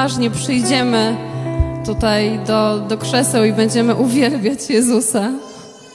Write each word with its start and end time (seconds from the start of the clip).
poważnie 0.00 0.30
przyjdziemy 0.30 1.16
tutaj 1.86 2.40
do, 2.46 2.78
do 2.78 2.98
krzeseł 2.98 3.44
i 3.44 3.52
będziemy 3.52 3.94
uwielbiać 3.94 4.70
Jezusa. 4.70 5.30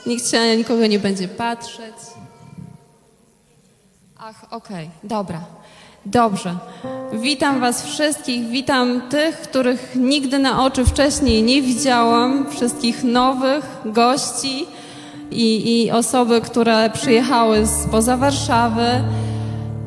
Nikt 0.05 0.31
się 0.31 0.37
na 0.37 0.55
nikogo 0.55 0.87
nie 0.87 0.99
będzie 0.99 1.27
patrzeć. 1.27 1.95
Ach, 4.17 4.45
okej, 4.51 4.89
dobra. 5.03 5.39
Dobrze. 6.05 6.55
Witam 7.13 7.59
Was 7.59 7.85
wszystkich, 7.85 8.47
witam 8.47 9.01
tych, 9.09 9.41
których 9.41 9.95
nigdy 9.95 10.39
na 10.39 10.63
oczy 10.65 10.85
wcześniej 10.85 11.43
nie 11.43 11.61
widziałam, 11.61 12.45
wszystkich 12.51 13.03
nowych 13.03 13.65
gości 13.85 14.65
i, 15.31 15.83
i 15.83 15.91
osoby, 15.91 16.41
które 16.41 16.89
przyjechały 16.89 17.67
spoza 17.67 18.17
Warszawy. 18.17 18.87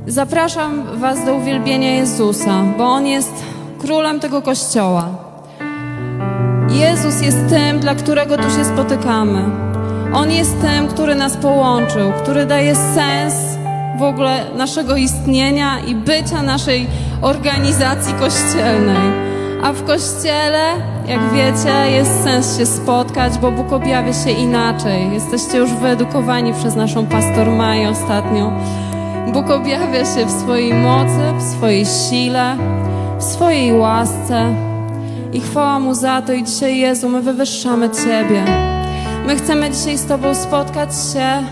Zapraszam 0.06 0.98
Was 0.98 1.24
do 1.24 1.34
uwielbienia 1.34 1.94
Jezusa, 1.94 2.64
bo 2.78 2.84
On 2.84 3.06
jest 3.06 3.57
królem 3.78 4.20
tego 4.20 4.42
kościoła. 4.42 5.08
Jezus 6.70 7.22
jest 7.22 7.38
tym, 7.48 7.80
dla 7.80 7.94
którego 7.94 8.36
tu 8.36 8.50
się 8.50 8.64
spotykamy. 8.64 9.44
On 10.14 10.30
jest 10.30 10.60
tym, 10.60 10.88
który 10.88 11.14
nas 11.14 11.36
połączył, 11.36 12.12
który 12.22 12.46
daje 12.46 12.74
sens 12.74 13.34
w 13.98 14.02
ogóle 14.02 14.44
naszego 14.56 14.96
istnienia 14.96 15.80
i 15.80 15.94
bycia 15.94 16.42
naszej 16.42 16.86
organizacji 17.22 18.14
kościelnej. 18.14 19.28
A 19.62 19.72
w 19.72 19.84
kościele, 19.84 20.72
jak 21.06 21.20
wiecie, 21.32 21.90
jest 21.90 22.24
sens 22.24 22.58
się 22.58 22.66
spotkać, 22.66 23.38
bo 23.38 23.50
Bóg 23.50 23.72
objawia 23.72 24.12
się 24.12 24.30
inaczej. 24.30 25.12
Jesteście 25.12 25.58
już 25.58 25.72
wyedukowani 25.72 26.54
przez 26.54 26.76
naszą 26.76 27.06
pastor 27.06 27.50
Maję 27.50 27.88
ostatnio. 27.88 28.52
Bóg 29.32 29.50
objawia 29.50 30.04
się 30.04 30.26
w 30.26 30.30
swojej 30.30 30.74
mocy, 30.74 31.20
w 31.38 31.42
swojej 31.42 31.86
sile, 31.86 32.56
w 33.18 33.22
swojej 33.22 33.72
łasce. 33.72 34.54
I 35.32 35.40
chwała 35.40 35.78
Mu 35.78 35.94
za 35.94 36.22
to. 36.22 36.32
I 36.32 36.44
dzisiaj, 36.44 36.78
Jezu, 36.78 37.08
my 37.08 37.22
wywyższamy 37.22 37.90
Ciebie. 37.90 38.44
My 39.26 39.36
chcemy 39.36 39.70
dzisiaj 39.70 39.98
z 39.98 40.06
Tobą 40.06 40.34
spotkać 40.34 40.88
się 41.12 41.42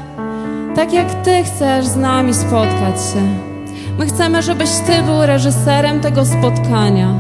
tak, 0.77 0.93
jak 0.93 1.15
Ty 1.15 1.45
chcesz 1.45 1.87
z 1.87 1.97
nami 1.97 2.35
spotkać 2.35 2.97
się. 3.13 3.23
My 3.99 4.07
chcemy, 4.07 4.43
żebyś 4.43 4.71
Ty 4.71 5.03
był 5.03 5.27
reżyserem 5.27 6.01
tego 6.01 6.25
spotkania. 6.25 7.15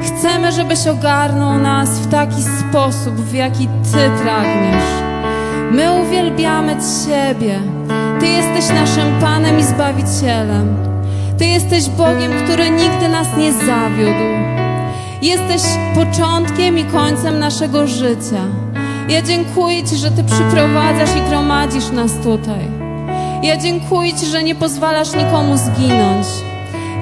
Chcemy, 0.00 0.52
żebyś 0.52 0.86
ogarnął 0.86 1.58
nas 1.58 1.90
w 1.90 2.10
taki 2.10 2.42
sposób, 2.42 3.14
w 3.14 3.34
jaki 3.34 3.66
Ty 3.66 4.22
pragniesz. 4.22 4.84
My 5.70 5.92
uwielbiamy 6.02 6.76
Ciebie. 7.06 7.60
Ty 8.20 8.26
jesteś 8.26 8.68
naszym 8.74 9.20
Panem 9.20 9.58
i 9.58 9.62
Zbawicielem. 9.62 10.76
Ty 11.38 11.46
jesteś 11.46 11.88
Bogiem, 11.88 12.32
który 12.44 12.70
nigdy 12.70 13.08
nas 13.08 13.26
nie 13.36 13.52
zawiódł. 13.52 14.24
Jesteś 15.22 15.62
początkiem 15.94 16.78
i 16.78 16.84
końcem 16.84 17.38
naszego 17.38 17.86
życia. 17.86 18.42
Ja 19.08 19.22
dziękuję 19.22 19.84
Ci, 19.84 19.96
że 19.96 20.10
Ty 20.10 20.24
przyprowadzasz 20.24 21.16
i 21.16 21.30
gromadzisz 21.30 21.90
nas 21.90 22.12
tutaj. 22.12 22.68
Ja 23.42 23.56
dziękuję 23.56 24.14
Ci, 24.14 24.26
że 24.26 24.42
nie 24.42 24.54
pozwalasz 24.54 25.14
nikomu 25.14 25.56
zginąć. 25.56 26.26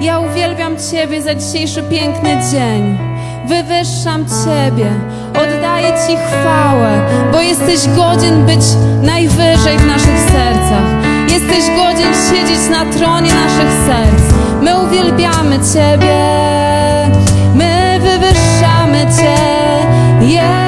Ja 0.01 0.19
uwielbiam 0.19 0.75
Ciebie 0.91 1.21
za 1.21 1.35
dzisiejszy 1.35 1.83
piękny 1.83 2.37
dzień. 2.51 2.97
Wywyższam 3.47 4.25
Ciebie, 4.25 4.89
oddaję 5.29 5.87
Ci 5.87 6.17
chwałę, 6.17 7.01
bo 7.31 7.41
jesteś 7.41 7.95
godzien 7.95 8.45
być 8.45 8.65
najwyżej 9.01 9.77
w 9.77 9.85
naszych 9.87 10.19
sercach. 10.19 10.85
Jesteś 11.29 11.75
godzien 11.77 12.13
siedzieć 12.29 12.69
na 12.71 12.85
tronie 12.85 13.33
naszych 13.33 13.71
serc. 13.87 14.26
My 14.67 14.75
uwielbiamy 14.75 15.59
Ciebie, 15.73 16.17
my 17.55 17.99
wywyższamy 17.99 19.05
Cię, 19.17 19.37
Jezus, 20.21 20.66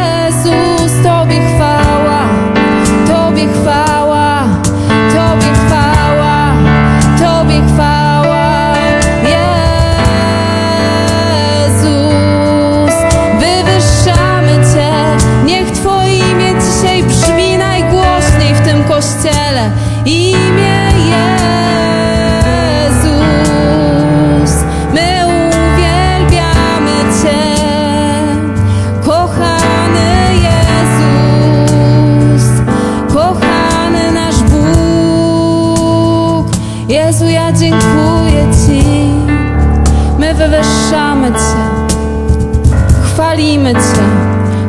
chwalimy 43.69 43.73
Cię, 43.73 44.01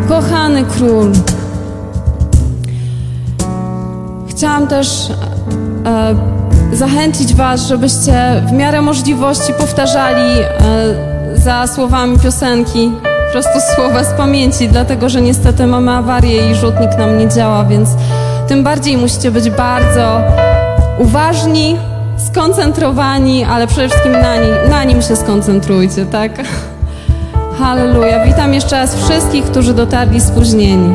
kochany 0.08 0.64
Król. 0.64 1.12
Chciałam 4.28 4.66
też 4.66 5.10
e, 5.86 6.14
zachęcić 6.76 7.34
Was, 7.34 7.68
żebyście 7.68 8.42
w 8.48 8.52
miarę 8.52 8.82
możliwości 8.82 9.52
powtarzali 9.54 10.40
e, 10.40 10.54
za 11.36 11.66
słowami 11.66 12.18
piosenki 12.18 12.92
po 13.02 13.32
prostu 13.32 13.74
słowa 13.74 14.04
z 14.04 14.12
pamięci, 14.12 14.68
dlatego 14.68 15.08
że 15.08 15.20
niestety 15.20 15.66
mamy 15.66 15.92
awarię 15.92 16.50
i 16.50 16.54
rzutnik 16.54 16.98
nam 16.98 17.18
nie 17.18 17.28
działa, 17.28 17.64
więc 17.64 17.88
tym 18.48 18.64
bardziej 18.64 18.96
musicie 18.96 19.30
być 19.30 19.50
bardzo 19.50 20.20
uważni, 20.98 21.76
skoncentrowani, 22.32 23.44
ale 23.44 23.66
przede 23.66 23.88
wszystkim 23.88 24.12
na, 24.12 24.36
ni 24.36 24.70
na 24.70 24.84
nim 24.84 25.02
się 25.02 25.16
skoncentrujcie, 25.16 26.06
tak? 26.06 26.32
Halleluja. 27.60 28.24
Witam 28.24 28.54
jeszcze 28.54 28.76
raz 28.76 29.04
wszystkich, 29.04 29.44
którzy 29.44 29.74
dotarli 29.74 30.20
spóźnieni. 30.20 30.94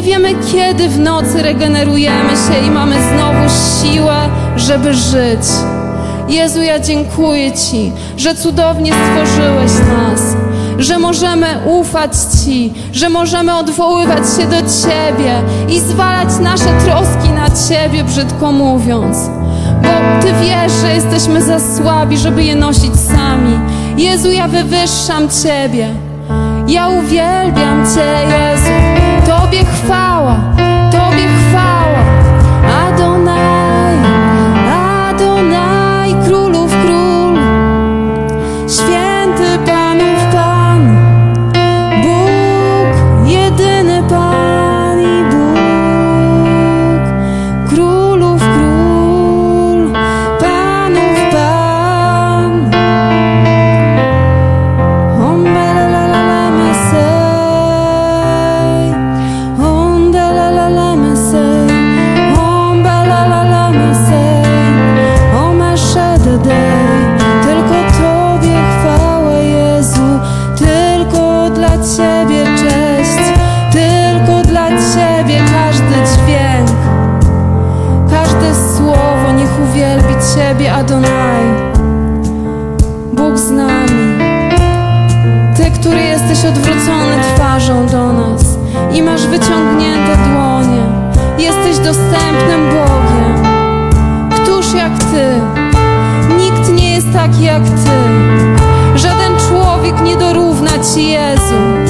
nie 0.00 0.06
wiemy, 0.06 0.34
kiedy 0.52 0.88
w 0.88 0.98
nocy 0.98 1.42
regenerujemy 1.42 2.30
się 2.30 2.66
i 2.66 2.70
mamy 2.70 2.96
znowu 3.02 3.48
siłę, 3.48 4.16
żeby 4.56 4.94
żyć. 4.94 5.40
Jezu, 6.28 6.62
ja 6.62 6.78
dziękuję 6.78 7.52
Ci, 7.52 7.92
że 8.16 8.34
cudownie 8.34 8.92
stworzyłeś 8.92 9.70
nas, 9.72 10.36
że 10.78 10.98
możemy 10.98 11.46
ufać 11.66 12.10
Ci, 12.44 12.72
że 12.92 13.08
możemy 13.08 13.56
odwoływać 13.56 14.18
się 14.18 14.46
do 14.46 14.56
Ciebie 14.56 15.42
i 15.68 15.80
zwalać 15.80 16.28
nasze 16.40 16.80
troski 16.84 17.28
na 17.34 17.46
Ciebie, 17.68 18.04
brzydko 18.04 18.52
mówiąc. 18.52 19.18
Bo 19.82 20.22
Ty 20.22 20.32
wiesz, 20.42 20.72
że 20.80 20.94
jesteśmy 20.94 21.42
za 21.42 21.60
słabi, 21.76 22.18
żeby 22.18 22.44
je 22.44 22.56
nosić 22.56 22.96
sami. 22.96 23.58
Jezu, 23.96 24.30
ja 24.30 24.48
wywyższam 24.48 25.28
Ciebie. 25.42 25.88
Ja 26.68 26.88
uwielbiam 26.88 27.86
Cię, 27.94 28.14
Jezu. 28.22 28.89
Tobie 29.30 29.64
chwała. 29.64 30.69
Ciebie, 80.40 80.72
Adonai. 80.72 81.44
Bóg 83.12 83.38
z 83.38 83.50
nami. 83.50 84.18
Ty, 85.56 85.70
który 85.70 86.00
jesteś 86.00 86.44
odwrócony 86.44 87.16
twarzą 87.34 87.86
do 87.86 88.12
nas 88.12 88.42
i 88.92 89.02
masz 89.02 89.26
wyciągnięte 89.26 90.16
dłonie. 90.16 90.82
Jesteś 91.38 91.76
dostępnym 91.76 92.70
Bogiem. 92.70 93.42
Któż 94.30 94.74
jak 94.74 94.98
Ty? 94.98 95.40
Nikt 96.38 96.72
nie 96.72 96.94
jest 96.94 97.12
taki 97.12 97.44
jak 97.44 97.62
Ty. 97.62 97.98
Żaden 98.98 99.32
człowiek 99.48 100.02
nie 100.02 100.16
dorówna 100.16 100.70
Ci, 100.94 101.08
Jezu. 101.08 101.89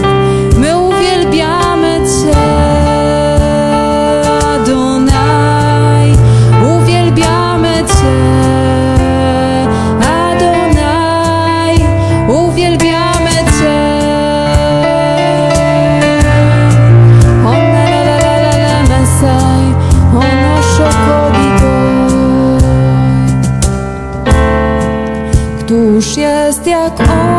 Jest 26.67 27.01
On, 27.01 27.30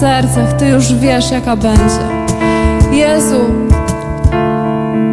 sercach, 0.00 0.52
Ty 0.52 0.66
już 0.66 0.94
wiesz, 0.94 1.30
jaka 1.30 1.56
będzie. 1.56 2.00
Jezu, 2.92 3.40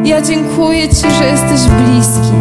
ja 0.03 0.21
dziękuję 0.21 0.89
Ci, 0.89 1.01
że 1.19 1.25
jesteś 1.25 1.71
bliski. 1.71 2.33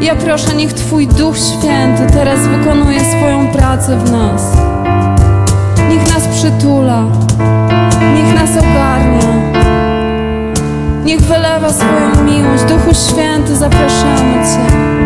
Ja 0.00 0.14
proszę, 0.14 0.54
niech 0.54 0.72
Twój 0.72 1.06
Duch 1.06 1.36
Święty 1.38 2.12
teraz 2.12 2.46
wykonuje 2.46 3.00
swoją 3.00 3.48
pracę 3.48 3.96
w 3.96 4.10
nas. 4.10 4.42
Niech 5.88 6.14
nas 6.14 6.28
przytula, 6.28 7.02
niech 8.14 8.34
nas 8.34 8.50
ogarnia, 8.50 9.34
niech 11.04 11.20
wylewa 11.20 11.72
swoją 11.72 12.24
miłość. 12.24 12.64
Duchu 12.64 12.94
Święty, 12.94 13.56
zapraszamy 13.56 14.34
Cię. 14.34 14.99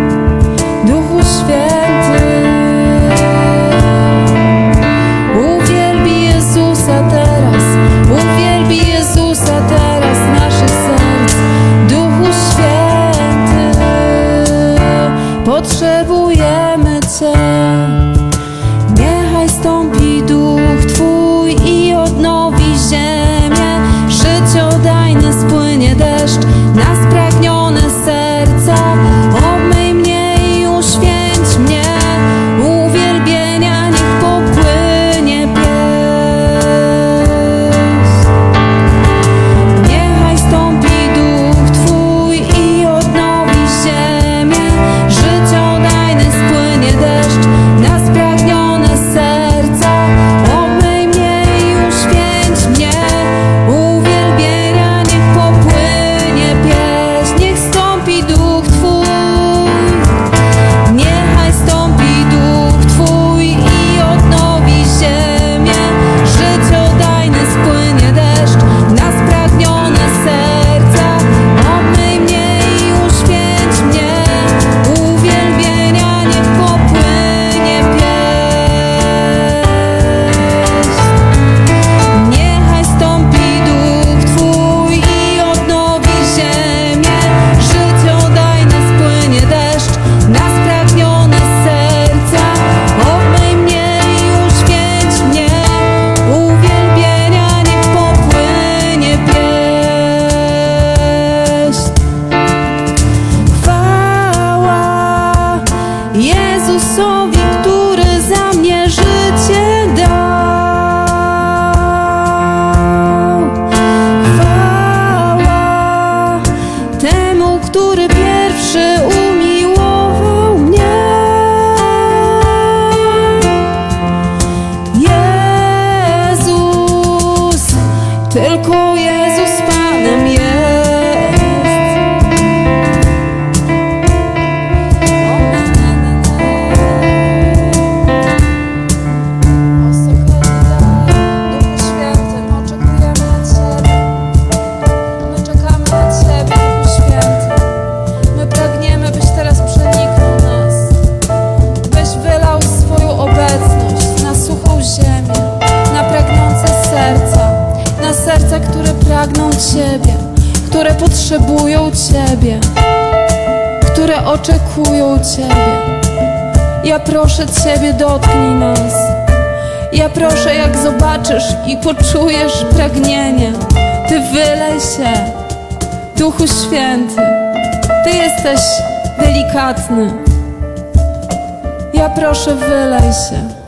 revelation. 182.74 183.63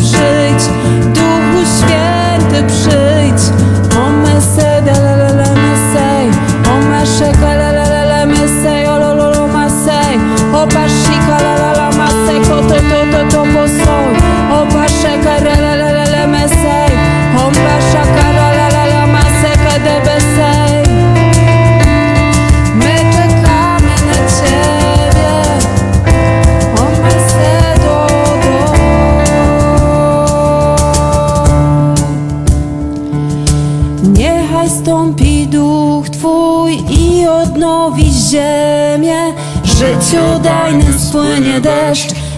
shades 0.00 0.87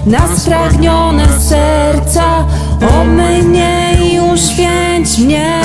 na 0.07 0.37
spragnione 0.37 1.27
serca. 1.41 2.45
Omyj 3.01 3.43
mnie 3.43 3.97
i 4.13 4.21
uświęć 4.21 5.19
mnie, 5.19 5.61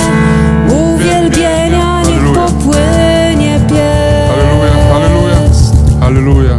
uwielbienia 0.68 2.02
niech 2.02 2.34
popłynie 2.34 3.60
pieśń. 3.68 4.26
Halleluja, 4.92 5.40
halleluja. 6.00 6.58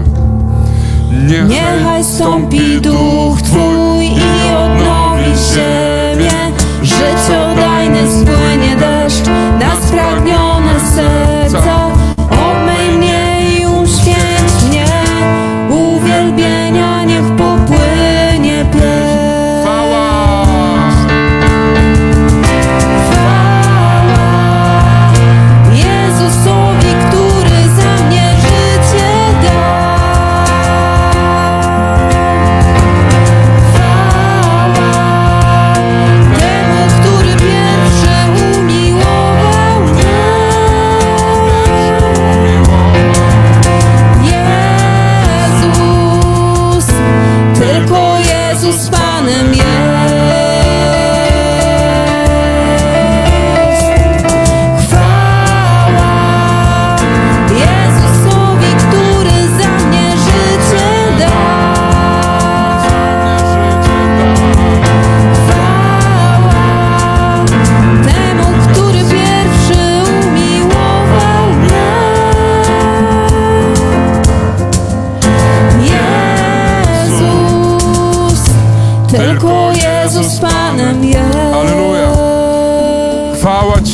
Niechaj 1.47 2.03
stąpi 2.03 2.81
Duch 2.81 3.41
Twój 3.41 4.05
i 4.05 4.53
odnowi 4.55 5.31
się. 5.53 5.86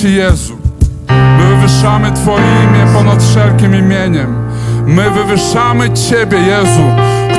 Ci, 0.03 0.15
Jezu. 0.15 0.57
My 1.37 1.55
wywyższamy 1.55 2.11
Twoje 2.11 2.45
imię 2.63 2.93
ponad 2.93 3.23
wszelkim 3.23 3.75
imieniem. 3.75 4.35
My 4.85 5.09
wywyższamy 5.09 5.89
Ciebie, 5.93 6.37
Jezu, 6.37 6.83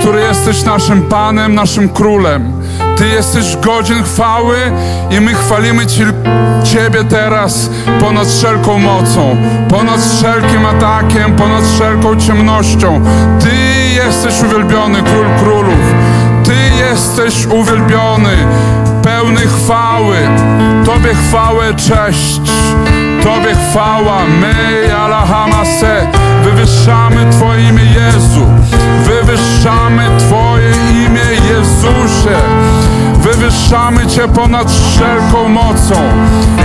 który 0.00 0.20
jesteś 0.20 0.64
naszym 0.64 1.03
Panem, 1.03 1.55
naszym 1.55 1.88
Królem. 1.88 2.53
Ty 2.96 3.09
jesteś 3.09 3.57
godzien 3.57 4.03
chwały 4.03 4.57
i 5.11 5.20
my 5.20 5.35
chwalimy 5.35 5.87
Ci, 5.87 6.03
Ciebie 6.64 7.05
teraz 7.05 7.70
ponad 8.00 8.29
wszelką 8.29 8.79
mocą, 8.79 9.37
ponad 9.68 10.00
wszelkim 10.00 10.66
atakiem, 10.66 11.37
ponad 11.37 11.64
wszelką 11.74 12.16
ciemnością. 12.16 13.00
Ty 13.40 13.50
jesteś 13.96 14.42
uwielbiony, 14.42 15.03
Król 15.03 15.27
Królów. 15.38 15.94
Ty 16.44 16.55
jesteś 16.90 17.46
uwielbiony, 17.46 18.37
pełny 19.24 19.40
chwały. 19.40 20.16
Tobie 20.84 21.14
chwałę, 21.14 21.74
cześć. 21.74 22.40
Tobie 23.22 23.54
chwała. 23.54 24.18
My, 24.40 24.94
Alahamase, 24.96 26.06
wywyższamy 26.44 27.30
Twoje 27.30 27.68
imię 27.68 27.84
Jezu. 27.84 28.46
Wywyższamy 29.04 30.02
Twoje 30.18 30.70
imię 30.90 31.24
Jezusie. 31.50 32.37
Wywyższamy 33.14 34.06
Cię 34.06 34.28
ponad 34.28 34.72
wszelką 34.72 35.48
mocą. 35.48 35.94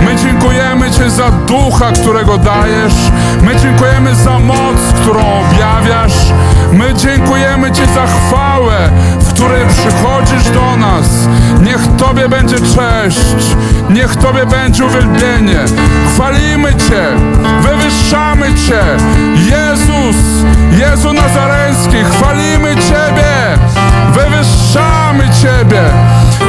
My 0.04 0.16
dziękujemy 0.16 0.90
Ci 0.90 1.10
za 1.10 1.30
ducha, 1.30 1.92
którego 1.92 2.38
dajesz. 2.38 2.94
My 3.42 3.56
dziękujemy 3.56 4.14
za 4.14 4.38
moc, 4.38 4.76
którą 5.02 5.20
objawiasz. 5.20 6.32
My 6.72 6.94
dziękujemy 6.94 7.72
Ci 7.72 7.82
za 7.94 8.06
chwałę, 8.06 8.90
w 9.20 9.29
której 9.40 9.66
przychodzisz 9.66 10.50
do 10.50 10.76
nas. 10.76 11.06
Niech 11.62 11.96
Tobie 11.96 12.28
będzie 12.28 12.56
cześć, 12.56 13.56
niech 13.90 14.16
Tobie 14.16 14.46
będzie 14.46 14.84
uwielbienie. 14.84 15.58
Chwalimy 16.14 16.74
Cię, 16.74 17.04
wywyższamy 17.62 18.46
Cię. 18.54 18.82
Jezus, 19.34 20.16
Jezu 20.70 21.12
Nazareński, 21.12 21.96
chwalimy 22.10 22.76
Ciebie, 22.76 23.58
wywyższamy 24.12 25.24
Ciebie. 25.42 25.82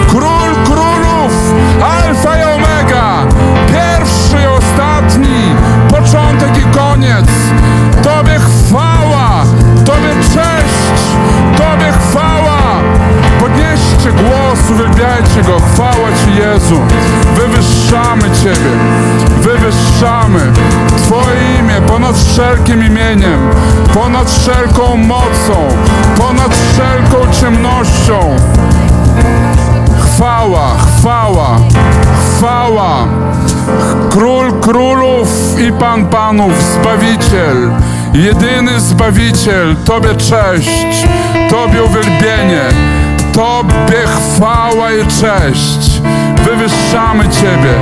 Król 0.10 0.56
królów, 0.66 1.54
Alfa 1.84 2.38
i 2.38 2.44
Omega, 2.44 3.26
pierwszy 3.68 4.38
i 4.44 4.48
ostatni, 4.48 5.56
początek 5.90 6.58
i 6.58 6.78
koniec. 6.78 7.28
Tobie 8.04 8.40
chwała, 8.40 9.44
Tobie 9.86 10.14
cześć, 10.24 11.02
Tobie 11.58 11.92
chwała. 11.92 12.31
Podnieście 14.02 14.24
głos, 14.24 14.60
uwielbiajcie 14.72 15.42
Go, 15.44 15.60
chwała 15.74 16.08
Ci 16.26 16.36
Jezu. 16.40 16.82
Wywyższamy 17.36 18.22
Ciebie, 18.44 18.72
wywyższamy 19.42 20.40
Twoje 20.98 21.60
imię 21.60 21.82
ponad 21.88 22.18
wszelkim 22.18 22.84
imieniem, 22.86 23.50
ponad 23.94 24.32
wszelką 24.32 24.98
mocą, 24.98 25.68
ponad 26.18 26.56
wszelką 26.56 27.32
ciemnością. 27.42 28.36
Chwała, 30.02 30.76
chwała, 30.78 31.58
chwała. 32.38 33.08
Król 34.10 34.60
królów 34.60 35.60
i 35.60 35.72
Pan 35.72 36.06
panów, 36.06 36.54
Zbawiciel, 36.74 37.72
jedyny 38.14 38.80
Zbawiciel. 38.80 39.76
Tobie 39.86 40.16
cześć, 40.16 41.08
Tobie 41.50 41.84
uwielbienie, 41.84 42.62
Tobie 43.34 44.04
chwała 44.06 44.92
i 44.92 45.08
cześć. 45.08 46.02
Wywyższamy 46.46 47.24
Ciebie. 47.24 47.74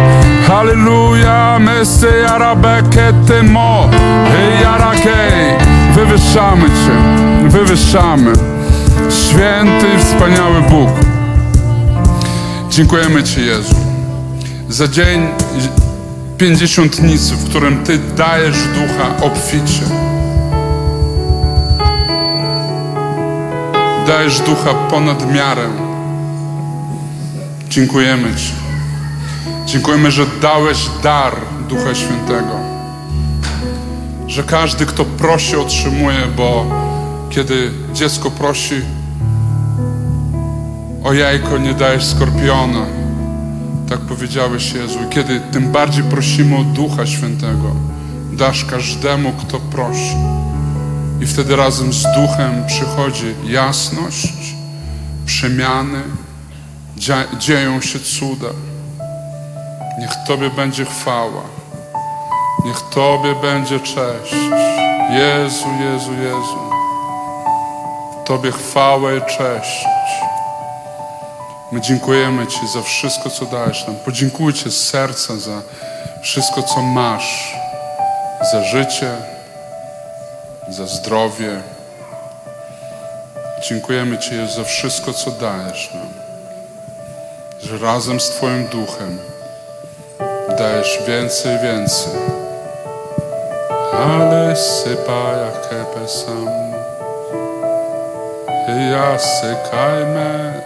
Halleluja, 0.48 1.60
Mesy 1.60 2.30
Arabeke 2.30 3.14
Tymo, 3.28 3.90
Jarakej. 4.62 5.58
Wywyższamy 5.96 6.68
Cię, 6.70 7.50
wywyższamy. 7.50 8.34
Święty 9.10 9.86
i 9.98 10.00
wspaniały 10.00 10.62
Bóg. 10.62 10.90
Dziękujemy 12.70 13.24
Ci, 13.24 13.46
Jezu, 13.46 13.76
za 14.70 14.88
dzień 14.88 15.28
pięćdziesiątnicy, 16.38 17.36
w 17.36 17.50
którym 17.50 17.84
Ty 17.84 17.98
dajesz 17.98 18.58
ducha 18.58 19.26
obficie. 19.26 20.09
Dajesz 24.10 24.39
ducha 24.39 24.74
ponad 24.74 25.34
miarę. 25.34 25.69
Dziękujemy 27.69 28.36
Ci. 28.36 28.54
Dziękujemy, 29.65 30.12
że 30.12 30.26
dałeś 30.41 30.89
dar 31.04 31.34
Ducha 31.67 31.95
Świętego. 31.95 32.60
Że 34.28 34.43
każdy, 34.43 34.86
kto 34.86 35.06
prosi, 35.06 35.56
otrzymuje, 35.56 36.28
bo 36.38 36.65
kiedy 37.30 37.72
dziecko 37.93 38.32
prosi, 38.32 38.82
o 41.04 41.13
jajko 41.13 41.58
nie 41.58 41.74
dajesz 41.74 42.06
skorpiona. 42.06 42.86
Tak 43.89 44.00
powiedziałeś 44.00 44.74
Jezu. 44.74 45.00
I 45.08 45.10
kiedy 45.10 45.41
tym 45.52 45.72
bardziej 45.72 46.04
prosimy 46.04 46.58
o 46.58 46.63
Ducha 46.63 47.06
Świętego, 47.06 47.76
dasz 48.34 48.65
każdemu, 48.65 49.32
kto 49.32 49.60
prosi. 49.60 50.15
I 51.22 51.28
wtedy 51.28 51.56
razem 51.56 51.94
z 51.94 52.04
Duchem 52.04 52.66
przychodzi 52.68 53.36
jasność, 53.44 54.34
przemiany, 55.26 56.02
dzia- 56.98 57.38
dzieją 57.38 57.82
się 57.82 58.00
cuda. 58.00 58.48
Niech 60.00 60.10
Tobie 60.28 60.50
będzie 60.50 60.86
chwała. 60.86 61.42
Niech 62.66 62.82
Tobie 62.94 63.36
będzie 63.36 63.80
cześć. 63.80 64.34
Jezu, 65.12 65.66
Jezu, 65.82 66.14
Jezu. 66.14 66.60
Tobie 68.26 68.52
chwałę 68.52 69.18
i 69.18 69.22
cześć. 69.22 69.86
My 71.72 71.82
dziękujemy 71.82 72.48
Ci 72.48 72.68
za 72.74 72.82
wszystko, 72.82 73.30
co 73.30 73.46
dajesz 73.46 73.88
nam. 73.88 73.96
Podziękujcie 74.06 74.72
z 74.72 74.88
serca 74.90 75.36
za 75.38 75.62
wszystko, 76.22 76.64
co 76.64 76.82
masz. 76.82 77.56
Za 78.52 78.64
życie, 78.64 79.12
za 80.70 80.86
zdrowie. 80.86 81.62
Dziękujemy 83.70 84.18
Ci 84.18 84.36
Jezu, 84.36 84.54
za 84.54 84.64
wszystko, 84.64 85.14
co 85.14 85.32
dajesz 85.32 85.94
nam. 85.94 86.10
Że 87.60 87.78
razem 87.78 88.20
z 88.20 88.30
Twoim 88.30 88.68
duchem 88.68 89.20
dajesz 90.58 91.00
więcej, 91.08 91.60
więcej. 91.60 92.14
Ale 93.94 94.56
sypa 94.56 95.32
jak 95.32 96.10
sam. 96.10 96.50
Ja 98.92 99.18
sykajmy. 99.18 100.62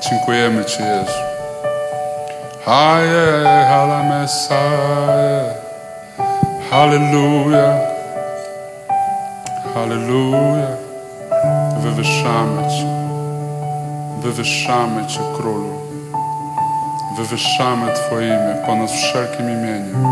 Dziękujemy 0.00 0.64
Ci, 0.64 0.82
Jezu. 0.82 1.20
Haje, 2.64 3.44
hala 3.68 4.02
Mesaje. 4.02 5.54
Halleluja. 6.70 7.93
Halleluja. 9.74 10.76
Wywyższamy 11.82 12.62
Cię. 12.62 12.86
Wywyższamy 14.22 15.06
Cię, 15.06 15.20
Królu. 15.36 15.70
Wywyższamy 17.16 17.92
Twoje 17.94 18.26
imię 18.26 18.56
ponad 18.66 18.90
wszelkim 18.90 19.46
imieniem. 19.50 20.06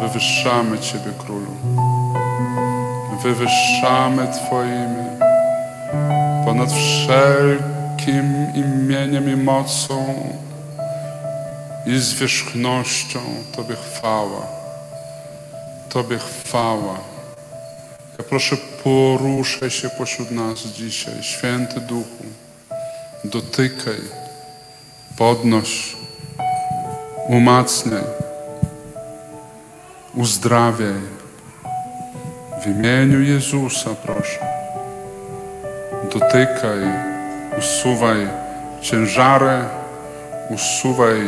Wywyższamy 0.00 0.78
Ciebie, 0.78 1.12
Królu. 1.18 1.52
Wywyższamy 3.22 4.28
Twoje 4.28 4.74
imię 4.74 5.10
ponad 6.44 6.72
wszelkim 6.72 8.46
imieniem 8.54 9.32
i 9.32 9.36
mocą 9.36 10.14
i 11.86 11.98
zwierzchnością 11.98 13.20
Tobie 13.56 13.74
chwała. 13.74 14.59
Tobie 15.92 16.18
chwała. 16.18 16.98
Ja 18.18 18.24
proszę, 18.28 18.56
poruszaj 18.84 19.70
się 19.70 19.90
pośród 19.90 20.30
nas 20.30 20.58
dzisiaj, 20.58 21.22
Święty 21.22 21.80
Duchu. 21.80 22.24
Dotykaj, 23.24 24.00
podnoś, 25.16 25.96
umacniaj, 27.28 28.02
uzdrawiaj. 30.14 31.00
W 32.62 32.66
imieniu 32.66 33.20
Jezusa 33.20 33.90
proszę. 34.04 34.46
Dotykaj, 36.12 36.80
usuwaj 37.58 38.28
ciężary, 38.82 39.64
usuwaj 40.50 41.20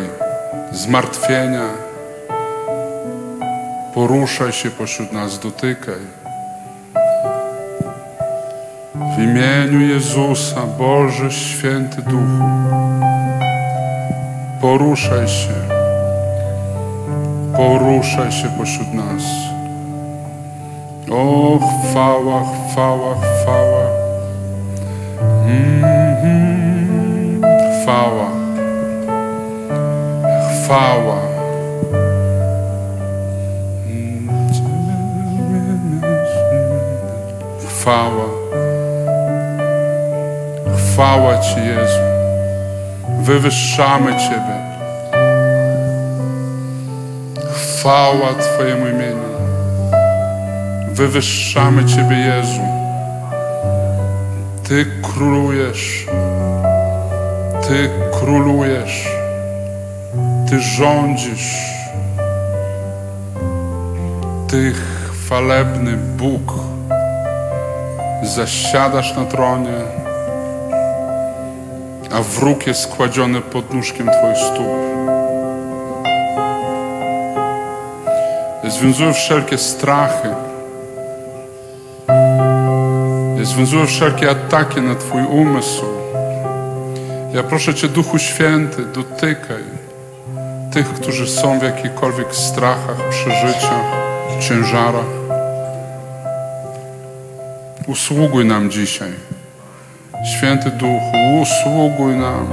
zmartwienia. 0.73 1.92
Poruszaj 3.95 4.53
się 4.53 4.71
pośród 4.71 5.13
nas, 5.13 5.39
dotykaj. 5.39 6.01
W 8.95 9.19
imieniu 9.19 9.81
Jezusa, 9.81 10.61
Boże 10.79 11.31
Święty 11.31 12.03
Duchu, 12.03 12.45
poruszaj 14.61 15.29
się, 15.29 15.55
poruszaj 17.57 18.33
się 18.33 18.49
pośród 18.59 18.95
nas. 18.95 19.23
O, 21.11 21.59
chwała, 21.59 22.45
chwała, 22.71 23.15
chwała. 23.15 23.87
Mm, 25.47 27.43
chwała, 27.83 28.31
chwała. 30.65 31.32
Chwała. 37.83 38.27
Chwała 40.77 41.39
Ci, 41.39 41.57
Jezu. 41.57 42.01
Wywyższamy 43.23 44.17
Ciebie. 44.17 44.57
Chwała 47.53 48.35
Twojemu 48.35 48.87
imieniu. 48.87 49.33
Wywyższamy 50.93 51.85
Ciebie, 51.85 52.17
Jezu. 52.17 52.63
Ty 54.69 54.87
królujesz. 55.03 56.07
Ty 57.69 57.91
królujesz. 58.21 59.09
Ty 60.51 60.61
rządzisz. 60.61 61.57
Ty 64.49 64.73
chwalebny 65.11 65.97
Bóg. 65.97 66.72
Zasiadasz 68.35 69.17
na 69.17 69.25
tronie 69.25 69.73
a 72.13 72.23
wróg 72.23 72.67
jest 72.67 72.81
składziony 72.81 73.41
pod 73.41 73.75
nóżkiem 73.75 74.07
Twoich 74.07 74.39
stóp. 74.39 74.67
Związuję 78.69 79.13
wszelkie 79.13 79.59
strachy. 79.59 80.29
Związuję 83.43 83.87
wszelkie 83.87 84.31
ataki 84.31 84.81
na 84.81 84.95
Twój 84.95 85.25
umysł. 85.25 85.85
Ja 87.35 87.43
proszę 87.43 87.75
Cię, 87.75 87.89
Duchu 87.89 88.19
Święty, 88.19 88.85
dotykaj 88.85 89.65
tych, 90.73 90.89
którzy 90.95 91.27
są 91.29 91.59
w 91.59 91.63
jakichkolwiek 91.63 92.35
strachach, 92.35 93.09
przeżyciach, 93.11 93.87
ciężarach. 94.41 95.22
Usługuj 97.87 98.45
nam 98.45 98.71
dzisiaj. 98.71 99.11
Święty 100.37 100.71
Duchu, 100.71 101.41
usługuj 101.43 102.17
nam. 102.17 102.47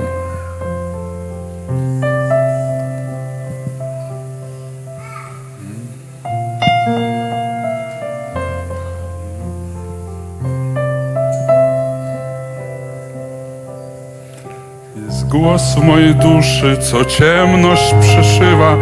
Jest 15.05 15.27
głos 15.27 15.75
w 15.75 15.83
mojej 15.83 16.15
duszy, 16.15 16.77
co 16.77 17.05
ciemność 17.05 17.93
przeszywa, 18.01 18.77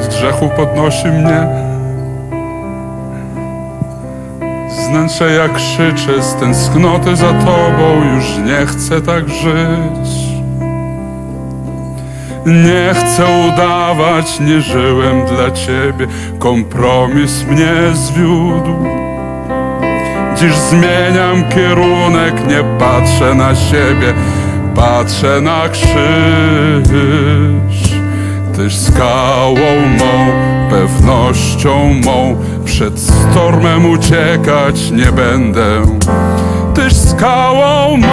z 0.00 0.08
grzechu 0.08 0.50
podnosi 0.56 1.08
mnie. 1.08 1.71
Z 4.92 4.94
wnętrza 4.94 5.26
jak 5.26 5.54
krzyczę, 5.54 6.22
z 6.22 6.34
tęsknoty 6.34 7.16
za 7.16 7.32
Tobą 7.32 8.14
już 8.14 8.38
nie 8.38 8.66
chcę 8.66 9.00
tak 9.00 9.28
żyć. 9.28 10.10
Nie 12.46 12.94
chcę 12.94 13.24
udawać, 13.48 14.40
nie 14.40 14.60
żyłem 14.60 15.26
dla 15.26 15.50
Ciebie, 15.50 16.06
kompromis 16.38 17.44
mnie 17.44 17.72
zwiódł. 17.94 18.76
Dziś 20.36 20.54
zmieniam 20.54 21.48
kierunek, 21.48 22.46
nie 22.48 22.64
patrzę 22.78 23.34
na 23.34 23.54
siebie, 23.54 24.14
patrzę 24.74 25.40
na 25.40 25.68
krzyż. 25.68 25.92
Tyś 28.56 28.78
skałą 28.78 29.80
mą, 29.98 30.32
pewnością 30.70 31.94
mą, 32.04 32.36
przed 32.82 33.00
stormem 33.00 33.90
uciekać 33.90 34.90
nie 34.90 35.12
będę. 35.12 35.82
Tyś 36.74 36.96
skałą 36.96 37.96
mą, 37.96 38.06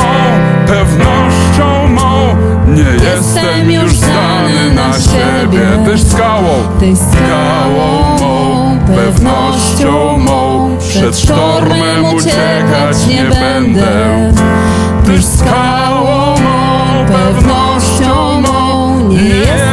pewnością 0.67 1.87
mą, 1.87 2.35
nie 2.67 3.05
jestem 3.09 3.71
już 3.71 3.95
zdany 3.95 4.73
na 4.75 4.93
siebie. 4.93 5.61
Tyś 5.85 6.03
skałą, 6.03 6.49
skałą 6.95 8.17
mą, 8.19 8.77
pewnością 8.95 10.17
mą, 10.17 10.69
przed 10.79 11.19
sztormem 11.19 12.05
uciekać 12.15 13.07
nie 13.07 13.23
będę. 13.23 14.33
Tyś 15.05 15.25
skałą 15.25 16.35
mą, 16.39 17.05
pewnością 17.07 18.41
mą, 18.41 18.99
nie 19.09 19.23
jestem 19.23 19.68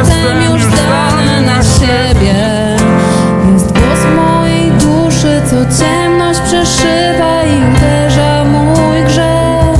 co 5.49 5.83
ciemność 5.83 6.39
przeszywa 6.39 7.43
i 7.43 7.71
uderza 7.71 8.45
mój 8.45 9.03
grzech. 9.03 9.79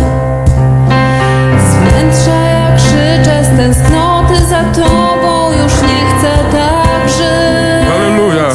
Z 1.60 1.76
wnętrza 1.76 2.42
jak 2.42 2.76
krzyczę, 2.76 3.44
z 3.44 3.58
tęsknoty 3.58 4.46
za 4.46 4.64
Tobą 4.64 5.52
już 5.52 5.74
nie 5.82 6.02
chcę 6.10 6.32
tak 6.52 7.10
żyć. 7.10 7.90
Halleluja. 7.90 8.50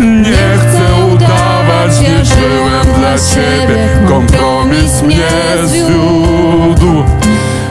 Nie 0.00 0.58
chcę 0.58 1.04
udawać, 1.14 2.00
nie 2.00 2.24
żyłem 2.24 2.94
dla 2.98 3.18
Ciebie, 3.18 3.88
kompromis 4.08 5.02
mnie 5.02 5.28
zwiódł. 5.64 7.04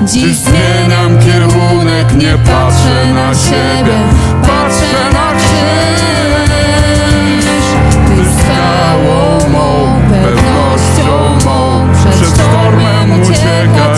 Dziś 0.02 0.36
zmieniam 0.38 1.20
kierunek, 1.20 2.14
nie 2.16 2.38
patrzę 2.38 3.14
na 3.14 3.34
siebie, 3.36 3.98
patrzę 4.42 5.14
na 5.14 5.38
krzyż. 5.38 6.37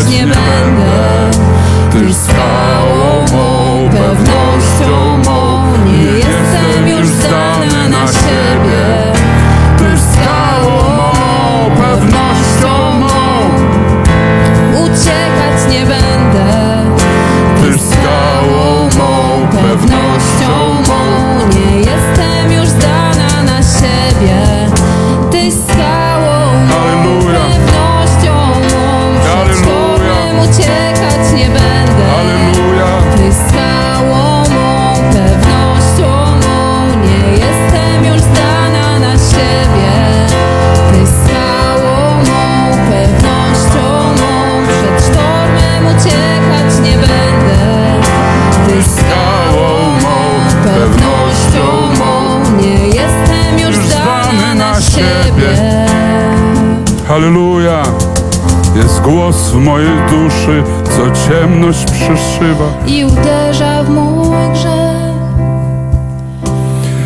nie 0.09 0.27
będę. 0.27 1.31
Ty 1.91 2.13
skałą 2.13 3.25
mą, 3.31 3.89
pewnością 3.89 5.17
mą, 5.25 5.63
nie 5.85 6.03
jestem 6.03 6.87
już 6.87 7.07
zdany 7.07 7.89
na 7.89 8.07
siebie. 8.07 8.48
Halleluja! 57.19 57.83
Jest 58.75 59.01
głos 59.01 59.49
w 59.49 59.55
mojej 59.55 59.97
duszy, 60.09 60.63
co 60.83 61.29
ciemność 61.29 61.85
przyszywa. 61.85 62.65
I 62.87 63.05
uderza 63.05 63.83
w 63.83 63.89
mój 63.89 64.37
grzech. 64.53 65.19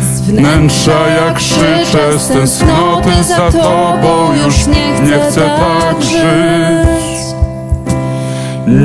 Z 0.02 0.20
wnętrza 0.20 1.08
ja 1.08 1.34
krzyczę, 1.34 2.18
z 2.18 2.28
tęsknoty 2.28 3.24
za 3.24 3.52
Tobą 3.52 4.34
Już 4.44 4.66
nie 4.66 5.20
chcę 5.20 5.40
tak 5.40 6.02
żyć. 6.02 7.03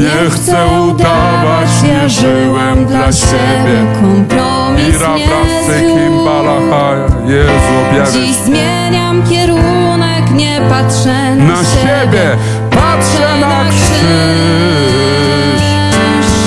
Nie 0.09 0.29
chcę 0.29 0.67
udawać, 0.89 1.69
nie 1.83 2.09
żyłem 2.09 2.85
dla 2.85 3.11
siebie. 3.11 3.77
Kompromis 4.01 4.95
Ira 4.95 5.13
mnie 5.13 5.25
brasy 5.27 5.79
zwiódł. 5.79 5.95
kimbalahaja, 5.95 7.05
Jezu 7.25 8.11
Dziś 8.13 8.35
zmieniam 8.35 9.23
kierunek, 9.29 10.31
nie 10.31 10.61
patrzę 10.69 11.35
na, 11.35 11.45
na 11.45 11.63
siebie, 11.63 12.37
patrzę 12.69 13.39
na 13.41 13.65
krzyż. 13.69 14.09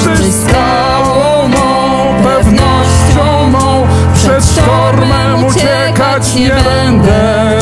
Ty 0.05 0.33
skałą 0.33 1.48
mą, 1.48 2.14
pewnością 2.25 3.51
mą, 3.51 3.87
przed 4.14 4.44
sztormem 4.44 5.44
uciekać 5.44 6.35
nie 6.35 6.51
będę. 6.51 7.59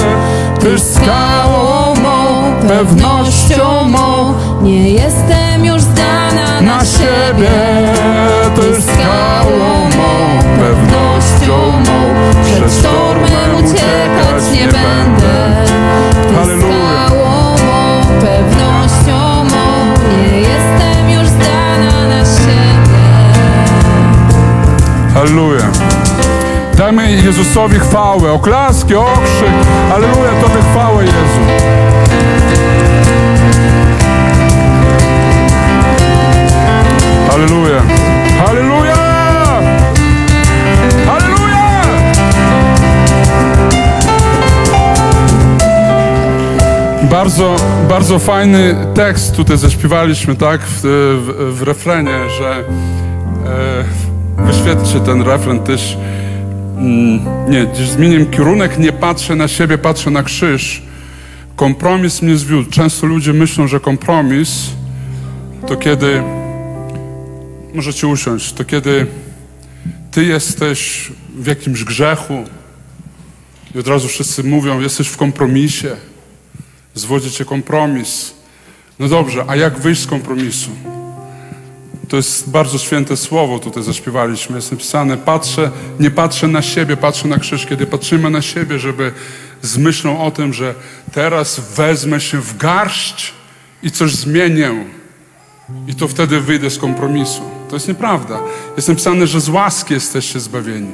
Ty 0.61 0.79
skałą 0.79 1.95
mą, 1.95 2.55
pewnością 2.69 3.89
mą, 3.89 4.35
Nie 4.63 4.91
jestem 4.91 5.65
już 5.65 5.80
na 7.33 7.39
siebie. 7.39 7.51
Ty 8.55 8.83
skałą 8.83 9.85
mą, 9.85 10.39
pewnością 10.59 11.71
mą, 11.71 12.15
przed 12.45 12.73
sztormem 12.73 13.55
uciekać 13.57 14.53
nie 14.53 14.65
będę. 14.65 15.65
Halleluja. 16.37 17.11
Pewnością 18.21 19.45
mą, 19.45 19.95
nie 20.13 20.39
jestem 20.41 21.11
już 21.11 21.29
zdana 21.29 22.09
na 22.09 22.25
siebie. 22.25 23.01
Halleluja. 25.15 25.67
Dajmy 26.77 27.13
Jezusowi 27.13 27.79
chwałę, 27.79 28.33
oklaski, 28.33 28.95
okrzyk. 28.95 29.53
Halleluja, 29.89 30.31
Tobie 30.43 30.63
chwałę, 30.73 31.05
Jezu. 31.05 31.41
Halleluja. 37.41 37.83
Halleluja! 38.39 38.97
Bardzo, 47.11 47.57
bardzo 47.89 48.19
fajny 48.19 48.75
tekst 48.95 49.37
tutaj 49.37 49.59
zaśpiewaliśmy, 49.59 50.37
tak, 50.37 50.61
w, 50.61 50.81
w, 50.83 51.57
w 51.59 51.63
refrenie, 51.63 52.31
że 52.39 52.65
e, 54.99 55.01
ten 55.07 55.23
refren 55.23 55.61
też. 55.61 55.99
Mm, 56.77 57.21
nie, 57.51 57.67
gdzieś 57.67 57.89
zmienię 57.89 58.27
kierunek, 58.27 58.79
nie 58.79 58.93
patrzę 58.93 59.37
na 59.37 59.49
siebie, 59.49 59.79
patrzę 59.79 60.11
na 60.11 60.23
krzyż. 60.23 60.83
Kompromis 61.57 62.23
mnie 62.23 62.37
zwiódł. 62.37 62.71
Często 62.71 63.07
ludzie 63.07 63.33
myślą, 63.33 63.67
że 63.67 63.81
kompromis 63.81 64.71
to 65.67 65.77
kiedy, 65.77 66.23
możecie 67.75 68.07
usiąść, 68.07 68.53
to 68.53 68.65
kiedy 68.65 69.07
ty 70.11 70.25
jesteś 70.25 71.11
w 71.35 71.47
jakimś 71.47 71.85
grzechu 71.85 72.45
i 73.75 73.79
od 73.79 73.89
razu 73.89 74.09
wszyscy 74.09 74.45
mówią, 74.45 74.81
jesteś 74.81 75.09
w 75.09 75.17
kompromisie, 75.17 75.97
zwodzi 76.95 77.31
cię 77.31 77.45
kompromis. 77.45 78.35
No 78.99 79.09
dobrze, 79.09 79.45
a 79.49 79.57
jak 79.57 79.79
wyjść 79.79 80.03
z 80.03 80.07
kompromisu? 80.07 80.71
To 82.09 82.17
jest 82.17 82.51
bardzo 82.51 82.79
święte 82.79 83.17
słowo, 83.17 83.59
tutaj 83.59 83.83
zaśpiewaliśmy. 83.83 84.57
Jest 84.57 84.73
napisane, 84.73 85.17
patrzę, 85.17 85.71
nie 86.01 86.11
patrzę 86.11 86.49
na 86.49 86.63
siebie, 86.63 86.97
patrzę 86.97 87.29
na 87.29 87.39
krzyż. 87.39 87.67
Kiedy 87.67 87.87
patrzymy 87.87 88.31
na 88.31 88.43
siebie, 88.43 88.79
żeby 88.79 89.13
z 89.63 89.79
myślą 89.79 90.25
o 90.25 90.31
tym, 90.31 90.53
że 90.53 90.75
teraz 91.13 91.61
wezmę 91.77 92.21
się 92.21 92.41
w 92.41 92.57
garść 92.57 93.33
i 93.83 93.91
coś 93.91 94.15
zmienię. 94.15 94.85
I 95.89 95.95
to 95.95 96.09
wtedy 96.09 96.41
wyjdę 96.41 96.71
z 96.71 96.79
kompromisu. 96.79 97.43
To 97.69 97.77
jest 97.77 97.89
nieprawda. 97.89 98.41
Jest 98.77 98.89
napisane, 98.89 99.27
że 99.27 99.41
z 99.41 99.49
łaski 99.49 99.95
jesteście 99.95 100.41
zbawieni. 100.41 100.93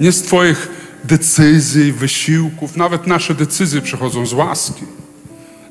Nie 0.00 0.12
z 0.12 0.22
Twoich 0.22 0.68
decyzji, 1.04 1.92
wysiłków. 1.92 2.76
Nawet 2.76 3.06
nasze 3.06 3.34
decyzje 3.34 3.80
przychodzą 3.80 4.26
z 4.26 4.32
łaski. 4.32 4.84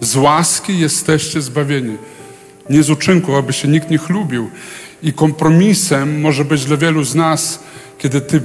Z 0.01 0.15
łaski 0.15 0.79
jesteście 0.79 1.41
zbawieni. 1.41 1.97
Nie 2.69 2.83
z 2.83 2.89
uczynków, 2.89 3.35
aby 3.35 3.53
się 3.53 3.67
nikt 3.67 3.89
nie 3.89 3.97
chlubił. 3.97 4.49
I 5.03 5.13
kompromisem 5.13 6.21
może 6.21 6.45
być 6.45 6.65
dla 6.65 6.77
wielu 6.77 7.03
z 7.03 7.15
nas, 7.15 7.59
kiedy 7.97 8.21
ty 8.21 8.41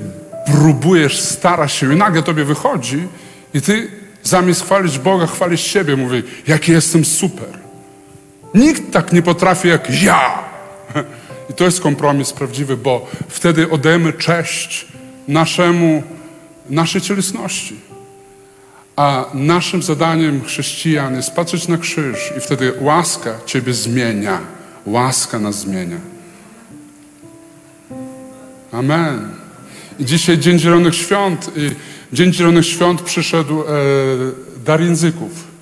próbujesz, 0.46 1.20
starasz 1.20 1.80
się 1.80 1.94
i 1.94 1.96
nagle 1.96 2.22
tobie 2.22 2.44
wychodzi 2.44 2.98
i 3.55 3.61
ty 3.61 3.90
zamiast 4.22 4.62
chwalić 4.62 4.98
Boga, 4.98 5.26
chwalisz 5.26 5.61
siebie. 5.61 5.96
Mówi, 5.96 6.22
jaki 6.46 6.72
jestem 6.72 7.05
super. 7.05 7.63
Nikt 8.55 8.92
tak 8.92 9.12
nie 9.12 9.22
potrafi 9.22 9.68
jak 9.68 10.02
ja. 10.02 10.44
I 11.50 11.55
to 11.55 11.64
jest 11.64 11.80
kompromis 11.80 12.32
prawdziwy, 12.32 12.76
bo 12.76 13.07
wtedy 13.28 13.70
oddajemy 13.70 14.12
cześć 14.12 14.88
naszemu, 15.28 16.02
naszej 16.70 17.00
cielesności. 17.00 17.80
A 18.96 19.24
naszym 19.34 19.82
zadaniem 19.82 20.44
chrześcijan 20.44 21.16
jest 21.16 21.32
patrzeć 21.32 21.68
na 21.68 21.78
krzyż 21.78 22.32
i 22.36 22.40
wtedy 22.40 22.72
łaska 22.80 23.34
Ciebie 23.46 23.72
zmienia. 23.72 24.40
Łaska 24.86 25.38
nas 25.38 25.59
zmienia. 25.59 25.96
Amen. 28.72 29.28
I 29.98 30.05
dzisiaj 30.05 30.38
Dzień 30.38 30.59
Zielonych 30.59 30.94
Świąt. 30.94 31.50
I 31.57 31.70
Dzień 32.12 32.32
Zielonych 32.32 32.66
Świąt 32.66 33.02
przyszedł 33.02 33.61
e, 33.61 33.64
dar 34.64 34.80
języków. 34.80 35.53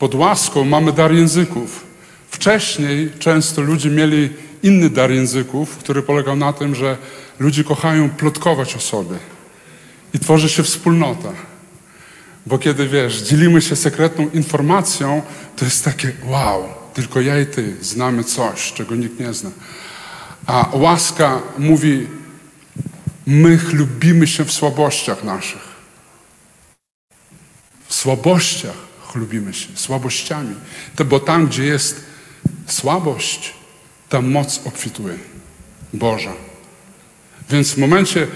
Pod 0.00 0.14
łaską 0.14 0.64
mamy 0.64 0.92
dar 0.92 1.12
języków. 1.12 1.84
Wcześniej 2.30 3.10
często 3.18 3.62
ludzie 3.62 3.90
mieli 3.90 4.30
inny 4.62 4.90
dar 4.90 5.10
języków, 5.10 5.76
który 5.76 6.02
polegał 6.02 6.36
na 6.36 6.52
tym, 6.52 6.74
że 6.74 6.96
ludzie 7.38 7.64
kochają 7.64 8.10
plotkować 8.10 8.76
o 8.76 8.80
sobie. 8.80 9.16
I 10.14 10.18
tworzy 10.18 10.48
się 10.48 10.62
wspólnota. 10.62 11.32
Bo 12.46 12.58
kiedy 12.58 12.88
wiesz, 12.88 13.22
dzielimy 13.22 13.62
się 13.62 13.76
sekretną 13.76 14.30
informacją, 14.34 15.22
to 15.56 15.64
jest 15.64 15.84
takie 15.84 16.12
wow, 16.24 16.64
tylko 16.94 17.20
ja 17.20 17.40
i 17.40 17.46
ty 17.46 17.76
znamy 17.80 18.24
coś, 18.24 18.72
czego 18.72 18.94
nikt 18.94 19.20
nie 19.20 19.34
zna. 19.34 19.50
A 20.46 20.68
łaska 20.72 21.42
mówi, 21.58 22.06
my 23.26 23.58
chlubimy 23.58 24.26
się 24.26 24.44
w 24.44 24.52
słabościach 24.52 25.24
naszych. 25.24 25.70
W 27.88 27.94
słabościach 27.94 28.89
chlubimy 29.12 29.54
się, 29.54 29.68
słabościami. 29.74 30.54
To 30.96 31.04
bo 31.04 31.20
tam, 31.20 31.46
gdzie 31.46 31.64
jest 31.64 32.04
słabość, 32.66 33.54
tam 34.08 34.30
moc 34.30 34.60
obfituje. 34.64 35.18
Boża. 35.94 36.32
Więc 37.50 37.70
w 37.70 37.78
momencie, 37.78 38.26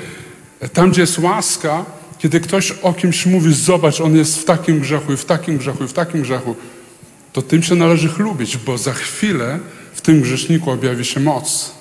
tam 0.73 0.91
gdzie 0.91 1.01
jest 1.01 1.19
łaska, 1.19 1.85
kiedy 2.19 2.41
ktoś 2.41 2.71
o 2.71 2.93
kimś 2.93 3.27
mówi, 3.27 3.55
zobacz, 3.55 4.01
on 4.01 4.17
jest 4.17 4.39
w 4.39 4.45
takim 4.45 4.81
grzechu 4.81 5.13
i 5.13 5.17
w 5.17 5.25
takim 5.25 5.59
grzechu 5.59 5.85
i 5.85 5.89
w 5.89 5.93
takim 5.93 6.23
grzechu, 6.23 6.57
to 7.33 7.43
tym 7.43 7.63
się 7.63 7.75
należy 7.75 8.09
chlubić, 8.09 8.57
bo 8.57 8.79
za 8.79 8.93
chwilę 8.93 9.59
w 9.95 10.01
tym 10.01 10.21
grzeszniku 10.21 10.71
objawi 10.71 11.05
się 11.05 11.21
moc. 11.21 11.73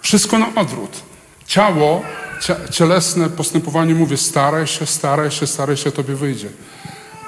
Wszystko 0.00 0.38
na 0.38 0.54
odwrót. 0.54 1.02
Ciało, 1.46 2.02
cie, 2.40 2.56
cielesne 2.70 3.30
postępowanie 3.30 3.94
mówi, 3.94 4.16
staraj 4.16 4.66
się, 4.66 4.86
staraj 4.86 5.30
się, 5.30 5.46
staraj 5.46 5.76
się, 5.76 5.92
tobie 5.92 6.14
wyjdzie. 6.14 6.48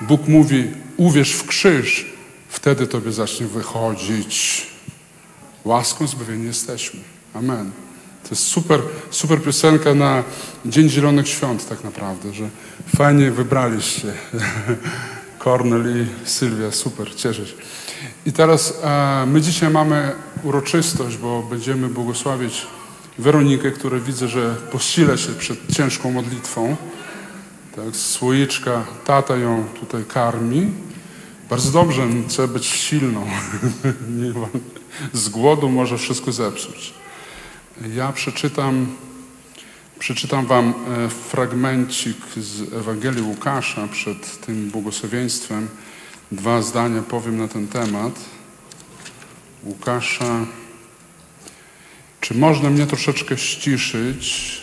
Bóg 0.01 0.29
mówi, 0.29 0.65
uwierz 0.97 1.33
w 1.33 1.47
krzyż, 1.47 2.07
wtedy 2.49 2.87
tobie 2.87 3.13
zacznie 3.13 3.47
wychodzić. 3.47 4.67
Łaską 5.65 6.07
zbawieni 6.07 6.47
jesteśmy. 6.47 7.01
Amen. 7.35 7.71
To 8.23 8.29
jest 8.31 8.43
super, 8.43 8.81
super 9.11 9.43
piosenka 9.43 9.95
na 9.95 10.25
Dzień 10.67 10.89
Zielonych 10.89 11.29
Świąt 11.29 11.69
tak 11.69 11.85
naprawdę, 11.85 12.33
że 12.33 12.49
fajnie 12.97 13.31
wybraliście. 13.31 14.13
Kornel 15.39 16.03
i 16.03 16.29
Sylwia, 16.29 16.71
super, 16.71 17.15
cieszę 17.17 17.47
się. 17.47 17.55
I 18.27 18.33
teraz 18.33 18.75
e, 18.83 19.25
my 19.27 19.41
dzisiaj 19.41 19.71
mamy 19.71 20.13
uroczystość, 20.43 21.17
bo 21.17 21.43
będziemy 21.43 21.89
błogosławić 21.89 22.67
Weronikę, 23.19 23.71
która 23.71 23.99
widzę, 23.99 24.29
że 24.29 24.55
posila 24.73 25.17
się 25.17 25.33
przed 25.33 25.59
ciężką 25.73 26.11
modlitwą. 26.11 26.77
Tak, 27.77 27.97
słoiczka, 27.97 28.85
tata 29.05 29.37
ją 29.37 29.65
tutaj 29.81 30.05
karmi. 30.05 30.71
Bardzo 31.51 31.71
dobrze, 31.71 32.09
trzeba 32.29 32.49
być 32.49 32.67
silną. 32.67 33.27
Z 35.13 35.29
głodu 35.29 35.69
może 35.69 35.99
wszystko 35.99 36.33
zepsuć. 36.33 36.95
Ja 37.95 38.13
przeczytam, 38.13 38.97
przeczytam 39.99 40.47
Wam 40.47 40.69
e, 40.69 41.09
fragmencik 41.09 42.17
z 42.37 42.73
Ewangelii 42.73 43.23
Łukasza 43.23 43.89
przed 43.89 44.41
tym 44.41 44.71
błogosławieństwem. 44.71 45.69
dwa 46.33 46.63
zdania 46.63 47.03
powiem 47.03 47.39
na 47.39 47.49
ten 47.49 47.69
temat. 47.69 48.19
Łukasza. 49.65 50.47
Czy 52.21 52.35
można 52.35 52.71
mnie 52.71 52.87
troszeczkę 52.87 53.39
ściszyć? 53.39 54.61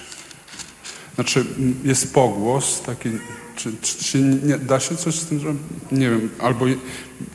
Znaczy, 1.18 1.46
jest 1.84 2.14
pogłos 2.14 2.82
taki. 2.82 3.10
Czy, 3.56 3.74
czy, 3.82 4.04
czy 4.04 4.22
nie, 4.22 4.58
da 4.58 4.80
się 4.80 4.96
coś 4.96 5.16
z 5.16 5.26
tym 5.26 5.40
zrobić? 5.40 5.62
Nie 5.92 6.10
wiem, 6.10 6.30
albo 6.40 6.66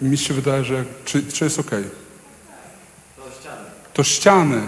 mi 0.03 0.19
się 0.19 0.35
wydaje, 0.35 0.65
że. 0.65 0.85
Czy, 1.05 1.23
czy 1.23 1.45
jest 1.45 1.59
ok? 1.59 1.71
To 3.17 3.31
ściany. 3.41 3.71
To 3.95 4.05
ściany. 4.05 4.63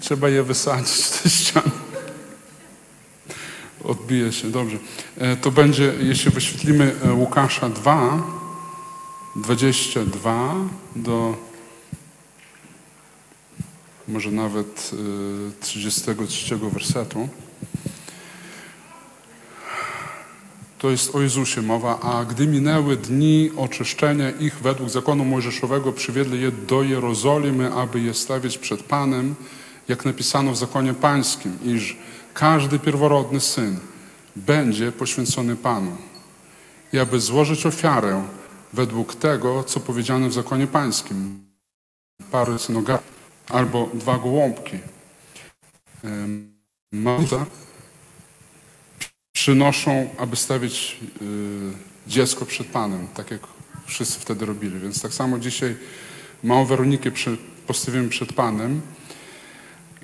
Trzeba 0.00 0.28
je 0.28 0.42
wysadzić, 0.42 1.08
te 1.08 1.30
ściany. 1.30 1.70
Odbije 3.84 4.32
się, 4.32 4.50
dobrze. 4.50 4.76
E, 5.16 5.36
To 5.36 5.50
będzie, 5.50 5.94
jeśli 6.00 6.30
wyświetlimy 6.30 6.94
e, 7.04 7.12
Łukasza 7.12 7.68
2, 7.68 8.22
22 9.36 10.54
do 10.96 11.47
może 14.08 14.30
nawet 14.30 14.90
e, 15.58 15.62
33 15.62 16.56
wersetu. 16.56 17.28
To 20.78 20.90
jest 20.90 21.14
o 21.14 21.20
Jezusie 21.20 21.62
mowa. 21.62 22.00
A 22.00 22.24
gdy 22.24 22.46
minęły 22.46 22.96
dni 22.96 23.50
oczyszczenia 23.56 24.30
ich 24.30 24.58
według 24.58 24.90
zakonu 24.90 25.24
mojżeszowego, 25.24 25.92
przywiedli 25.92 26.40
je 26.40 26.52
do 26.52 26.82
Jerozolimy, 26.82 27.72
aby 27.72 28.00
je 28.00 28.14
stawić 28.14 28.58
przed 28.58 28.82
Panem, 28.82 29.34
jak 29.88 30.04
napisano 30.04 30.52
w 30.52 30.56
zakonie 30.56 30.94
pańskim, 30.94 31.58
iż 31.64 31.96
każdy 32.34 32.78
pierworodny 32.78 33.40
syn 33.40 33.76
będzie 34.36 34.92
poświęcony 34.92 35.56
Panu. 35.56 35.96
I 36.92 36.98
aby 36.98 37.20
złożyć 37.20 37.66
ofiarę 37.66 38.22
według 38.72 39.14
tego, 39.14 39.64
co 39.64 39.80
powiedziane 39.80 40.28
w 40.28 40.32
zakonie 40.32 40.66
pańskim. 40.66 41.40
Parę 42.30 42.58
synoga 42.58 42.98
albo 43.48 43.90
dwa 43.94 44.18
gołąbki. 44.18 44.78
Maluta 46.92 47.46
przynoszą, 49.32 50.10
aby 50.18 50.36
stawić 50.36 50.96
y, 51.22 52.10
dziecko 52.10 52.46
przed 52.46 52.66
Panem, 52.66 53.08
tak 53.14 53.30
jak 53.30 53.40
wszyscy 53.86 54.20
wtedy 54.20 54.46
robili. 54.46 54.80
Więc 54.80 55.02
tak 55.02 55.14
samo 55.14 55.38
dzisiaj 55.38 55.76
małą 56.44 56.64
Weronikę 56.64 57.10
postawimy 57.66 58.08
przed 58.08 58.32
Panem. 58.32 58.80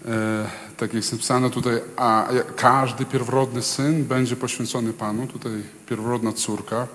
E, 0.05 0.47
tak 0.77 0.81
jak 0.81 0.95
jest 0.95 1.13
napisane 1.13 1.51
tutaj, 1.51 1.81
a 1.97 2.29
każdy 2.57 3.05
pierworodny 3.05 3.63
syn 3.63 4.05
będzie 4.05 4.37
poświęcony 4.37 4.93
Panu, 4.93 5.27
tutaj 5.27 5.63
pierworodna 5.87 6.33
córka. 6.33 6.89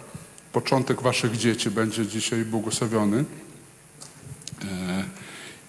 Początek 0.51 1.01
waszych 1.01 1.37
dzieci 1.37 1.71
będzie 1.71 2.07
dzisiaj 2.07 2.45
błogosławiony. 2.45 3.25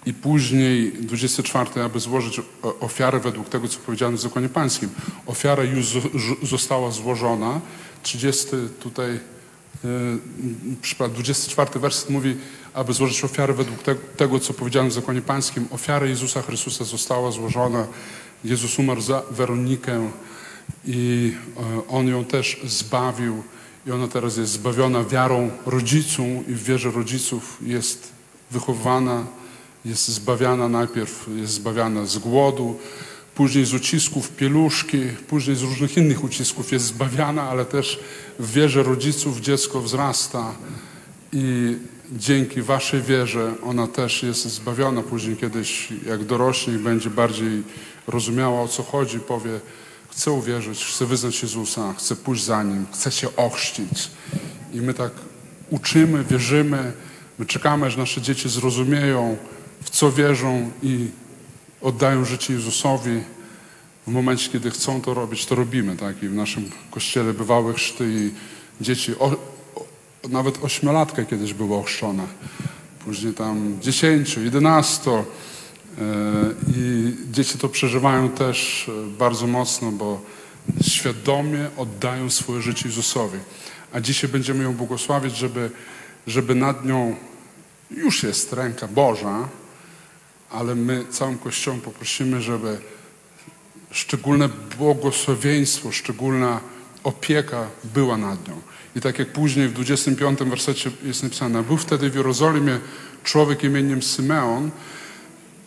E, 0.07 0.11
I 0.11 0.15
później 0.15 0.93
24, 0.93 1.83
aby 1.85 2.01
złożyć 2.01 2.41
o- 2.63 2.79
ofiarę 2.81 3.21
według 3.21 3.49
tego, 3.49 3.69
co 3.69 3.79
powiedziano 3.79 4.17
w 4.17 4.21
zakonie 4.21 4.49
pańskim. 4.49 4.89
Ofiara 5.27 5.63
już 5.65 5.87
zo- 5.87 6.11
zo- 6.11 6.47
została 6.47 6.91
złożona. 6.91 7.61
30 8.03 8.47
tutaj, 8.81 9.11
e, 9.11 9.19
przykład 10.83 11.13
24 11.13 11.81
werset 11.81 12.11
mówi, 12.11 12.37
aby 12.75 12.93
złożyć 12.93 13.25
ofiarę 13.25 13.55
według 13.55 13.83
te- 13.83 13.95
tego, 13.95 14.39
co 14.41 14.55
powiedziano 14.55 14.89
w 14.89 14.93
zakonie 14.93 15.23
pańskim. 15.23 15.67
Ofiara 15.71 16.07
Jezusa 16.07 16.43
Chrystusa 16.43 16.85
została 16.85 17.31
złożona. 17.31 17.87
Jezus 18.45 18.79
umarł 18.79 19.01
za 19.01 19.23
Weronikę 19.31 20.11
i 20.85 21.33
e, 21.57 21.89
On 21.89 22.09
ją 22.09 22.25
też 22.25 22.61
zbawił. 22.65 23.43
I 23.87 23.91
ona 23.91 24.09
teraz 24.09 24.37
jest 24.37 24.53
zbawiona 24.53 25.05
wiarą 25.05 25.51
rodziców 25.67 26.49
i 26.49 26.55
w 26.55 26.63
wierze 26.65 26.91
rodziców 26.91 27.59
jest 27.63 28.13
wychowywana, 28.51 29.27
jest 29.85 30.09
zbawiana 30.09 30.69
najpierw, 30.69 31.29
jest 31.37 31.53
zbawiana 31.53 32.07
z 32.07 32.19
głodu, 32.19 32.79
później 33.35 33.65
z 33.65 33.75
ucisków 33.75 34.31
pieluszki, 34.31 35.03
później 35.29 35.57
z 35.57 35.63
różnych 35.63 35.97
innych 35.97 36.25
ucisków 36.25 36.73
jest 36.73 36.85
zbawiana, 36.85 37.43
ale 37.43 37.65
też 37.65 38.01
w 38.39 38.53
wierze 38.53 38.83
rodziców 38.83 39.41
dziecko 39.41 39.81
wzrasta 39.81 40.55
i 41.33 41.77
dzięki 42.13 42.63
waszej 42.63 43.03
wierze 43.03 43.55
ona 43.65 43.87
też 43.87 44.23
jest 44.23 44.45
zbawiona. 44.45 45.03
Później 45.03 45.37
kiedyś, 45.37 45.89
jak 46.07 46.25
dorośnie 46.25 46.73
będzie 46.73 47.11
bardziej 47.11 47.63
rozumiała 48.07 48.63
o 48.63 48.69
co 48.69 48.83
chodzi, 48.83 49.21
powie, 49.21 49.61
chcę 50.11 50.31
uwierzyć, 50.31 50.85
chcę 50.85 51.07
wyznać 51.07 51.43
Jezusa, 51.43 51.95
chcę 51.99 52.17
pójść 52.17 52.45
za 52.45 52.63
Nim, 52.63 52.87
chcę 52.93 53.13
się 53.13 53.37
ochrzcić. 53.37 54.11
I 54.73 54.81
my 54.81 54.95
tak 54.95 55.13
uczymy, 55.71 56.25
wierzymy, 56.25 56.93
my 57.39 57.47
czekamy, 57.47 57.87
aż 57.87 57.97
nasze 57.97 58.21
dzieci 58.23 58.49
zrozumieją, 58.49 59.37
co 60.01 60.13
wierzą 60.13 60.71
i 60.83 61.09
oddają 61.81 62.25
życie 62.25 62.53
Jezusowi. 62.53 63.23
W 64.07 64.11
momencie, 64.11 64.51
kiedy 64.51 64.71
chcą 64.71 65.01
to 65.01 65.15
robić, 65.15 65.47
to 65.47 65.55
robimy. 65.55 65.97
Tak? 65.97 66.23
I 66.23 66.29
w 66.29 66.35
naszym 66.35 66.71
kościele 66.91 67.35
bywały 67.35 67.75
chrzty 67.75 68.05
i 68.11 68.31
dzieci, 68.85 69.19
o, 69.19 69.27
o, 69.27 69.85
nawet 70.29 70.65
ośmiolatka 70.65 71.25
kiedyś 71.25 71.55
była 71.55 71.79
ochrzczona. 71.79 72.27
Później 73.05 73.35
tam 73.35 73.77
dziesięciu, 73.81 74.43
jedenasto. 74.43 75.25
E, 75.99 76.05
I 76.77 77.15
dzieci 77.31 77.59
to 77.59 77.69
przeżywają 77.69 78.29
też 78.29 78.89
e, 78.89 79.19
bardzo 79.19 79.47
mocno, 79.47 79.93
bo 79.93 80.21
świadomie 80.83 81.71
oddają 81.77 82.31
swoje 82.31 82.63
życie 82.63 82.89
Jezusowi. 82.89 83.39
A 83.93 84.01
dzisiaj 84.01 84.31
będziemy 84.31 84.65
ją 84.65 84.75
błogosławić, 84.75 85.37
żeby, 85.37 85.71
żeby 86.27 86.55
nad 86.55 86.85
nią 86.85 87.17
już 87.91 88.23
jest 88.23 88.53
ręka 88.53 88.89
Boża, 88.89 89.49
ale 90.51 90.75
my 90.75 91.05
całym 91.11 91.39
Kościołem 91.39 91.81
poprosimy, 91.81 92.43
żeby 92.43 92.79
szczególne 93.91 94.49
błogosławieństwo, 94.79 95.93
szczególna 95.93 96.61
opieka 97.05 97.67
była 97.95 98.17
nad 98.17 98.49
nią. 98.49 98.61
I 98.97 99.01
tak 99.01 99.19
jak 99.19 99.33
później 99.33 99.69
w 99.69 99.73
25 99.73 100.39
wersecie 100.39 100.91
jest 101.03 101.23
napisane, 101.23 101.63
był 101.63 101.77
wtedy 101.77 102.11
w 102.11 102.15
Jerozolimie 102.15 102.79
człowiek 103.25 103.65
imieniem 103.65 104.03
Symeon. 104.03 104.71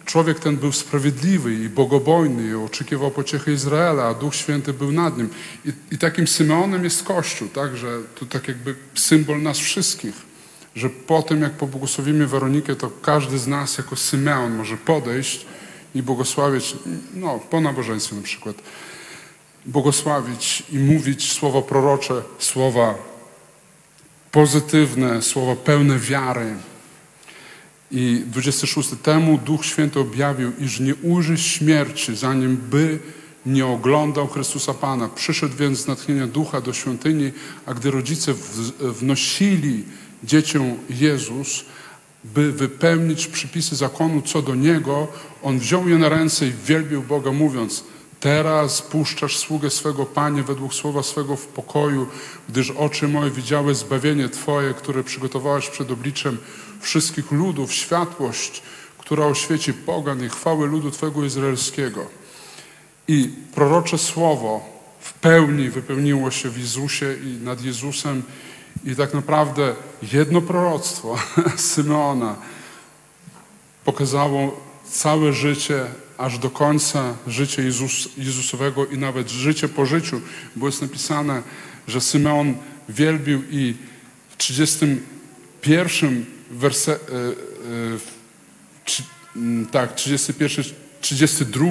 Człowiek 0.05 0.39
ten 0.39 0.57
był 0.57 0.71
sprawiedliwy 0.71 1.53
i 1.53 1.69
bogobojny 1.69 2.49
i 2.49 2.53
oczekiwał 2.53 3.11
pociechy 3.11 3.53
Izraela, 3.53 4.03
a 4.03 4.13
Duch 4.13 4.35
Święty 4.35 4.73
był 4.73 4.91
nad 4.91 5.17
nim. 5.17 5.29
I, 5.65 5.71
i 5.91 5.97
takim 5.97 6.27
Symeonem 6.27 6.83
jest 6.83 7.03
Kościół, 7.03 7.47
tak? 7.47 7.77
Że 7.77 7.99
to 8.19 8.25
tak 8.25 8.47
jakby 8.47 8.75
symbol 8.95 9.41
nas 9.41 9.57
wszystkich. 9.57 10.32
Że 10.75 10.89
po 10.89 11.21
tym, 11.21 11.41
jak 11.41 11.53
pobłogosławimy 11.53 12.27
Weronikę, 12.27 12.75
to 12.75 12.91
każdy 13.01 13.39
z 13.39 13.47
nas 13.47 13.77
jako 13.77 13.95
Symeon 13.95 14.55
może 14.55 14.77
podejść 14.77 15.45
i 15.95 16.03
błogosławić, 16.03 16.75
no, 17.13 17.39
po 17.39 17.61
nabożeństwie 17.61 18.15
na 18.15 18.21
przykład, 18.21 18.55
błogosławić 19.65 20.63
i 20.71 20.79
mówić 20.79 21.31
słowa 21.31 21.61
prorocze, 21.61 22.21
słowa 22.39 22.95
pozytywne, 24.31 25.21
słowa 25.21 25.55
pełne 25.55 25.99
wiary. 25.99 26.55
I 27.91 28.23
26. 28.27 28.89
Temu 29.03 29.37
Duch 29.37 29.65
Święty 29.65 29.99
objawił, 29.99 30.51
iż 30.59 30.79
nie 30.79 30.95
ujrzy 30.95 31.37
śmierci, 31.37 32.15
zanim 32.15 32.57
by 32.57 32.99
nie 33.45 33.65
oglądał 33.65 34.27
Chrystusa 34.27 34.73
Pana. 34.73 35.09
Przyszedł 35.09 35.55
więc 35.55 35.79
z 35.79 35.87
natchnienia 35.87 36.27
Ducha 36.27 36.61
do 36.61 36.73
świątyni, 36.73 37.31
a 37.65 37.73
gdy 37.73 37.91
rodzice 37.91 38.33
wnosili 38.79 39.83
dzieciom 40.23 40.77
Jezus, 40.89 41.65
by 42.23 42.51
wypełnić 42.51 43.27
przypisy 43.27 43.75
zakonu 43.75 44.21
co 44.21 44.41
do 44.41 44.55
Niego, 44.55 45.07
On 45.43 45.59
wziął 45.59 45.89
je 45.89 45.97
na 45.97 46.09
ręce 46.09 46.47
i 46.47 46.53
wielbił 46.65 47.03
Boga, 47.03 47.31
mówiąc 47.31 47.83
Teraz 48.23 48.81
puszczasz 48.81 49.37
sługę 49.37 49.69
swego 49.69 50.05
Panie 50.05 50.43
według 50.43 50.73
słowa 50.73 51.03
swego 51.03 51.35
w 51.35 51.47
pokoju, 51.47 52.07
gdyż 52.49 52.71
oczy 52.71 53.07
moje 53.07 53.31
widziały 53.31 53.75
zbawienie 53.75 54.29
Twoje, 54.29 54.73
które 54.73 55.03
przygotowałeś 55.03 55.69
przed 55.69 55.91
obliczem 55.91 56.37
wszystkich 56.81 57.31
ludów, 57.31 57.73
światłość, 57.73 58.61
która 58.97 59.25
oświeci 59.25 59.73
pogan 59.73 60.25
i 60.25 60.29
chwały 60.29 60.67
ludu 60.67 60.91
Twego 60.91 61.25
izraelskiego. 61.25 62.05
I 63.07 63.29
prorocze 63.55 63.97
słowo 63.97 64.65
w 64.99 65.13
pełni 65.13 65.69
wypełniło 65.69 66.31
się 66.31 66.49
w 66.49 66.57
Jezusie 66.57 67.15
i 67.23 67.43
nad 67.43 67.63
Jezusem. 67.63 68.23
I 68.85 68.95
tak 68.95 69.13
naprawdę 69.13 69.75
jedno 70.13 70.41
proroctwo 70.41 71.17
Symeona 71.73 72.35
pokazało 73.85 74.61
całe 74.91 75.33
życie, 75.33 75.85
aż 76.17 76.39
do 76.39 76.49
końca 76.49 77.15
życia 77.27 77.61
Jezus, 77.61 78.09
Jezusowego 78.17 78.85
i 78.85 78.97
nawet 78.97 79.29
życie 79.29 79.67
po 79.67 79.85
życiu. 79.85 80.21
Było 80.55 80.67
jest 80.67 80.81
napisane, 80.81 81.43
że 81.87 82.01
Symeon 82.01 82.55
wielbił 82.89 83.41
i 83.49 83.75
w 84.29 84.37
31 84.37 86.25
werse, 86.51 86.91
e, 86.91 86.97
e, 89.35 89.67
tak, 89.71 89.95
31, 89.95 90.65
32, 91.01 91.65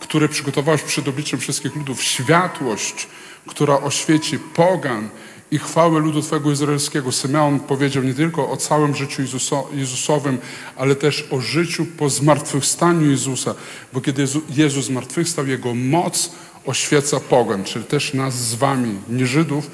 które 0.00 0.28
przygotowałeś 0.28 0.82
przed 0.82 1.08
obliczem 1.08 1.40
wszystkich 1.40 1.76
ludów, 1.76 2.02
światłość, 2.02 3.08
która 3.46 3.80
oświeci 3.80 4.38
pogan 4.38 5.08
i 5.50 5.58
chwałę 5.58 6.00
ludu 6.00 6.22
Twojego 6.22 6.52
izraelskiego. 6.52 7.12
Symeon 7.12 7.60
powiedział 7.60 8.02
nie 8.02 8.14
tylko 8.14 8.50
o 8.50 8.56
całym 8.56 8.94
życiu 8.94 9.22
Jezuso, 9.22 9.68
Jezusowym, 9.74 10.38
ale 10.76 10.94
też 10.94 11.28
o 11.30 11.40
życiu 11.40 11.86
po 11.98 12.10
zmartwychwstaniu 12.10 13.10
Jezusa, 13.10 13.54
bo 13.92 14.00
kiedy 14.00 14.22
Jezu, 14.22 14.40
Jezus 14.50 14.84
zmartwychwstał, 14.84 15.46
Jego 15.46 15.74
moc 15.74 16.30
oświeca 16.66 17.20
pogan, 17.20 17.64
czyli 17.64 17.84
też 17.84 18.14
nas 18.14 18.34
z 18.34 18.54
Wami, 18.54 18.98
nie 19.08 19.26
Żydów, 19.26 19.70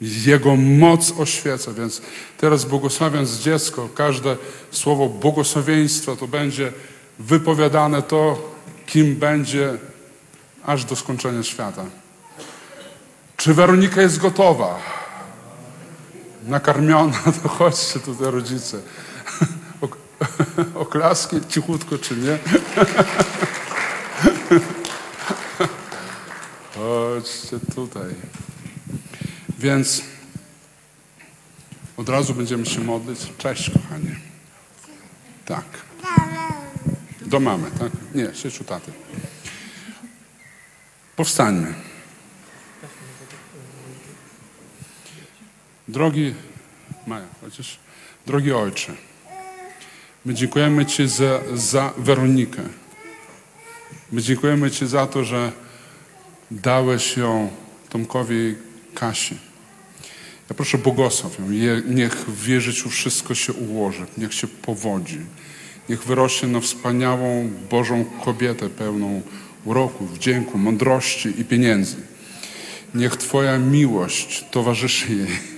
Jego 0.00 0.56
moc 0.56 1.14
oświeca, 1.18 1.72
więc 1.72 2.02
teraz 2.36 2.64
błogosławiąc 2.64 3.38
dziecko, 3.38 3.88
każde 3.94 4.36
słowo 4.70 5.08
błogosławieństwa 5.08 6.16
to 6.16 6.28
będzie 6.28 6.72
wypowiadane 7.18 8.02
to, 8.02 8.52
kim 8.86 9.16
będzie 9.16 9.78
aż 10.64 10.84
do 10.84 10.96
skończenia 10.96 11.42
świata. 11.42 11.84
Czy 13.36 13.54
Weronika 13.54 14.02
jest 14.02 14.18
gotowa? 14.18 14.78
Nakarmiona, 16.48 17.18
to 17.42 17.48
chodźcie 17.48 18.00
tutaj 18.00 18.30
rodzice. 18.30 18.80
Ok- 19.80 19.98
Oklaski 20.84 21.36
cichutko, 21.48 21.98
czy 21.98 22.16
nie? 22.16 22.38
Chodźcie 26.74 27.60
tutaj. 27.74 28.14
Więc 29.58 30.02
od 31.96 32.08
razu 32.08 32.34
będziemy 32.34 32.66
się 32.66 32.80
modlić. 32.80 33.20
Cześć, 33.38 33.70
kochanie. 33.70 34.16
Tak. 35.44 35.64
Do 37.26 37.40
mamy, 37.40 37.70
tak? 37.70 37.92
Nie, 38.14 38.34
siedź 38.34 38.60
u 38.60 38.64
taty. 38.64 38.92
Powstańmy. 41.16 41.74
Drogi 45.88 46.34
Maja, 47.06 47.26
chociaż, 47.40 47.78
drogi 48.26 48.52
ojcze, 48.52 48.92
my 50.24 50.34
dziękujemy 50.34 50.86
Ci 50.86 51.08
za, 51.08 51.40
za 51.54 51.92
Weronikę. 51.96 52.62
My 54.12 54.22
dziękujemy 54.22 54.70
Ci 54.70 54.86
za 54.86 55.06
to, 55.06 55.24
że 55.24 55.52
dałeś 56.50 57.16
ją 57.16 57.50
Tomkowi 57.88 58.54
Kasi. 58.94 59.34
Ja 60.50 60.54
proszę 60.54 60.78
błogosław 60.78 61.38
ją. 61.38 61.48
Niech 61.88 62.14
w 62.14 62.46
jej 62.46 62.60
życiu 62.60 62.90
wszystko 62.90 63.34
się 63.34 63.52
ułoży. 63.52 64.06
Niech 64.18 64.34
się 64.34 64.46
powodzi. 64.46 65.18
Niech 65.88 66.04
wyrośnie 66.04 66.48
na 66.48 66.60
wspaniałą 66.60 67.50
Bożą 67.70 68.04
kobietę 68.24 68.70
pełną 68.70 69.22
uroku, 69.64 70.06
wdzięku, 70.06 70.58
mądrości 70.58 71.40
i 71.40 71.44
pieniędzy. 71.44 71.96
Niech 72.94 73.16
Twoja 73.16 73.58
miłość 73.58 74.44
towarzyszy 74.50 75.12
jej. 75.12 75.57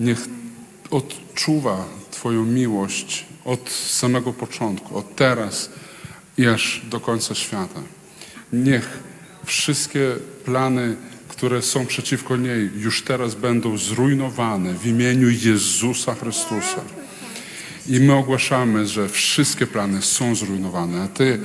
Niech 0.00 0.28
odczuwa 0.90 1.84
Twoją 2.10 2.44
miłość 2.44 3.26
od 3.44 3.70
samego 3.70 4.32
początku, 4.32 4.98
od 4.98 5.16
teraz 5.16 5.70
i 6.38 6.46
aż 6.46 6.82
do 6.90 7.00
końca 7.00 7.34
świata. 7.34 7.80
Niech 8.52 8.98
wszystkie 9.44 10.16
plany, 10.44 10.96
które 11.28 11.62
są 11.62 11.86
przeciwko 11.86 12.36
niej, 12.36 12.70
już 12.76 13.02
teraz 13.02 13.34
będą 13.34 13.78
zrujnowane 13.78 14.74
w 14.74 14.86
imieniu 14.86 15.30
Jezusa 15.30 16.14
Chrystusa. 16.14 16.80
I 17.86 18.00
my 18.00 18.14
ogłaszamy, 18.14 18.86
że 18.86 19.08
wszystkie 19.08 19.66
plany 19.66 20.02
są 20.02 20.34
zrujnowane, 20.34 21.02
a 21.02 21.08
Ty, 21.08 21.40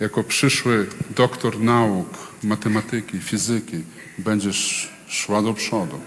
jako 0.00 0.24
przyszły 0.24 0.86
doktor 1.16 1.60
nauk, 1.60 2.08
matematyki, 2.42 3.18
fizyki, 3.18 3.76
będziesz 4.18 4.92
szła 5.08 5.42
do 5.42 5.54
przodu 5.54 6.00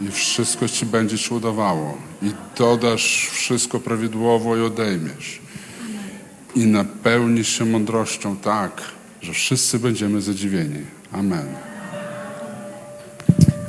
i 0.00 0.10
wszystko 0.10 0.68
Ci 0.68 0.86
będzie 0.86 1.18
się 1.18 1.34
udawało 1.34 1.94
i 2.22 2.30
dodasz 2.58 3.28
wszystko 3.32 3.80
prawidłowo 3.80 4.56
i 4.56 4.62
odejmiesz. 4.62 5.40
I 6.54 6.66
napełnisz 6.66 7.48
się 7.48 7.64
mądrością 7.64 8.36
tak, 8.36 8.82
że 9.22 9.32
wszyscy 9.32 9.78
będziemy 9.78 10.20
zadziwieni. 10.20 10.84
Amen. 11.12 11.46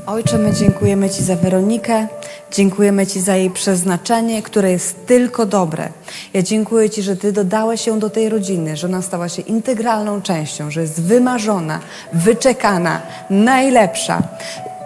Ojcze, 0.05 0.37
my 0.37 0.53
dziękujemy 0.53 1.09
Ci 1.09 1.23
za 1.23 1.35
Weronikę, 1.35 2.07
dziękujemy 2.51 3.07
Ci 3.07 3.21
za 3.21 3.35
jej 3.35 3.49
przeznaczenie, 3.49 4.41
które 4.41 4.71
jest 4.71 5.05
tylko 5.05 5.45
dobre. 5.45 5.89
Ja 6.33 6.41
dziękuję 6.41 6.89
Ci, 6.89 7.01
że 7.01 7.15
Ty 7.17 7.31
dodałeś 7.31 7.87
ją 7.87 7.99
do 7.99 8.09
tej 8.09 8.29
rodziny, 8.29 8.77
że 8.77 8.87
ona 8.87 9.01
stała 9.01 9.29
się 9.29 9.41
integralną 9.41 10.21
częścią, 10.21 10.71
że 10.71 10.81
jest 10.81 11.01
wymarzona, 11.01 11.79
wyczekana, 12.13 13.01
najlepsza. 13.29 14.23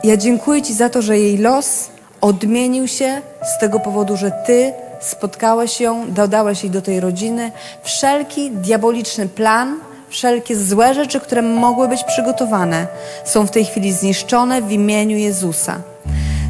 Ja 0.03 0.17
dziękuję 0.17 0.61
Ci 0.61 0.73
za 0.73 0.89
to, 0.89 1.01
że 1.01 1.19
jej 1.19 1.37
los 1.37 1.89
odmienił 2.21 2.87
się 2.87 3.21
z 3.55 3.59
tego 3.59 3.79
powodu, 3.79 4.17
że 4.17 4.31
Ty 4.45 4.73
spotkałeś 5.01 5.81
ją, 5.81 6.11
dodałeś 6.11 6.63
jej 6.63 6.71
do 6.71 6.81
tej 6.81 6.99
rodziny. 6.99 7.51
Wszelki 7.83 8.51
diaboliczny 8.51 9.27
plan, 9.27 9.79
Wszelkie 10.13 10.57
złe 10.57 10.93
rzeczy, 10.93 11.19
które 11.19 11.41
mogły 11.41 11.87
być 11.87 12.03
przygotowane, 12.03 12.87
są 13.25 13.47
w 13.47 13.51
tej 13.51 13.65
chwili 13.65 13.93
zniszczone 13.93 14.61
w 14.61 14.71
imieniu 14.71 15.17
Jezusa. 15.17 15.75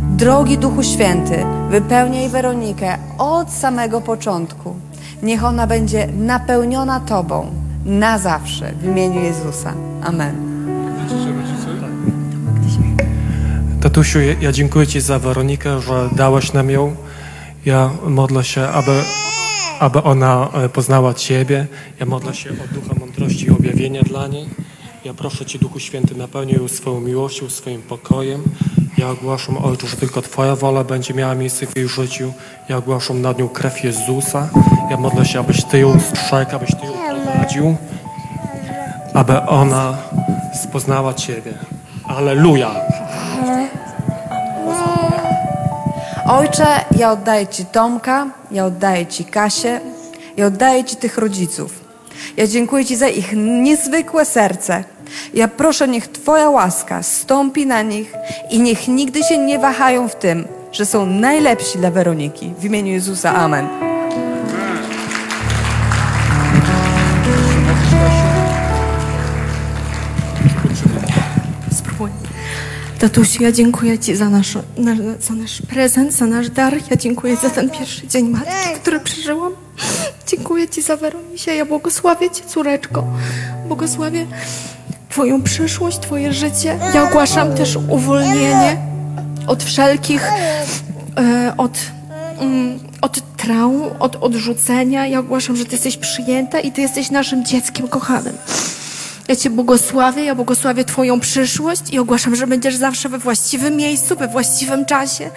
Drogi 0.01 0.57
Duchu 0.57 0.83
Święty, 0.83 1.45
wypełniaj 1.69 2.29
Weronikę 2.29 2.97
od 3.17 3.51
samego 3.51 4.01
początku. 4.01 4.75
Niech 5.21 5.45
ona 5.45 5.67
będzie 5.67 6.07
napełniona 6.07 6.99
Tobą 6.99 7.45
na 7.85 8.17
zawsze 8.17 8.71
w 8.71 8.85
imieniu 8.85 9.23
Jezusa. 9.23 9.73
Amen. 10.03 10.52
Tatusiu, 13.93 14.19
ja- 14.41 14.51
dziękuję 14.51 14.87
Ci 14.87 15.01
za 15.01 15.19
Weronikę, 15.19 15.81
że 15.81 16.09
dałeś 16.15 16.53
nam 16.53 16.69
ją. 16.69 16.95
Ja 17.65 17.89
modlę 18.07 18.43
się, 18.43 18.67
aby, 18.67 18.91
aby 19.79 20.03
ona 20.03 20.49
e, 20.53 20.69
poznała 20.69 21.13
Ciebie. 21.13 21.67
Ja 21.99 22.05
modlę 22.05 22.33
się 22.35 22.49
o 22.49 22.73
ducha 22.73 22.99
mądrości 22.99 23.45
i 23.45 23.49
objawienia 23.49 24.01
dla 24.01 24.27
niej. 24.27 24.45
Ja 25.05 25.13
proszę 25.13 25.45
Cię, 25.45 25.59
Duchu 25.59 25.79
Święty, 25.79 26.15
napełnij 26.15 26.55
ją 26.55 26.67
swoją 26.67 26.99
miłością, 26.99 27.49
swoim 27.49 27.81
pokojem. 27.81 28.43
Ja 28.97 29.09
ogłaszam, 29.09 29.57
Ojcze, 29.57 29.87
że 29.87 29.97
tylko 29.97 30.21
Twoja 30.21 30.55
wola 30.55 30.83
będzie 30.83 31.13
miała 31.13 31.35
miejsce 31.35 31.65
w 31.67 31.77
jej 31.77 31.87
życiu. 31.87 32.33
Ja 32.69 32.77
ogłaszam 32.77 33.21
nad 33.21 33.39
nią 33.39 33.49
krew 33.49 33.83
Jezusa. 33.83 34.49
Ja 34.91 34.97
modlę 34.97 35.25
się, 35.25 35.39
abyś 35.39 35.63
Ty 35.63 35.79
ją 35.79 35.99
strzegł, 35.99 36.55
abyś 36.55 36.69
Ty 36.69 36.85
ją 36.87 36.93
prowadził, 37.23 37.75
aby 39.13 39.41
ona 39.41 39.97
spoznała 40.63 41.13
Ciebie. 41.13 41.53
Aleluja! 42.07 42.71
Ojcze, 46.27 46.65
ja 46.97 47.11
oddaję 47.11 47.47
Ci 47.47 47.65
Tomka, 47.65 48.27
ja 48.51 48.65
oddaję 48.65 49.05
Ci 49.05 49.25
Kasię, 49.25 49.81
ja 50.37 50.45
oddaję 50.45 50.83
Ci 50.83 50.95
tych 50.95 51.17
rodziców. 51.17 51.83
Ja 52.37 52.47
dziękuję 52.47 52.85
Ci 52.85 52.95
za 52.95 53.07
ich 53.07 53.33
niezwykłe 53.35 54.25
serce. 54.25 54.83
Ja 55.33 55.47
proszę, 55.47 55.87
niech 55.87 56.07
Twoja 56.07 56.49
łaska 56.49 57.03
stąpi 57.03 57.65
na 57.65 57.81
nich 57.81 58.13
i 58.49 58.59
niech 58.59 58.87
nigdy 58.87 59.23
się 59.23 59.37
nie 59.37 59.59
wahają 59.59 60.09
w 60.09 60.15
tym, 60.15 60.47
że 60.71 60.85
są 60.85 61.05
najlepsi 61.05 61.77
dla 61.77 61.91
Weroniki. 61.91 62.53
W 62.59 62.65
imieniu 62.65 62.91
Jezusa, 62.91 63.35
Amen. 63.35 63.92
Tatusiu, 73.03 73.43
ja 73.43 73.51
dziękuję 73.51 73.99
Ci 73.99 74.15
za 74.15 74.29
nasz, 74.29 74.57
na, 74.77 74.95
za 75.19 75.33
nasz 75.33 75.61
prezent, 75.61 76.13
za 76.13 76.25
nasz 76.25 76.49
dar. 76.49 76.73
Ja 76.89 76.95
dziękuję 76.95 77.35
za 77.35 77.49
ten 77.49 77.69
pierwszy 77.69 78.07
dzień 78.07 78.29
matki, 78.29 78.79
który 78.81 78.99
przeżyłam. 78.99 79.51
Dziękuję 80.27 80.69
Ci 80.69 80.81
za 80.81 80.97
Weronisię. 80.97 81.55
Ja 81.55 81.65
błogosławię 81.65 82.29
Cię, 82.29 82.43
córeczko. 82.47 83.03
Błogosławię 83.67 84.25
Twoją 85.09 85.41
przyszłość, 85.41 85.99
Twoje 85.99 86.33
życie. 86.33 86.79
Ja 86.93 87.09
ogłaszam 87.09 87.55
też 87.55 87.77
uwolnienie 87.89 88.77
od 89.47 89.63
wszelkich, 89.63 90.23
e, 91.17 91.53
od, 91.57 91.77
mm, 92.39 92.79
od 93.01 93.37
traum, 93.37 93.81
od 93.99 94.15
odrzucenia. 94.15 95.07
Ja 95.07 95.19
ogłaszam, 95.19 95.55
że 95.55 95.65
Ty 95.65 95.71
jesteś 95.71 95.97
przyjęta 95.97 96.59
i 96.59 96.71
Ty 96.71 96.81
jesteś 96.81 97.11
naszym 97.11 97.45
dzieckiem 97.45 97.87
kochanym. 97.87 98.37
Ja 99.27 99.35
Cię 99.35 99.49
błogosławię, 99.49 100.23
ja 100.23 100.35
błogosławię 100.35 100.85
Twoją 100.85 101.19
przyszłość 101.19 101.81
i 101.91 101.99
ogłaszam, 101.99 102.35
że 102.35 102.47
będziesz 102.47 102.75
zawsze 102.75 103.09
we 103.09 103.17
właściwym 103.19 103.75
miejscu, 103.75 104.15
we 104.15 104.27
właściwym 104.27 104.85
czasie 104.85 105.29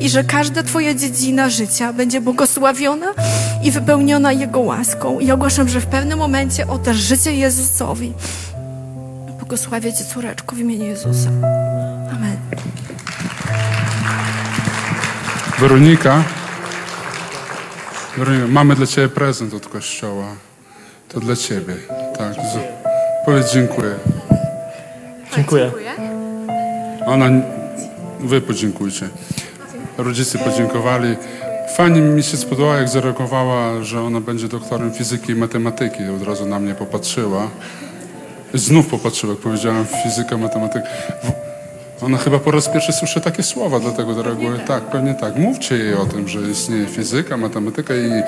i 0.00 0.08
że 0.08 0.24
każda 0.24 0.62
Twoja 0.62 0.94
dziedzina 0.94 1.50
życia 1.50 1.92
będzie 1.92 2.20
błogosławiona 2.20 3.06
i 3.62 3.70
wypełniona 3.70 4.32
Jego 4.32 4.60
łaską. 4.60 5.20
I 5.20 5.30
ogłaszam, 5.30 5.68
że 5.68 5.80
w 5.80 5.86
pewnym 5.86 6.18
momencie 6.18 6.66
oddasz 6.66 6.96
życie 6.96 7.34
Jezusowi. 7.34 8.12
Błogosławię 9.38 9.92
Cię, 9.92 10.04
córeczko, 10.04 10.56
w 10.56 10.58
imieniu 10.58 10.84
Jezusa. 10.84 11.30
Amen. 12.12 12.36
Weronika, 15.58 16.22
Weronika, 18.16 18.46
mamy 18.48 18.74
dla 18.74 18.86
Ciebie 18.86 19.08
prezent 19.08 19.54
od 19.54 19.68
Kościoła. 19.68 20.26
To 21.08 21.20
dla 21.20 21.36
Ciebie. 21.36 21.74
Tak. 22.18 22.34
Powiedz 23.26 23.52
dziękuję. 23.52 23.94
Dziękuję. 25.36 25.70
Ona 27.06 27.30
Wy 28.20 28.40
podziękujcie. 28.40 29.08
Rodzice 29.98 30.38
podziękowali. 30.38 31.16
Fajnie 31.76 32.00
mi 32.00 32.22
się 32.22 32.36
spodobało, 32.36 32.74
jak 32.74 32.88
zareagowała, 32.88 33.82
że 33.82 34.02
ona 34.02 34.20
będzie 34.20 34.48
doktorem 34.48 34.92
fizyki 34.92 35.32
i 35.32 35.34
matematyki. 35.34 36.08
Od 36.16 36.22
razu 36.22 36.46
na 36.46 36.60
mnie 36.60 36.74
popatrzyła. 36.74 37.50
Znów 38.54 38.86
popatrzyła, 38.86 39.32
jak 39.32 39.42
powiedziałem 39.42 39.86
fizyka, 40.02 40.36
matematyka. 40.36 40.86
Ona 42.02 42.18
chyba 42.18 42.38
po 42.38 42.50
raz 42.50 42.68
pierwszy 42.68 42.92
słyszy 42.92 43.20
takie 43.20 43.42
słowa, 43.42 43.80
dlatego 43.80 44.22
reaguje 44.22 44.58
tak, 44.58 44.82
pewnie 44.82 45.14
tak. 45.14 45.36
Mówcie 45.36 45.76
jej 45.76 45.94
o 45.94 46.06
tym, 46.06 46.28
że 46.28 46.40
istnieje 46.40 46.86
fizyka, 46.86 47.36
matematyka 47.36 47.94
i 47.94 48.22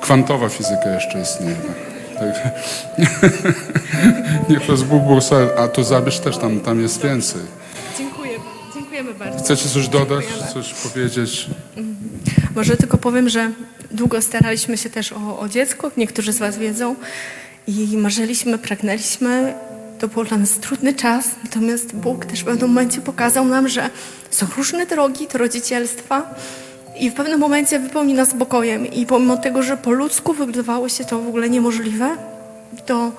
kwantowa 0.00 0.48
fizyka 0.48 0.94
jeszcze 0.94 1.20
istnieje. 1.20 1.56
Tak. 2.14 2.34
Niech 4.48 4.66
was 4.66 4.82
Bóg 4.82 5.02
błogosławi, 5.02 5.50
a 5.56 5.68
to 5.68 5.84
zabierz 5.84 6.20
też 6.20 6.38
tam, 6.38 6.60
tam 6.60 6.80
jest 6.80 7.02
więcej. 7.02 7.40
Dziękuję, 7.98 8.38
dziękujemy 8.74 9.14
bardzo. 9.14 9.38
Chcecie 9.38 9.68
coś 9.68 9.88
dodać, 9.88 10.24
coś 10.54 10.74
powiedzieć? 10.74 11.46
Może 12.54 12.76
tylko 12.76 12.98
powiem, 12.98 13.28
że 13.28 13.50
długo 13.90 14.22
staraliśmy 14.22 14.76
się 14.76 14.90
też 14.90 15.12
o, 15.12 15.38
o 15.38 15.48
dziecko, 15.48 15.90
niektórzy 15.96 16.32
z 16.32 16.38
Was 16.38 16.58
wiedzą, 16.58 16.94
i 17.66 17.96
marzyliśmy, 17.96 18.58
pragnęliśmy. 18.58 19.54
To 19.98 20.08
był 20.08 20.24
dla 20.24 20.36
nas 20.36 20.50
trudny 20.50 20.94
czas, 20.94 21.30
natomiast 21.44 21.94
Bóg 21.94 22.26
też 22.26 22.40
w 22.40 22.44
pewnym 22.44 22.68
momencie 22.68 23.00
pokazał 23.00 23.44
nam, 23.44 23.68
że 23.68 23.90
są 24.30 24.46
różne 24.56 24.86
drogi 24.86 25.28
do 25.32 25.38
rodzicielstwa 25.38 26.34
i 27.00 27.10
w 27.10 27.14
pewnym 27.14 27.40
momencie 27.40 27.78
wypełni 27.78 28.14
nas 28.14 28.28
spokojem. 28.28 28.86
I 28.86 29.06
pomimo 29.06 29.36
tego, 29.36 29.62
że 29.62 29.76
po 29.76 29.90
ludzku 29.90 30.32
wydawało 30.32 30.88
się 30.88 31.04
to 31.04 31.18
w 31.20 31.28
ogóle 31.28 31.50
niemożliwe, 31.50 32.16
to, 32.86 33.12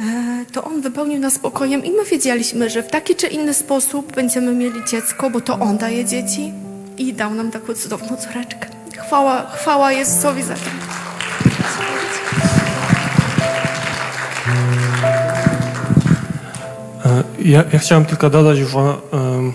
e, 0.00 0.04
to 0.52 0.64
On 0.64 0.80
wypełnił 0.80 1.20
nas 1.20 1.32
spokojem 1.32 1.84
i 1.84 1.90
my 1.90 2.04
wiedzieliśmy, 2.04 2.70
że 2.70 2.82
w 2.82 2.88
taki 2.90 3.14
czy 3.14 3.26
inny 3.26 3.54
sposób 3.54 4.12
będziemy 4.14 4.52
mieli 4.52 4.80
dziecko, 4.90 5.30
bo 5.30 5.40
to 5.40 5.58
On 5.58 5.76
daje 5.78 6.04
dzieci 6.04 6.52
i 6.98 7.12
dał 7.14 7.34
nam 7.34 7.50
taką 7.50 7.74
cudowną 7.74 8.16
córeczkę. 8.16 8.66
Chwała, 9.06 9.50
chwała 9.50 9.92
Jezusowi 9.92 10.42
za 10.42 10.54
to. 10.54 10.60
E, 17.04 17.22
Ja, 17.44 17.64
ja 17.72 17.78
chciałem 17.78 18.04
tylko 18.04 18.30
dodać, 18.30 18.58
że 18.58 18.78
em, 18.78 19.52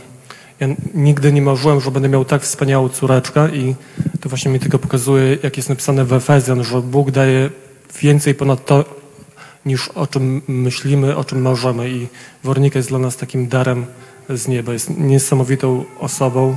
ja 0.67 0.75
nigdy 0.93 1.33
nie 1.33 1.41
marzyłem, 1.41 1.81
że 1.81 1.91
będę 1.91 2.09
miał 2.09 2.25
tak 2.25 2.41
wspaniałą 2.41 2.89
córeczkę 2.89 3.55
i 3.55 3.75
to 4.19 4.29
właśnie 4.29 4.51
mi 4.51 4.59
tylko 4.59 4.79
pokazuje, 4.79 5.37
jak 5.43 5.57
jest 5.57 5.69
napisane 5.69 6.05
w 6.05 6.13
Efezjan, 6.13 6.63
że 6.63 6.81
Bóg 6.81 7.11
daje 7.11 7.49
więcej 8.01 8.35
ponad 8.35 8.65
to, 8.65 8.85
niż 9.65 9.87
o 9.87 10.07
czym 10.07 10.41
myślimy, 10.47 11.15
o 11.15 11.23
czym 11.23 11.41
marzymy 11.41 11.89
i 11.89 12.07
Weronika 12.43 12.79
jest 12.79 12.89
dla 12.89 12.99
nas 12.99 13.17
takim 13.17 13.47
darem 13.47 13.85
z 14.29 14.47
nieba. 14.47 14.73
Jest 14.73 14.97
niesamowitą 14.97 15.83
osobą 15.99 16.55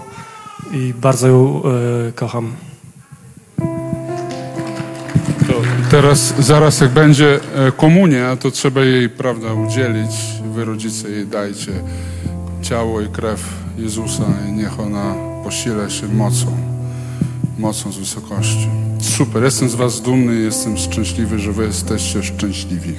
i 0.72 0.94
bardzo 1.00 1.28
ją 1.28 1.62
e, 2.08 2.12
kocham. 2.12 2.52
To 5.46 5.54
teraz, 5.90 6.34
zaraz 6.38 6.80
jak 6.80 6.90
będzie 6.90 7.34
e, 7.34 7.72
komunia, 7.72 8.36
to 8.36 8.50
trzeba 8.50 8.84
jej, 8.84 9.08
prawda, 9.08 9.52
udzielić. 9.52 10.10
Wy 10.54 10.64
rodzice 10.64 11.10
jej 11.10 11.26
dajcie 11.26 11.72
ciało 12.68 13.00
i 13.00 13.08
krew 13.08 13.40
Jezusa 13.78 14.24
i 14.48 14.52
niech 14.52 14.80
ona 14.80 15.14
posile 15.44 15.90
się 15.90 16.08
mocą, 16.08 16.46
mocą 17.58 17.92
z 17.92 17.98
wysokości. 17.98 18.68
Super, 19.00 19.42
jestem 19.42 19.68
z 19.68 19.74
was 19.74 20.00
dumny 20.00 20.34
jestem 20.34 20.76
szczęśliwy, 20.76 21.38
że 21.38 21.52
wy 21.52 21.64
jesteście 21.66 22.22
szczęśliwi. 22.22 22.94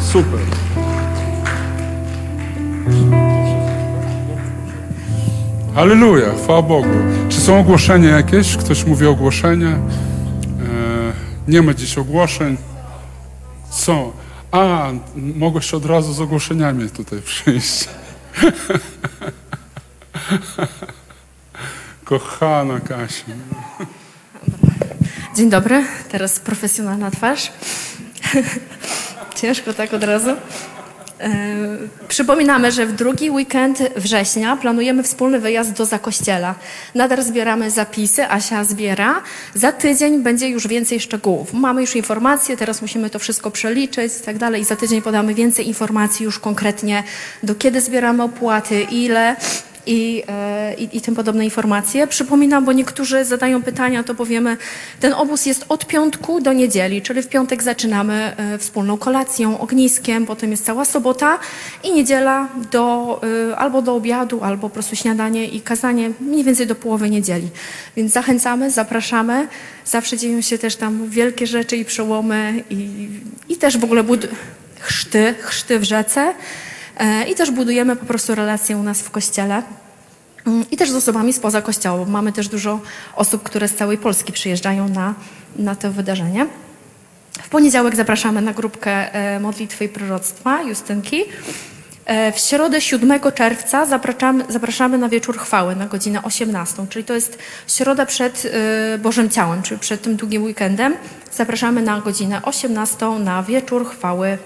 Super. 0.00 0.40
Halleluja, 5.74 6.26
chwała 6.42 6.62
Bogu. 6.62 6.88
Czy 7.28 7.40
są 7.40 7.60
ogłoszenia 7.60 8.10
jakieś? 8.10 8.56
Ktoś 8.56 8.84
mówi 8.86 9.06
ogłoszenia? 9.06 9.78
Nie 11.48 11.62
ma 11.62 11.74
dziś 11.74 11.98
ogłoszeń. 11.98 12.56
Są. 13.70 14.12
A, 14.50 14.88
mogłeś 15.16 15.74
od 15.74 15.86
razu 15.86 16.12
z 16.12 16.20
ogłoszeniami 16.20 16.90
tutaj 16.90 17.22
przyjść. 17.22 17.88
Kochana 22.04 22.80
Kasia. 22.80 23.24
Dzień 25.36 25.50
dobry, 25.50 25.84
teraz 26.10 26.40
profesjonalna 26.40 27.10
twarz. 27.10 27.52
Ciężko 29.40 29.74
tak 29.74 29.94
od 29.94 30.04
razu. 30.04 30.30
E, 31.20 31.58
Przypominamy, 32.08 32.72
że 32.72 32.86
w 32.86 32.92
drugi 32.92 33.30
weekend 33.30 33.78
września 33.96 34.56
planujemy 34.56 35.02
wspólny 35.02 35.40
wyjazd 35.40 35.72
do 35.72 35.84
Zakościela. 35.84 36.54
Nadal 36.94 37.22
zbieramy 37.22 37.70
zapisy, 37.70 38.30
Asia 38.30 38.64
zbiera. 38.64 39.22
Za 39.54 39.72
tydzień 39.72 40.22
będzie 40.22 40.48
już 40.48 40.66
więcej 40.66 41.00
szczegółów. 41.00 41.52
Mamy 41.52 41.80
już 41.80 41.96
informacje, 41.96 42.56
teraz 42.56 42.82
musimy 42.82 43.10
to 43.10 43.18
wszystko 43.18 43.50
przeliczyć 43.50 44.12
i 44.18 44.24
tak 44.24 44.38
dalej. 44.38 44.62
I 44.62 44.64
za 44.64 44.76
tydzień 44.76 45.02
podamy 45.02 45.34
więcej 45.34 45.68
informacji 45.68 46.24
już 46.24 46.38
konkretnie, 46.38 47.02
do 47.42 47.54
kiedy 47.54 47.80
zbieramy 47.80 48.22
opłaty, 48.22 48.82
ile 48.82 49.36
i, 49.88 50.22
e, 50.28 50.74
i, 50.74 50.96
i 50.96 51.00
tym 51.00 51.14
podobne 51.14 51.44
informacje. 51.44 52.06
Przypominam, 52.06 52.64
bo 52.64 52.72
niektórzy 52.72 53.24
zadają 53.24 53.62
pytania, 53.62 54.02
to 54.02 54.14
powiemy, 54.14 54.56
ten 55.00 55.12
obóz 55.12 55.46
jest 55.46 55.64
od 55.68 55.86
piątku 55.86 56.40
do 56.40 56.52
niedzieli, 56.52 57.02
czyli 57.02 57.22
w 57.22 57.28
piątek 57.28 57.62
zaczynamy 57.62 58.32
e, 58.36 58.58
wspólną 58.58 58.98
kolacją, 58.98 59.60
ogniskiem, 59.60 60.26
potem 60.26 60.50
jest 60.50 60.64
cała 60.64 60.84
sobota 60.84 61.38
i 61.84 61.92
niedziela 61.92 62.48
do, 62.70 63.20
e, 63.50 63.56
albo 63.56 63.82
do 63.82 63.94
obiadu, 63.94 64.44
albo 64.44 64.68
po 64.68 64.74
prostu 64.74 64.96
śniadanie 64.96 65.46
i 65.46 65.60
kazanie 65.60 66.10
mniej 66.20 66.44
więcej 66.44 66.66
do 66.66 66.74
połowy 66.74 67.10
niedzieli. 67.10 67.48
Więc 67.96 68.12
zachęcamy, 68.12 68.70
zapraszamy. 68.70 69.48
Zawsze 69.84 70.18
dzieją 70.18 70.40
się 70.40 70.58
też 70.58 70.76
tam 70.76 71.08
wielkie 71.08 71.46
rzeczy 71.46 71.76
i 71.76 71.84
przełomy 71.84 72.64
i, 72.70 73.08
i 73.48 73.56
też 73.56 73.78
w 73.78 73.84
ogóle 73.84 74.04
bud- 74.04 74.28
chrzty, 74.80 75.34
chrzty 75.40 75.78
w 75.78 75.84
rzece. 75.84 76.34
E, 76.98 77.28
I 77.28 77.34
też 77.34 77.50
budujemy 77.50 77.96
po 77.96 78.06
prostu 78.06 78.34
relacje 78.34 78.76
u 78.76 78.82
nas 78.82 79.02
w 79.02 79.10
kościele. 79.10 79.62
Mm, 80.46 80.64
I 80.70 80.76
też 80.76 80.90
z 80.90 80.94
osobami 80.94 81.32
spoza 81.32 81.62
kościoła. 81.62 82.04
Mamy 82.06 82.32
też 82.32 82.48
dużo 82.48 82.80
osób, 83.16 83.42
które 83.42 83.68
z 83.68 83.74
całej 83.74 83.98
Polski 83.98 84.32
przyjeżdżają 84.32 84.88
na, 84.88 85.14
na 85.56 85.74
to 85.74 85.92
wydarzenie. 85.92 86.46
W 87.42 87.48
poniedziałek 87.48 87.96
zapraszamy 87.96 88.42
na 88.42 88.52
grupkę 88.52 89.14
e, 89.14 89.40
modlitwy 89.40 89.84
i 89.84 89.88
proroctwa 89.88 90.62
Justynki. 90.62 91.24
E, 92.06 92.32
W 92.32 92.38
środę 92.38 92.80
7 92.80 93.20
czerwca 93.34 93.86
zapraszamy, 93.86 94.44
zapraszamy 94.48 94.98
na 94.98 95.08
wieczór 95.08 95.38
chwały 95.38 95.76
na 95.76 95.86
godzinę 95.86 96.22
18, 96.22 96.86
czyli 96.88 97.04
to 97.04 97.14
jest 97.14 97.38
środa 97.66 98.06
przed 98.06 98.52
Bożym 98.98 99.30
Ciałem, 99.30 99.62
czyli 99.62 99.80
przed 99.80 100.02
tym 100.02 100.16
długim 100.16 100.44
weekendem. 100.44 100.96
Zapraszamy 101.32 101.82
na 101.82 102.00
godzinę 102.00 102.42
18 102.42 103.06
na 103.06 103.42
wieczór 103.42 103.86
chwały. 103.90 104.38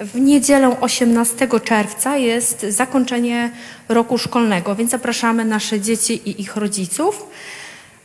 W 0.00 0.20
niedzielę 0.20 0.80
18 0.80 1.48
czerwca 1.64 2.16
jest 2.16 2.66
zakończenie 2.68 3.50
roku 3.88 4.18
szkolnego, 4.18 4.74
więc 4.74 4.90
zapraszamy 4.90 5.44
nasze 5.44 5.80
dzieci 5.80 6.28
i 6.28 6.40
ich 6.40 6.56
rodziców. 6.56 7.26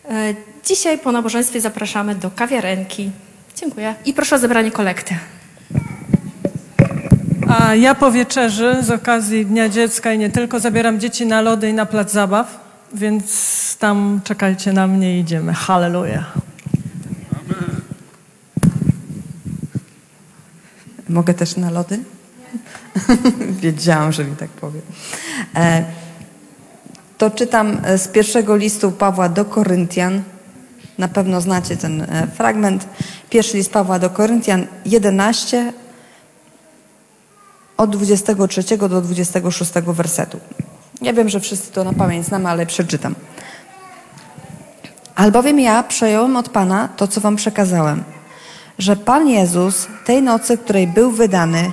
E, 0.09 0.33
Dzisiaj 0.65 0.97
po 0.97 1.11
nabożeństwie 1.11 1.61
zapraszamy 1.61 2.15
do 2.15 2.31
kawiarenki. 2.31 3.11
Dziękuję. 3.55 3.95
I 4.05 4.13
proszę 4.13 4.35
o 4.35 4.39
zebranie 4.39 4.71
kolekty. 4.71 5.15
A 7.47 7.75
ja 7.75 7.95
po 7.95 8.11
wieczerzy 8.11 8.77
z 8.81 8.91
okazji 8.91 9.45
Dnia 9.45 9.69
Dziecka 9.69 10.13
i 10.13 10.17
nie 10.17 10.29
tylko 10.29 10.59
zabieram 10.59 10.99
dzieci 10.99 11.25
na 11.25 11.41
lody 11.41 11.69
i 11.69 11.73
na 11.73 11.85
plac 11.85 12.11
zabaw, 12.11 12.59
więc 12.93 13.77
tam 13.79 14.21
czekajcie 14.23 14.73
na 14.73 14.87
mnie 14.87 15.17
i 15.17 15.19
idziemy. 15.19 15.53
Halleluja. 15.53 16.25
Mogę 21.09 21.33
też 21.33 21.57
na 21.57 21.71
lody? 21.71 21.99
Wiedziałam, 23.61 24.11
że 24.11 24.25
mi 24.25 24.35
tak 24.35 24.49
powie. 24.49 24.81
E, 25.55 25.85
to 27.17 27.31
czytam 27.31 27.77
e, 27.83 27.97
z 27.97 28.07
pierwszego 28.07 28.55
listu 28.55 28.91
Pawła 28.91 29.29
do 29.29 29.45
Koryntian. 29.45 30.23
Na 30.97 31.07
pewno 31.07 31.41
znacie 31.41 31.77
ten 31.77 32.01
e, 32.01 32.27
fragment. 32.35 32.87
Pierwszy 33.29 33.57
list 33.57 33.71
Pawła 33.71 33.99
do 33.99 34.09
Koryntian 34.09 34.67
11 34.85 35.73
od 37.77 37.89
23 37.89 38.77
do 38.77 39.01
26 39.01 39.71
wersetu. 39.73 40.39
Ja 41.01 41.13
wiem, 41.13 41.29
że 41.29 41.39
wszyscy 41.39 41.71
to 41.71 41.83
na 41.83 41.93
pamięć 41.93 42.25
znamy, 42.25 42.49
ale 42.49 42.65
przeczytam. 42.65 43.15
Albowiem 45.15 45.59
ja 45.59 45.83
przejąłem 45.83 46.37
od 46.37 46.49
Pana 46.49 46.87
to, 46.87 47.07
co 47.07 47.21
wam 47.21 47.35
przekazałem, 47.35 48.03
że 48.79 48.95
Pan 48.95 49.27
Jezus 49.27 49.87
tej 50.05 50.21
nocy, 50.21 50.57
której 50.57 50.87
był 50.87 51.11
wydany, 51.11 51.71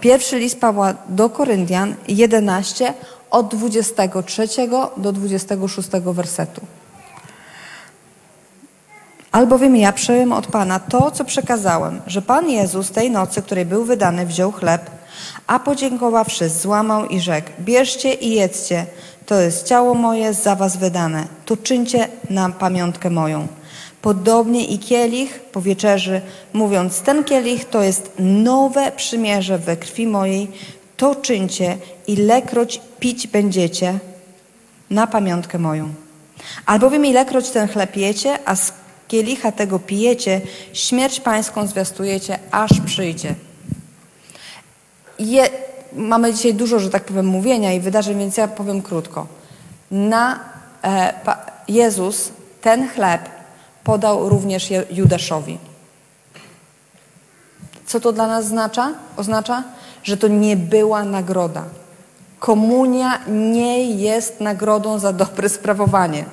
pierwszy 0.00 0.38
list 0.38 0.60
Pawła 0.60 0.94
do 1.08 1.30
Koryntian 1.30 1.94
11 2.08 2.94
od 3.30 3.54
23 3.54 4.48
do 4.96 5.12
26 5.12 5.88
wersetu. 5.90 6.60
Albowiem 9.32 9.76
ja 9.76 9.92
przyjąłem 9.92 10.32
od 10.32 10.46
Pana 10.46 10.80
to, 10.80 11.10
co 11.10 11.24
przekazałem, 11.24 12.00
że 12.06 12.22
Pan 12.22 12.50
Jezus 12.50 12.90
tej 12.90 13.10
nocy, 13.10 13.42
której 13.42 13.66
był 13.66 13.84
wydany, 13.84 14.26
wziął 14.26 14.52
chleb, 14.52 14.90
a 15.46 15.58
podziękowawszy, 15.58 16.48
złamał 16.48 17.06
i 17.06 17.20
rzekł: 17.20 17.50
Bierzcie 17.60 18.14
i 18.14 18.34
jedzcie, 18.34 18.86
to 19.26 19.40
jest 19.40 19.66
ciało 19.66 19.94
moje 19.94 20.34
za 20.34 20.56
was 20.56 20.76
wydane. 20.76 21.24
To 21.46 21.56
czyńcie 21.56 22.08
na 22.30 22.48
pamiątkę 22.48 23.10
moją. 23.10 23.46
Podobnie 24.02 24.64
i 24.64 24.78
kielich 24.78 25.40
po 25.52 25.62
wieczerzy, 25.62 26.20
mówiąc: 26.52 27.00
Ten 27.00 27.24
kielich 27.24 27.64
to 27.64 27.82
jest 27.82 28.12
nowe 28.18 28.92
przymierze 28.92 29.58
we 29.58 29.76
krwi 29.76 30.06
mojej, 30.06 30.48
to 30.96 31.14
czyńcie, 31.14 31.76
ilekroć 32.06 32.80
pić 33.00 33.26
będziecie 33.26 33.98
na 34.90 35.06
pamiątkę 35.06 35.58
moją. 35.58 35.94
Albowiem 36.66 37.06
ilekroć 37.06 37.50
ten 37.50 37.68
chleb 37.68 37.96
jecie, 37.96 38.38
a 38.44 38.56
z 38.56 38.72
kielicha 39.08 39.52
tego 39.52 39.78
pijecie, 39.78 40.40
śmierć 40.72 41.20
pańską 41.20 41.66
zwiastujecie, 41.66 42.38
aż 42.50 42.70
przyjdzie. 42.86 43.34
Je, 45.18 45.48
mamy 45.92 46.34
dzisiaj 46.34 46.54
dużo, 46.54 46.78
że 46.80 46.90
tak 46.90 47.04
powiem, 47.04 47.26
mówienia 47.26 47.72
i 47.72 47.80
wydarzeń, 47.80 48.18
więc 48.18 48.36
ja 48.36 48.48
powiem 48.48 48.82
krótko. 48.82 49.26
Na 49.90 50.40
e, 50.82 51.14
pa, 51.24 51.46
Jezus 51.68 52.32
ten 52.60 52.88
chleb 52.88 53.39
podał 53.90 54.28
również 54.28 54.68
Judaszowi. 54.90 55.58
Co 57.86 58.00
to 58.00 58.12
dla 58.12 58.26
nas 58.26 58.44
oznacza? 58.44 58.94
Oznacza, 59.16 59.64
że 60.02 60.16
to 60.16 60.28
nie 60.28 60.56
była 60.56 61.04
nagroda. 61.04 61.64
Komunia 62.38 63.20
nie 63.28 63.90
jest 63.90 64.40
nagrodą 64.40 64.98
za 64.98 65.12
dobre 65.12 65.48
sprawowanie. 65.48 66.24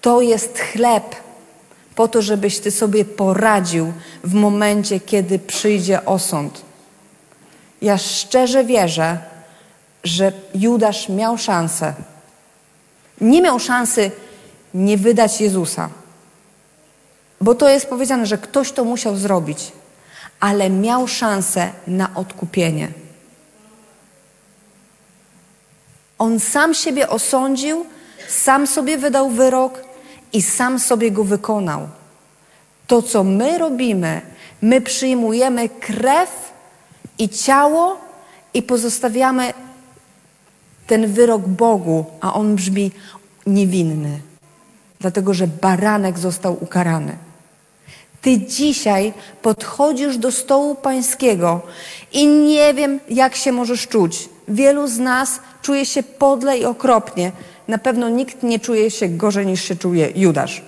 To 0.00 0.20
jest 0.20 0.58
chleb 0.58 1.16
po 1.94 2.08
to, 2.08 2.22
żebyś 2.22 2.58
ty 2.58 2.70
sobie 2.70 3.04
poradził 3.04 3.92
w 4.24 4.34
momencie, 4.34 5.00
kiedy 5.00 5.38
przyjdzie 5.38 6.04
osąd. 6.04 6.62
Ja 7.82 7.98
szczerze 7.98 8.64
wierzę, 8.64 9.18
że 10.04 10.32
Judasz 10.54 11.08
miał 11.08 11.38
szansę. 11.38 11.94
Nie 13.20 13.42
miał 13.42 13.58
szansy 13.58 14.10
nie 14.76 14.96
wydać 14.96 15.40
Jezusa, 15.40 15.88
bo 17.40 17.54
to 17.54 17.68
jest 17.68 17.86
powiedziane, 17.86 18.26
że 18.26 18.38
ktoś 18.38 18.72
to 18.72 18.84
musiał 18.84 19.16
zrobić, 19.16 19.72
ale 20.40 20.70
miał 20.70 21.08
szansę 21.08 21.70
na 21.86 22.14
odkupienie. 22.14 22.88
On 26.18 26.40
sam 26.40 26.74
siebie 26.74 27.08
osądził, 27.08 27.86
sam 28.28 28.66
sobie 28.66 28.98
wydał 28.98 29.30
wyrok 29.30 29.84
i 30.32 30.42
sam 30.42 30.78
sobie 30.78 31.10
go 31.10 31.24
wykonał. 31.24 31.88
To, 32.86 33.02
co 33.02 33.24
my 33.24 33.58
robimy, 33.58 34.20
my 34.62 34.80
przyjmujemy 34.80 35.68
krew 35.68 36.52
i 37.18 37.28
ciało 37.28 38.00
i 38.54 38.62
pozostawiamy 38.62 39.54
ten 40.86 41.06
wyrok 41.12 41.42
Bogu, 41.42 42.04
a 42.20 42.34
on 42.34 42.56
brzmi 42.56 42.90
niewinny, 43.46 44.20
dlatego 45.00 45.34
że 45.34 45.46
baranek 45.46 46.18
został 46.18 46.56
ukarany. 46.60 47.16
Ty 48.22 48.38
dzisiaj 48.38 49.12
podchodzisz 49.42 50.18
do 50.18 50.32
stołu 50.32 50.74
pańskiego 50.74 51.60
i 52.12 52.26
nie 52.26 52.74
wiem, 52.74 53.00
jak 53.08 53.36
się 53.36 53.52
możesz 53.52 53.88
czuć. 53.88 54.28
Wielu 54.48 54.88
z 54.88 54.98
nas 54.98 55.40
czuje 55.62 55.86
się 55.86 56.02
podle 56.02 56.58
i 56.58 56.64
okropnie. 56.64 57.32
Na 57.68 57.78
pewno 57.78 58.08
nikt 58.08 58.42
nie 58.42 58.58
czuje 58.60 58.90
się 58.90 59.08
gorzej 59.08 59.46
niż 59.46 59.62
się 59.62 59.76
czuje 59.76 60.12
Judasz. 60.14 60.62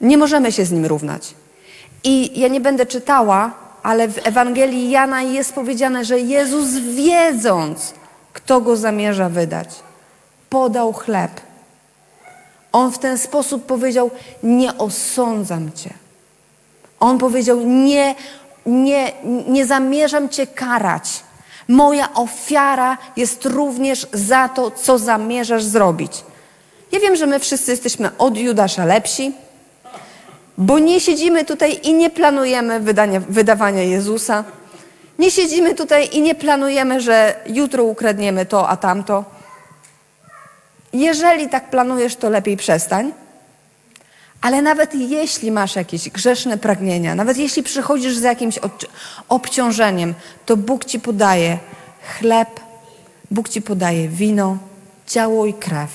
Nie 0.00 0.18
możemy 0.18 0.52
się 0.52 0.64
z 0.64 0.72
nim 0.72 0.86
równać. 0.86 1.34
I 2.04 2.40
ja 2.40 2.48
nie 2.48 2.60
będę 2.60 2.86
czytała, 2.86 3.52
ale 3.82 4.08
w 4.08 4.26
Ewangelii 4.26 4.90
Jana 4.90 5.22
jest 5.22 5.52
powiedziane, 5.52 6.04
że 6.04 6.18
Jezus 6.18 6.68
wiedząc, 6.74 7.94
kto 8.32 8.60
go 8.60 8.76
zamierza 8.76 9.28
wydać, 9.28 9.68
podał 10.50 10.92
chleb. 10.92 11.30
On 12.76 12.92
w 12.92 12.98
ten 12.98 13.18
sposób 13.18 13.66
powiedział: 13.66 14.10
Nie 14.42 14.78
osądzam 14.78 15.72
cię. 15.72 15.90
On 17.00 17.18
powiedział: 17.18 17.60
Nie, 17.60 18.14
nie, 18.66 19.12
nie 19.48 19.66
zamierzam 19.66 20.28
cię 20.28 20.46
karać. 20.46 21.04
Moja 21.68 22.14
ofiara 22.14 22.98
jest 23.16 23.44
również 23.44 24.06
za 24.12 24.48
to, 24.48 24.70
co 24.70 24.98
zamierzasz 24.98 25.64
zrobić. 25.64 26.12
Ja 26.92 27.00
wiem, 27.00 27.16
że 27.16 27.26
my 27.26 27.38
wszyscy 27.38 27.70
jesteśmy 27.70 28.10
od 28.18 28.36
Judasza 28.38 28.84
lepsi, 28.84 29.32
bo 30.58 30.78
nie 30.78 31.00
siedzimy 31.00 31.44
tutaj 31.44 31.80
i 31.82 31.94
nie 31.94 32.10
planujemy 32.10 32.80
wydania, 32.80 33.20
wydawania 33.28 33.82
Jezusa. 33.82 34.44
Nie 35.18 35.30
siedzimy 35.30 35.74
tutaj 35.74 36.08
i 36.12 36.22
nie 36.22 36.34
planujemy, 36.34 37.00
że 37.00 37.40
jutro 37.46 37.84
ukradniemy 37.84 38.46
to, 38.46 38.68
a 38.68 38.76
tamto. 38.76 39.35
Jeżeli 40.96 41.48
tak 41.48 41.70
planujesz, 41.70 42.16
to 42.16 42.30
lepiej 42.30 42.56
przestań. 42.56 43.12
Ale 44.40 44.62
nawet 44.62 44.94
jeśli 44.94 45.50
masz 45.50 45.76
jakieś 45.76 46.10
grzeszne 46.10 46.58
pragnienia, 46.58 47.14
nawet 47.14 47.36
jeśli 47.36 47.62
przychodzisz 47.62 48.16
z 48.16 48.22
jakimś 48.22 48.58
obciążeniem, 49.28 50.14
to 50.46 50.56
Bóg 50.56 50.84
ci 50.84 51.00
podaje 51.00 51.58
chleb, 52.18 52.60
Bóg 53.30 53.48
ci 53.48 53.62
podaje 53.62 54.08
wino, 54.08 54.58
ciało 55.06 55.46
i 55.46 55.54
krew 55.54 55.90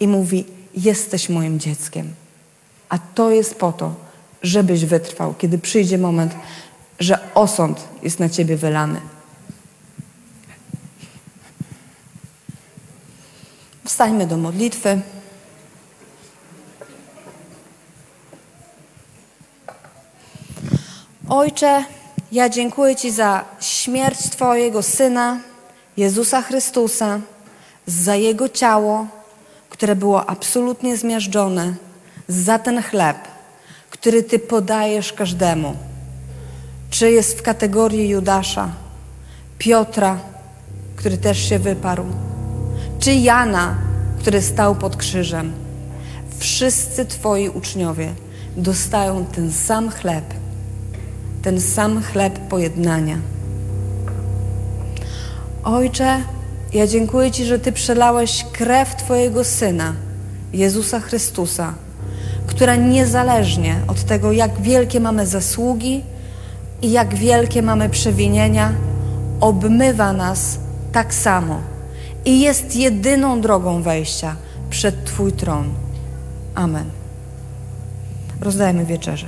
i 0.00 0.08
mówi: 0.08 0.44
Jesteś 0.74 1.28
moim 1.28 1.60
dzieckiem. 1.60 2.14
A 2.88 2.98
to 2.98 3.30
jest 3.30 3.54
po 3.54 3.72
to, 3.72 3.94
żebyś 4.42 4.84
wytrwał, 4.84 5.34
kiedy 5.38 5.58
przyjdzie 5.58 5.98
moment, 5.98 6.34
że 7.00 7.18
osąd 7.34 7.88
jest 8.02 8.20
na 8.20 8.28
ciebie 8.28 8.56
wylany. 8.56 9.00
Wstańmy 13.84 14.26
do 14.26 14.36
modlitwy. 14.36 15.00
Ojcze, 21.28 21.84
ja 22.32 22.48
dziękuję 22.48 22.96
Ci 22.96 23.10
za 23.10 23.44
śmierć 23.60 24.30
Twojego 24.30 24.82
Syna, 24.82 25.40
Jezusa 25.96 26.42
Chrystusa, 26.42 27.20
za 27.86 28.14
Jego 28.16 28.48
ciało, 28.48 29.06
które 29.70 29.96
było 29.96 30.30
absolutnie 30.30 30.96
zmiażdżone, 30.96 31.74
za 32.28 32.58
ten 32.58 32.82
chleb, 32.82 33.16
który 33.90 34.22
Ty 34.22 34.38
podajesz 34.38 35.12
każdemu. 35.12 35.76
Czy 36.90 37.10
jest 37.10 37.38
w 37.38 37.42
kategorii 37.42 38.08
Judasza, 38.08 38.70
Piotra, 39.58 40.18
który 40.96 41.18
też 41.18 41.48
się 41.48 41.58
wyparł, 41.58 42.04
czy 43.02 43.14
Jana, 43.14 43.74
który 44.18 44.42
stał 44.42 44.74
pod 44.74 44.96
krzyżem. 44.96 45.52
Wszyscy 46.38 47.06
Twoi 47.06 47.48
uczniowie 47.48 48.08
dostają 48.56 49.24
ten 49.24 49.52
sam 49.52 49.90
chleb, 49.90 50.24
ten 51.42 51.60
sam 51.60 52.02
chleb 52.02 52.38
pojednania. 52.38 53.16
Ojcze, 55.64 56.20
ja 56.72 56.86
dziękuję 56.86 57.30
Ci, 57.30 57.44
że 57.44 57.58
Ty 57.58 57.72
przelałeś 57.72 58.44
krew 58.52 58.96
Twojego 58.96 59.44
Syna, 59.44 59.94
Jezusa 60.52 61.00
Chrystusa, 61.00 61.74
która 62.46 62.76
niezależnie 62.76 63.76
od 63.88 64.04
tego, 64.04 64.32
jak 64.32 64.60
wielkie 64.60 65.00
mamy 65.00 65.26
zasługi 65.26 66.02
i 66.82 66.90
jak 66.90 67.14
wielkie 67.14 67.62
mamy 67.62 67.88
przewinienia, 67.88 68.72
obmywa 69.40 70.12
nas 70.12 70.58
tak 70.92 71.14
samo 71.14 71.71
i 72.24 72.40
jest 72.40 72.76
jedyną 72.76 73.40
drogą 73.40 73.82
wejścia 73.82 74.36
przed 74.70 75.04
Twój 75.04 75.32
tron. 75.32 75.74
Amen. 76.54 76.90
Rozdajmy 78.40 78.84
wieczerzę. 78.84 79.26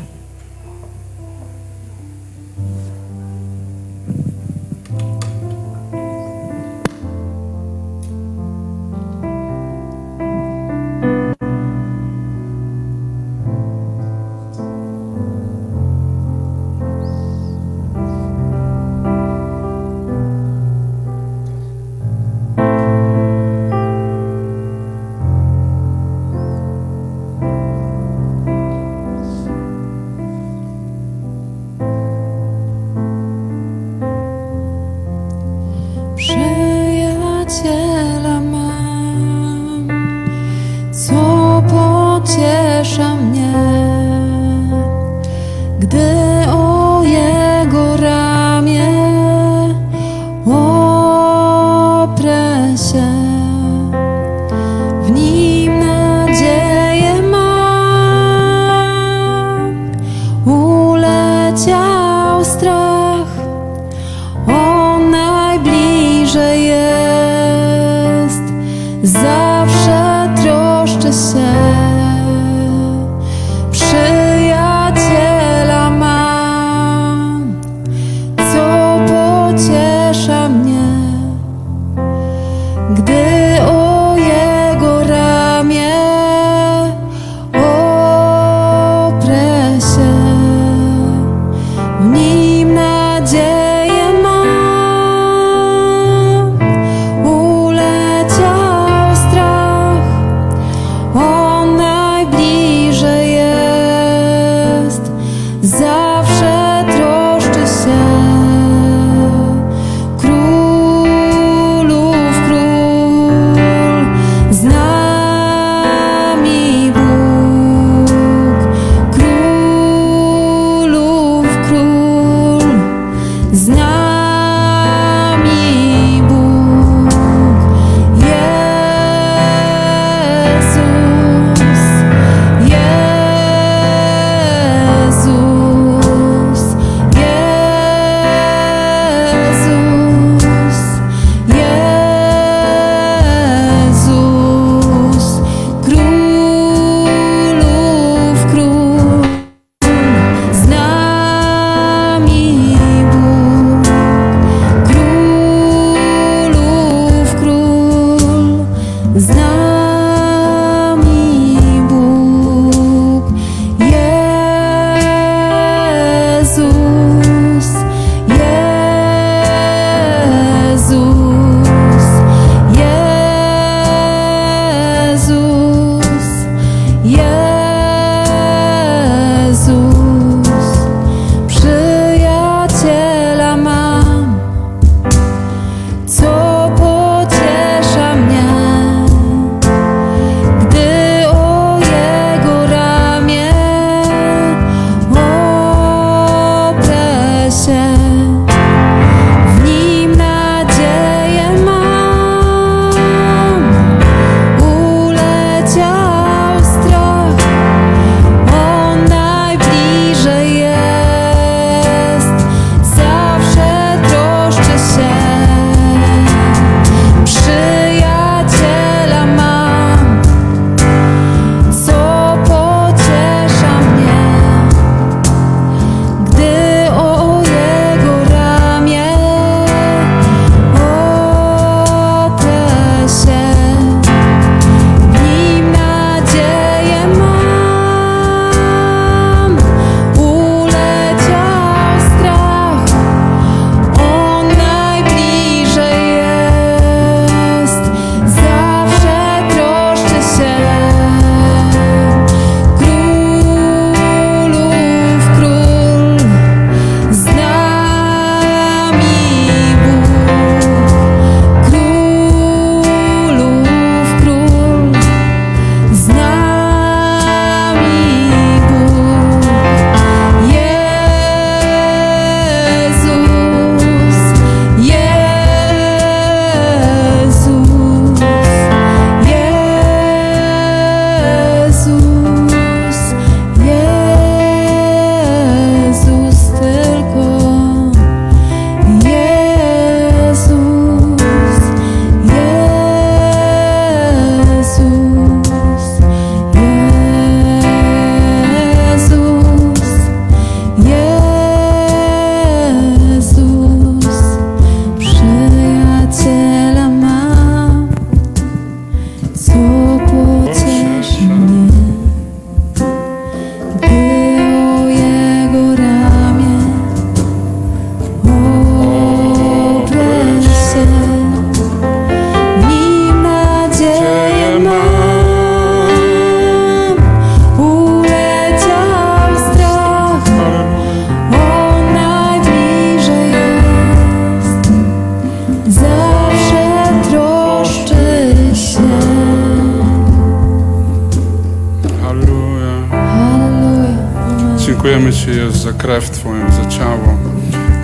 krew 345.85 346.11
Twoją, 346.11 346.53
za 346.53 346.67
ciało, 346.67 347.19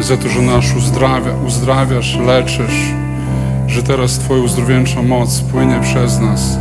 za 0.00 0.16
to, 0.16 0.28
że 0.28 0.42
nas 0.42 0.64
uzdrawia, 0.76 1.32
uzdrawiasz, 1.46 2.18
leczysz, 2.26 2.92
że 3.66 3.82
teraz 3.82 4.18
Twoja 4.18 4.42
uzdrowieńcza 4.42 5.02
moc 5.02 5.40
płynie 5.40 5.80
przez 5.82 6.20
nas. 6.20 6.58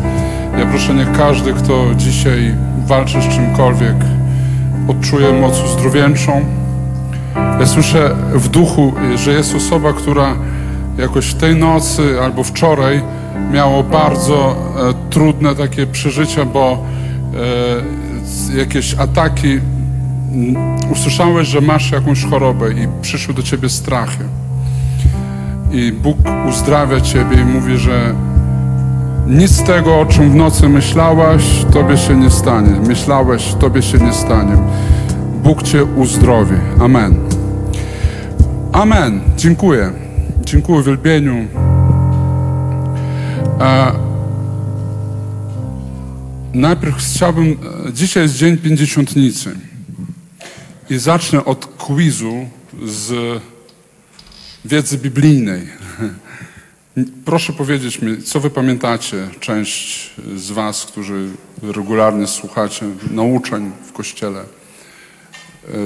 Ja 0.57 0.65
proszę, 0.65 0.93
niech 0.93 1.11
każdy, 1.11 1.53
kto 1.53 1.85
dzisiaj 1.95 2.55
walczy 2.85 3.21
z 3.21 3.27
czymkolwiek, 3.35 3.95
odczuje 4.87 5.41
moc 5.41 5.61
uzdrowieńczą. 5.63 6.45
Ja 7.59 7.65
słyszę 7.65 8.15
w 8.33 8.47
duchu, 8.47 8.93
że 9.15 9.31
jest 9.31 9.55
osoba, 9.55 9.93
która 9.93 10.35
jakoś 10.97 11.25
w 11.25 11.33
tej 11.33 11.55
nocy 11.55 12.21
albo 12.23 12.43
wczoraj 12.43 13.01
miało 13.51 13.83
bardzo 13.83 14.55
e, 14.89 15.09
trudne 15.09 15.55
takie 15.55 15.87
przeżycia, 15.87 16.45
bo 16.45 16.83
e, 18.53 18.57
jakieś 18.57 18.95
ataki 18.95 19.59
usłyszałeś, 20.91 21.47
że 21.47 21.61
masz 21.61 21.91
jakąś 21.91 22.25
chorobę 22.25 22.73
i 22.73 22.87
przyszły 23.01 23.33
do 23.33 23.43
ciebie 23.43 23.69
strachy. 23.69 24.23
I 25.71 25.91
Bóg 25.91 26.17
uzdrawia 26.49 27.01
ciebie 27.01 27.41
i 27.41 27.45
mówi, 27.45 27.77
że 27.77 28.15
nic 29.27 29.51
z 29.51 29.63
tego, 29.63 29.99
o 29.99 30.05
czym 30.05 30.31
w 30.31 30.35
nocy 30.35 30.69
myślałaś, 30.69 31.43
tobie 31.73 31.97
się 31.97 32.15
nie 32.15 32.29
stanie. 32.29 32.71
Myślałeś, 32.87 33.53
tobie 33.59 33.81
się 33.81 33.97
nie 33.97 34.13
stanie. 34.13 34.57
Bóg 35.43 35.63
cię 35.63 35.85
uzdrowi. 35.85 36.55
Amen. 36.79 37.15
Amen. 38.71 39.21
Dziękuję. 39.37 39.91
Dziękuję 40.45 40.83
wielbieniu. 40.83 41.35
E, 43.61 43.91
najpierw 46.53 46.95
chciałbym, 46.95 47.57
e, 47.87 47.93
dzisiaj 47.93 48.23
jest 48.23 48.35
dzień 48.35 48.57
pięćdziesiątnicy 48.57 49.68
i 50.89 50.97
zacznę 50.97 51.45
od 51.45 51.65
quizu 51.65 52.49
z 52.85 53.41
wiedzy 54.65 54.97
biblijnej. 54.97 55.67
Proszę 57.25 57.53
powiedzieć 57.53 58.01
mi, 58.01 58.23
co 58.23 58.39
wy 58.39 58.49
pamiętacie, 58.49 59.27
część 59.39 60.11
z 60.35 60.51
was, 60.51 60.85
którzy 60.85 61.29
regularnie 61.61 62.27
słuchacie 62.27 62.85
nauczeń 63.11 63.71
w 63.87 63.91
Kościele, 63.91 64.43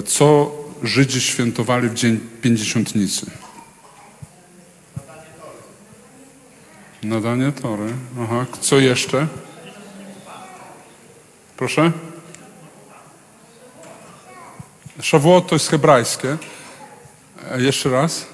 co 0.05 0.51
Żydzi 0.83 1.21
świętowali 1.21 1.89
w 1.89 1.93
dzień 1.93 2.19
pięćdziesiątnicy? 2.41 3.25
Nadanie 7.03 7.51
tory. 7.51 7.93
Aha. 8.21 8.45
Co 8.61 8.79
jeszcze? 8.79 9.27
Proszę? 11.57 11.91
Szawuot 15.01 15.47
to 15.47 15.55
jest 15.55 15.69
hebrajskie. 15.69 16.37
E, 17.51 17.61
Jeszcze 17.61 17.89
raz. 17.89 18.25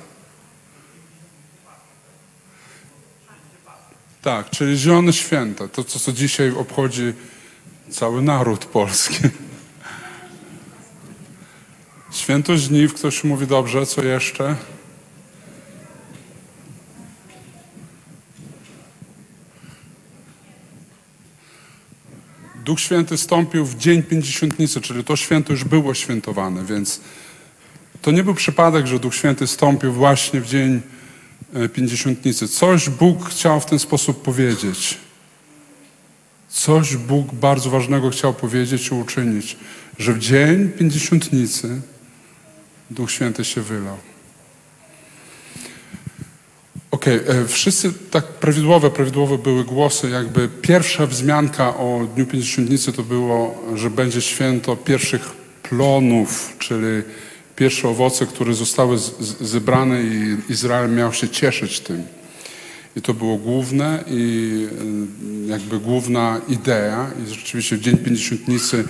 Tak, 4.21 4.49
czyli 4.49 4.77
zielone 4.77 5.13
święta. 5.13 5.67
To, 5.67 5.83
co, 5.83 5.99
co 5.99 6.11
dzisiaj 6.11 6.51
obchodzi 6.51 7.13
cały 7.89 8.21
naród 8.21 8.65
polski. 8.65 9.15
Święto 12.11 12.57
żniw, 12.57 12.93
ktoś 12.93 13.23
mówi 13.23 13.47
dobrze, 13.47 13.85
co 13.85 14.03
jeszcze? 14.03 14.55
Duch 22.69 22.79
Święty 22.79 23.17
stąpił 23.17 23.65
w 23.65 23.77
dzień 23.77 24.03
pięćdziesiątnicy, 24.03 24.81
czyli 24.81 25.03
to 25.03 25.15
święto 25.15 25.53
już 25.53 25.63
było 25.63 25.93
świętowane, 25.93 26.65
więc 26.65 27.01
to 28.01 28.11
nie 28.11 28.23
był 28.23 28.33
przypadek, 28.33 28.87
że 28.87 28.99
Duch 28.99 29.15
Święty 29.15 29.47
stąpił 29.47 29.93
właśnie 29.93 30.41
w 30.41 30.47
dzień 30.47 30.81
e, 31.53 31.69
pięćdziesiątnicy. 31.69 32.47
Coś 32.47 32.89
Bóg 32.89 33.29
chciał 33.29 33.59
w 33.59 33.65
ten 33.65 33.79
sposób 33.79 34.21
powiedzieć. 34.21 34.97
Coś 36.49 36.95
Bóg 36.95 37.33
bardzo 37.33 37.69
ważnego 37.69 38.09
chciał 38.09 38.33
powiedzieć 38.33 38.87
i 38.87 38.93
uczynić, 38.93 39.57
że 39.99 40.13
w 40.13 40.19
dzień 40.19 40.69
pięćdziesiątnicy 40.69 41.81
Duch 42.91 43.11
Święty 43.11 43.45
się 43.45 43.61
wylał. 43.61 43.97
Okej, 46.91 47.19
e, 47.27 47.45
wszyscy 47.47 47.93
tak 48.11 48.25
prawidłowe, 48.25 48.89
prawidłowe 48.89 49.37
były 49.37 49.63
głosy, 49.63 50.09
jakby 50.09 50.49
pierwsza 50.61 51.05
wzmianka 51.05 51.77
o 51.77 52.07
Dniu 52.15 52.25
Pięćdziesiątnicy 52.25 52.93
to 52.93 53.03
było, 53.03 53.63
że 53.75 53.89
będzie 53.89 54.21
święto 54.21 54.75
pierwszych 54.75 55.21
plonów, 55.63 56.55
czyli 56.59 57.03
pierwsze 57.55 57.89
owoce, 57.89 58.25
które 58.25 58.53
zostały 58.53 58.97
z, 58.97 59.19
z, 59.19 59.41
zebrane 59.41 60.03
i 60.03 60.37
Izrael 60.49 60.91
miał 60.91 61.13
się 61.13 61.29
cieszyć 61.29 61.79
tym. 61.79 62.03
I 62.95 63.01
to 63.01 63.13
było 63.13 63.37
główne 63.37 64.03
i 64.07 64.67
y, 65.45 65.51
jakby 65.51 65.79
główna 65.79 66.41
idea. 66.47 67.11
I 67.23 67.29
rzeczywiście 67.29 67.75
w 67.75 67.81
Dzień 67.81 67.97
Pięćdziesiątnicy 67.97 68.87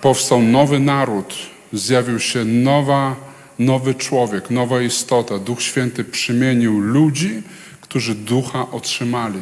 powstał 0.00 0.42
nowy 0.42 0.78
naród, 0.78 1.34
zjawił 1.72 2.20
się 2.20 2.44
nowa, 2.44 3.16
nowy 3.58 3.94
człowiek, 3.94 4.50
nowa 4.50 4.82
istota. 4.82 5.38
Duch 5.38 5.62
Święty 5.62 6.04
przymienił 6.04 6.80
ludzi, 6.80 7.42
którzy 7.80 8.14
ducha 8.14 8.70
otrzymali. 8.70 9.40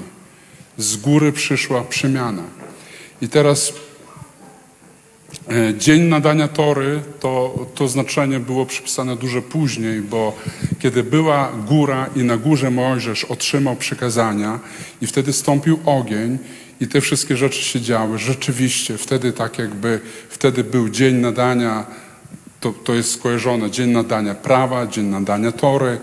Z 0.78 0.96
góry 0.96 1.32
przyszła 1.32 1.84
przemiana. 1.84 2.42
I 3.22 3.28
teraz 3.28 3.72
E, 5.50 5.74
Dzień 5.78 6.02
nadania 6.02 6.48
tory, 6.48 7.00
to, 7.20 7.66
to 7.74 7.88
znaczenie 7.88 8.40
było 8.40 8.66
przypisane 8.66 9.16
dużo 9.16 9.42
później, 9.42 10.00
bo 10.00 10.36
kiedy 10.78 11.02
była 11.02 11.52
góra 11.68 12.10
i 12.16 12.24
na 12.24 12.36
górze 12.36 12.70
Mojżesz 12.70 13.24
otrzymał 13.24 13.76
przykazania 13.76 14.60
i 15.00 15.06
wtedy 15.06 15.32
stąpił 15.32 15.78
ogień 15.84 16.38
i 16.80 16.88
te 16.88 17.00
wszystkie 17.00 17.36
rzeczy 17.36 17.62
się 17.62 17.80
działy, 17.80 18.18
rzeczywiście 18.18 18.98
wtedy 18.98 19.32
tak 19.32 19.58
jakby, 19.58 20.00
wtedy 20.28 20.64
był 20.64 20.88
dzień 20.88 21.14
nadania, 21.14 21.86
to, 22.62 22.72
to 22.84 22.94
jest 22.94 23.12
skojarzone, 23.12 23.70
dzień 23.70 23.90
nadania 23.90 24.34
prawa, 24.34 24.86
dzień 24.86 25.04
nadania 25.04 25.52
tory. 25.52 25.98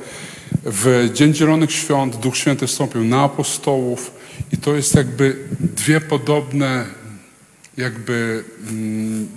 W 0.66 1.10
Dzień 1.14 1.34
Zielonych 1.34 1.72
Świąt 1.72 2.16
Duch 2.16 2.38
Święty 2.38 2.68
wstąpił 2.68 3.04
na 3.04 3.24
apostołów 3.24 4.12
i 4.52 4.58
to 4.58 4.76
jest 4.76 4.96
jakby 4.96 5.38
dwie 5.60 6.02
podobne 6.02 6.86
jakby 7.78 8.44
mm, 8.70 9.28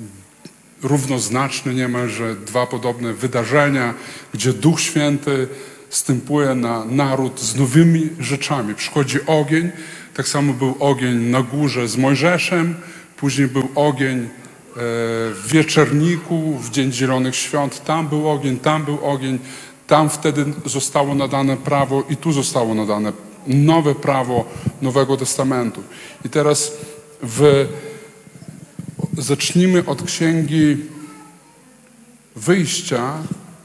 równoznaczne 0.82 1.74
niemalże 1.74 2.36
dwa 2.36 2.66
podobne 2.66 3.12
wydarzenia, 3.12 3.94
gdzie 4.34 4.52
Duch 4.52 4.80
Święty 4.80 5.48
stępuje 5.90 6.54
na 6.54 6.84
naród 6.84 7.40
z 7.40 7.56
nowymi 7.56 8.08
rzeczami. 8.18 8.74
Przychodzi 8.74 9.18
ogień, 9.26 9.70
tak 10.14 10.28
samo 10.28 10.52
był 10.52 10.76
ogień 10.80 11.16
na 11.16 11.42
górze 11.42 11.88
z 11.88 11.96
Mojżeszem, 11.96 12.74
później 13.16 13.48
był 13.48 13.68
ogień 13.74 14.28
w 14.76 15.42
wieczerniku, 15.46 16.58
w 16.58 16.70
Dzień 16.70 16.92
Zielonych 16.92 17.36
Świąt, 17.36 17.84
tam 17.84 18.08
był 18.08 18.30
ogień, 18.30 18.58
tam 18.58 18.84
był 18.84 19.06
ogień, 19.06 19.38
tam 19.86 20.10
wtedy 20.10 20.44
zostało 20.66 21.14
nadane 21.14 21.56
prawo 21.56 22.02
i 22.10 22.16
tu 22.16 22.32
zostało 22.32 22.74
nadane 22.74 23.12
nowe 23.46 23.94
prawo 23.94 24.44
Nowego 24.82 25.16
Testamentu. 25.16 25.82
I 26.24 26.28
teraz 26.28 26.72
w 27.22 27.68
zacznijmy 29.18 29.86
od 29.86 30.02
księgi 30.02 30.76
Wyjścia 32.36 33.14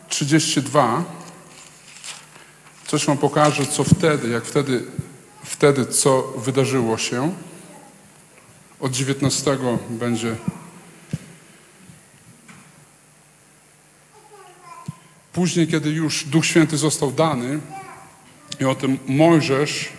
32. 0.10 1.04
Coś 2.88 3.06
wam 3.06 3.18
pokażę, 3.18 3.66
co 3.66 3.84
wtedy, 3.84 4.30
jak 4.30 4.46
wtedy, 4.46 4.84
wtedy 5.44 5.86
co 5.86 6.34
wydarzyło 6.38 6.98
się. 6.98 7.34
Od 8.80 8.92
19 8.92 9.58
będzie. 9.90 10.36
Później, 15.38 15.68
kiedy 15.68 15.90
już 15.90 16.24
Duch 16.24 16.46
Święty 16.46 16.78
został 16.78 17.12
dany 17.12 17.60
i 18.60 18.66
o 18.66 18.76
tym 18.76 18.98
Mojżesz, 19.08 19.90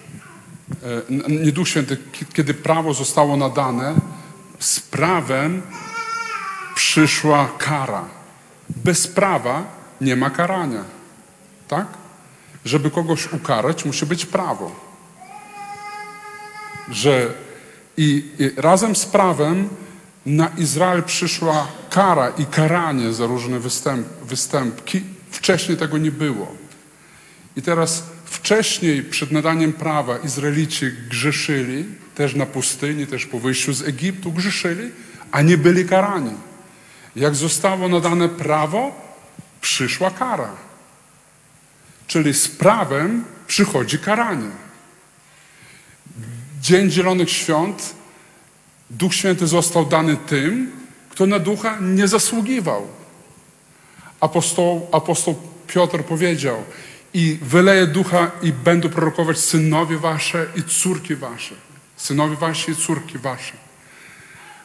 e, 1.10 1.34
nie 1.44 1.52
Duch 1.52 1.68
Święty, 1.68 1.96
kiedy 2.32 2.54
prawo 2.54 2.94
zostało 2.94 3.36
nadane, 3.36 3.94
z 4.58 4.80
prawem 4.80 5.62
przyszła 6.74 7.48
kara. 7.58 8.04
Bez 8.68 9.08
prawa 9.08 9.64
nie 10.00 10.16
ma 10.16 10.30
karania. 10.30 10.84
Tak? 11.68 11.86
Żeby 12.64 12.90
kogoś 12.90 13.32
ukarać, 13.32 13.84
musi 13.84 14.06
być 14.06 14.26
prawo. 14.26 14.70
Że 16.90 17.34
i, 17.96 18.30
i 18.38 18.50
razem 18.60 18.96
z 18.96 19.06
prawem 19.06 19.68
na 20.26 20.48
Izrael 20.48 21.02
przyszła 21.02 21.66
kara 21.90 22.28
i 22.28 22.46
karanie 22.46 23.12
za 23.12 23.26
różne 23.26 23.58
występ, 23.58 24.06
występki. 24.22 25.17
Wcześniej 25.30 25.76
tego 25.76 25.98
nie 25.98 26.10
było. 26.10 26.56
I 27.56 27.62
teraz 27.62 28.04
wcześniej, 28.24 29.02
przed 29.02 29.32
nadaniem 29.32 29.72
prawa, 29.72 30.18
Izraelici 30.18 30.86
grzeszyli, 31.08 31.84
też 32.14 32.34
na 32.34 32.46
pustyni, 32.46 33.06
też 33.06 33.26
po 33.26 33.38
wyjściu 33.38 33.72
z 33.72 33.82
Egiptu 33.82 34.32
grzeszyli, 34.32 34.90
a 35.32 35.42
nie 35.42 35.58
byli 35.58 35.84
karani. 35.84 36.34
Jak 37.16 37.34
zostało 37.34 37.88
nadane 37.88 38.28
prawo, 38.28 39.08
przyszła 39.60 40.10
kara. 40.10 40.50
Czyli 42.06 42.34
z 42.34 42.48
prawem 42.48 43.24
przychodzi 43.46 43.98
karanie. 43.98 44.50
Dzień 46.60 46.90
Zielonych 46.90 47.30
Świąt, 47.30 47.94
Duch 48.90 49.14
Święty 49.14 49.46
został 49.46 49.86
dany 49.86 50.16
tym, 50.16 50.72
kto 51.10 51.26
na 51.26 51.38
ducha 51.38 51.78
nie 51.80 52.08
zasługiwał. 52.08 52.97
Apostoł, 54.20 54.86
apostoł 54.92 55.34
Piotr 55.66 56.04
powiedział: 56.04 56.56
i 57.14 57.38
wyleję 57.42 57.86
ducha 57.86 58.30
i 58.42 58.52
będą 58.52 58.88
prorokować 58.88 59.38
synowie 59.38 59.98
wasze 59.98 60.46
i 60.56 60.62
córki 60.62 61.16
wasze. 61.16 61.54
Synowie 61.96 62.36
wasi 62.36 62.72
i 62.72 62.76
córki 62.76 63.18
wasze. 63.18 63.52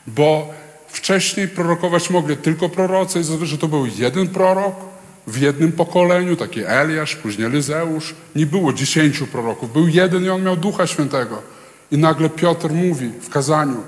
Bo 0.07 0.53
wcześniej 0.87 1.47
prorokować 1.47 2.09
mogli 2.09 2.37
tylko 2.37 2.69
prorocy 2.69 3.21
i 3.53 3.57
to 3.57 3.67
był 3.67 3.85
jeden 3.85 4.27
prorok 4.27 4.75
w 5.27 5.37
jednym 5.37 5.71
pokoleniu, 5.71 6.35
taki 6.35 6.61
Eliasz, 6.65 7.15
później 7.15 7.47
Elizeusz. 7.47 8.15
Nie 8.35 8.45
było 8.45 8.73
dziesięciu 8.73 9.27
proroków, 9.27 9.73
był 9.73 9.87
jeden 9.87 10.25
i 10.25 10.29
on 10.29 10.43
miał 10.43 10.57
Ducha 10.57 10.87
Świętego. 10.87 11.41
I 11.91 11.97
nagle 11.97 12.29
Piotr 12.29 12.69
mówi 12.69 13.11
w 13.21 13.29
kazaniu 13.29 13.83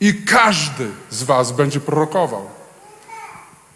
i 0.00 0.14
każdy 0.14 0.86
z 1.10 1.22
was 1.22 1.52
będzie 1.52 1.80
prorokował. 1.80 2.61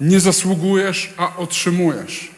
Nie 0.01 0.21
zasługujesz, 0.21 1.15
a 1.17 1.37
otrzymujesz. 1.37 2.31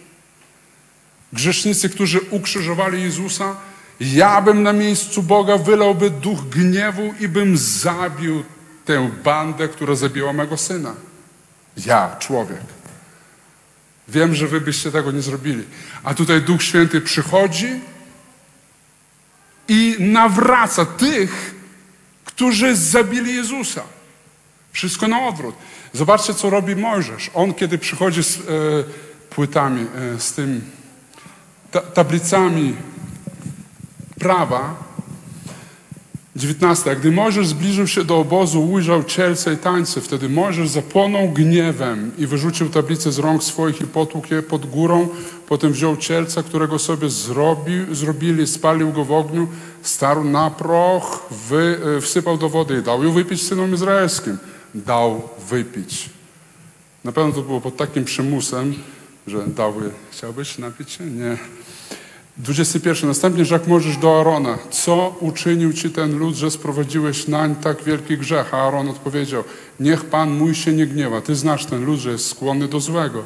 Grzesznicy, 1.33 1.89
którzy 1.89 2.21
ukrzyżowali 2.21 3.03
Jezusa, 3.03 3.57
ja 4.01 4.43
bym 4.43 4.63
na 4.63 4.73
miejscu 4.73 5.23
Boga 5.23 5.59
wylałby 5.59 6.11
duch 6.11 6.49
gniewu 6.49 7.15
i 7.21 7.29
bym 7.29 7.59
zabił 7.59 8.45
tę 8.85 9.11
bandę, 9.25 9.69
która 9.69 9.95
zabiła 9.95 10.33
mego 10.33 10.57
syna. 10.57 10.95
Ja, 11.87 12.17
człowiek. 12.19 12.61
Wiem, 14.09 14.35
że 14.35 14.47
wy 14.47 14.61
byście 14.61 14.93
tego 14.93 15.13
nie 15.13 15.23
zrobili. 15.23 15.65
A 16.05 16.15
tutaj 16.15 16.43
Duch 16.43 16.63
Święty 16.63 17.01
przychodzi 17.01 17.81
i 19.69 19.97
nawraca 19.99 20.87
tych, 20.87 21.55
którzy 22.25 22.77
zabili 22.77 23.35
Jezusa. 23.35 23.83
Wszystko 24.73 25.09
na 25.09 25.27
odwrót. 25.27 25.55
Zobaczcie, 25.93 26.35
co 26.35 26.51
robi 26.51 26.77
Mojżesz. 26.77 27.31
On, 27.35 27.55
kiedy 27.55 27.79
przychodzi 27.79 28.23
z 28.25 28.37
e, 28.37 28.43
płytami, 29.31 29.87
e, 30.17 30.21
z 30.21 30.33
tym 30.33 30.61
ta, 31.71 31.81
tablicami 31.81 32.77
prawa, 34.19 34.89
19. 36.39 36.91
A 36.91 36.95
gdy 36.95 37.11
Mojżesz 37.11 37.47
zbliżył 37.47 37.87
się 37.87 38.05
do 38.05 38.19
obozu, 38.19 38.71
ujrzał 38.71 39.05
cielce 39.05 39.55
i 39.55 39.57
tańce. 39.57 40.01
Wtedy 40.01 40.29
Mojżesz 40.29 40.69
zapłonął 40.69 41.29
gniewem 41.29 42.13
i 42.19 42.27
wyrzucił 42.27 42.69
tablicę 42.69 43.13
z 43.13 43.19
rąk 43.19 43.45
swoich 43.45 43.81
i 43.81 43.85
potłukł 43.85 44.35
je 44.35 44.43
pod 44.43 44.67
górą. 44.67 45.09
Potem 45.49 45.73
wziął 45.73 45.97
cielca, 45.97 46.43
którego 46.43 46.79
sobie 46.79 47.11
zrobił, 47.11 47.95
zrobili, 47.95 48.47
spalił 48.47 48.93
go 48.93 49.05
w 49.05 49.13
ogniu, 49.13 49.49
starł 49.83 50.25
na 50.25 50.51
proch, 50.51 51.27
wy, 51.49 51.81
e, 51.97 52.01
wsypał 52.01 52.39
do 52.39 52.49
wody 52.49 52.79
i 52.79 52.83
dał 52.83 53.05
ją 53.05 53.13
wypić 53.13 53.43
synom 53.43 53.75
izraelskim. 53.75 54.39
Dał 54.75 55.29
wypić. 55.51 56.11
Na 57.05 57.13
pewno 57.13 57.33
to 57.33 57.43
było 57.43 57.61
pod 57.61 57.77
takim 57.77 58.05
przymusem, 58.05 58.75
że 59.27 59.47
dał, 59.47 59.75
chciałbyś 60.11 60.59
napić 60.59 60.91
się? 60.91 61.05
Nie. 61.05 61.39
21. 62.39 63.09
Następnie 63.09 63.45
rzekł 63.45 63.71
Możesz 63.71 63.97
do 63.97 64.21
Arona, 64.21 64.59
co 64.71 65.17
uczynił 65.21 65.73
ci 65.73 65.91
ten 65.91 66.19
lud, 66.19 66.35
że 66.35 66.51
sprowadziłeś 66.51 67.29
nań 67.29 67.55
tak 67.55 67.83
wielki 67.83 68.19
grzech? 68.19 68.55
A 68.55 68.57
Aaron 68.57 68.89
odpowiedział, 68.89 69.45
niech 69.81 70.05
Pan 70.05 70.31
mój 70.31 70.55
się 70.55 70.73
nie 70.73 70.87
gniewa, 70.87 71.21
ty 71.21 71.35
znasz 71.35 71.67
ten 71.67 71.85
lud, 71.85 72.01
że 72.01 72.11
jest 72.11 72.29
skłonny 72.29 72.69
do 72.69 72.81
złego. 72.81 73.23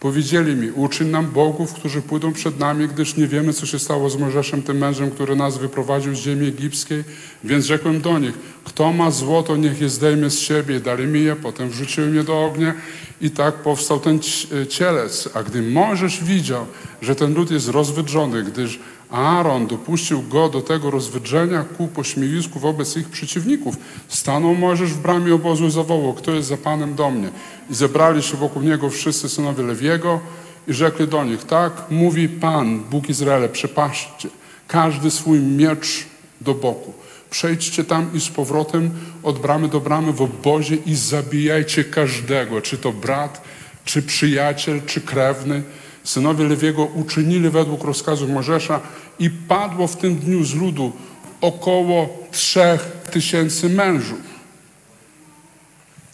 Powiedzieli 0.00 0.56
mi, 0.56 0.70
uczyń 0.70 1.08
nam 1.08 1.26
bogów, 1.26 1.72
którzy 1.72 2.02
pójdą 2.02 2.32
przed 2.32 2.58
nami, 2.58 2.88
gdyż 2.88 3.16
nie 3.16 3.26
wiemy, 3.26 3.52
co 3.52 3.66
się 3.66 3.78
stało 3.78 4.10
z 4.10 4.16
Mojżeszem, 4.16 4.62
tym 4.62 4.78
mężem, 4.78 5.10
który 5.10 5.36
nas 5.36 5.58
wyprowadził 5.58 6.14
z 6.14 6.18
ziemi 6.18 6.46
egipskiej. 6.46 7.04
Więc 7.44 7.64
rzekłem 7.64 8.00
do 8.00 8.18
nich, 8.18 8.34
kto 8.64 8.92
ma 8.92 9.10
złoto, 9.10 9.56
niech 9.56 9.80
je 9.80 9.88
zdejmie 9.88 10.30
z 10.30 10.38
siebie. 10.38 10.80
Dali 10.80 11.06
mi 11.06 11.20
je, 11.22 11.36
potem 11.36 11.68
wrzuciłem 11.68 12.14
je 12.14 12.24
do 12.24 12.44
ognia 12.44 12.74
i 13.20 13.30
tak 13.30 13.54
powstał 13.54 14.00
ten 14.00 14.20
ć- 14.20 14.46
cielec. 14.68 15.28
A 15.34 15.42
gdy 15.42 15.62
Mojżesz 15.62 16.24
widział, 16.24 16.66
że 17.02 17.14
ten 17.14 17.34
lud 17.34 17.50
jest 17.50 17.68
rozwydrzony, 17.68 18.42
gdyż 18.42 18.78
Aaron 19.10 19.66
dopuścił 19.66 20.22
go 20.22 20.48
do 20.48 20.60
tego 20.60 20.90
rozwydrzenia 20.90 21.64
ku 21.78 21.88
pośmiewisku 21.88 22.58
wobec 22.58 22.96
ich 22.96 23.08
przeciwników. 23.08 23.76
Stanął 24.08 24.54
Mojżesz 24.54 24.92
w 24.92 24.98
bramie 25.02 25.34
obozu 25.34 25.66
i 25.66 25.70
zawołał, 25.70 26.14
kto 26.14 26.30
jest 26.30 26.48
za 26.48 26.56
Panem 26.56 26.94
do 26.94 27.10
mnie? 27.10 27.28
I 27.70 27.74
zebrali 27.74 28.22
się 28.22 28.36
wokół 28.36 28.62
niego 28.62 28.90
wszyscy 28.90 29.28
synowie 29.28 29.62
Lewiego 29.62 30.20
i 30.68 30.72
rzekli 30.74 31.08
do 31.08 31.24
nich, 31.24 31.44
tak 31.44 31.72
mówi 31.90 32.28
Pan, 32.28 32.80
Bóg 32.90 33.08
Izraela, 33.08 33.48
przepatrzcie 33.48 34.28
każdy 34.68 35.10
swój 35.10 35.40
miecz 35.40 36.06
do 36.40 36.54
boku. 36.54 36.92
Przejdźcie 37.34 37.84
tam 37.84 38.10
i 38.14 38.20
z 38.20 38.28
powrotem 38.28 38.90
od 39.22 39.38
bramy 39.38 39.68
do 39.68 39.80
bramy 39.80 40.12
w 40.12 40.22
obozie 40.22 40.76
i 40.76 40.94
zabijajcie 40.94 41.84
każdego, 41.84 42.60
czy 42.60 42.78
to 42.78 42.92
brat, 42.92 43.42
czy 43.84 44.02
przyjaciel, 44.02 44.82
czy 44.86 45.00
krewny. 45.00 45.62
Synowie 46.04 46.44
Lewiego 46.44 46.84
uczynili 46.84 47.50
według 47.50 47.84
rozkazu 47.84 48.28
Mojżesza 48.28 48.80
i 49.18 49.30
padło 49.30 49.86
w 49.86 49.96
tym 49.96 50.16
dniu 50.16 50.44
z 50.44 50.54
ludu 50.54 50.92
około 51.40 52.18
trzech 52.30 52.80
tysięcy 53.12 53.68
mężów. 53.68 54.20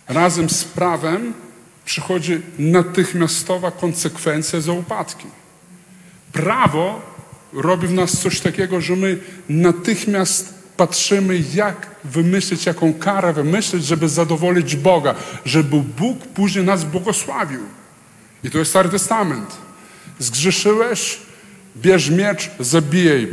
Razem 0.09 0.51
z 0.51 0.64
prawem 0.64 1.34
przychodzi 1.84 2.40
natychmiastowa 2.59 3.70
konsekwencja 3.70 4.60
za 4.60 4.72
upadki. 4.72 5.26
Prawo 6.32 7.01
robi 7.52 7.86
w 7.86 7.92
nas 7.92 8.20
coś 8.20 8.40
takiego, 8.40 8.80
że 8.80 8.97
my 8.97 9.18
natychmiast 9.48 10.60
patrzymy, 10.81 11.43
jak 11.55 11.86
wymyślić, 12.05 12.66
jaką 12.66 12.94
karę 12.94 13.32
wymyślić, 13.32 13.85
żeby 13.85 14.09
zadowolić 14.09 14.77
Boga, 14.77 15.15
żeby 15.44 15.77
Bóg 15.98 16.19
później 16.19 16.65
nas 16.65 16.85
błogosławił. 16.85 17.61
I 18.44 18.51
to 18.51 18.59
jest 18.59 18.70
Stary 18.70 18.89
Testament. 18.89 19.57
Zgrzeszyłeś, 20.19 21.19
bierz 21.77 22.11
miecz, 22.11 22.51
zabijaj 22.61 23.28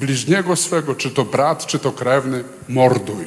bliźniego 0.00 0.56
swego, 0.56 0.94
czy 0.94 1.10
to 1.10 1.24
brat, 1.24 1.66
czy 1.66 1.78
to 1.78 1.92
krewny, 1.92 2.44
morduj. 2.68 3.24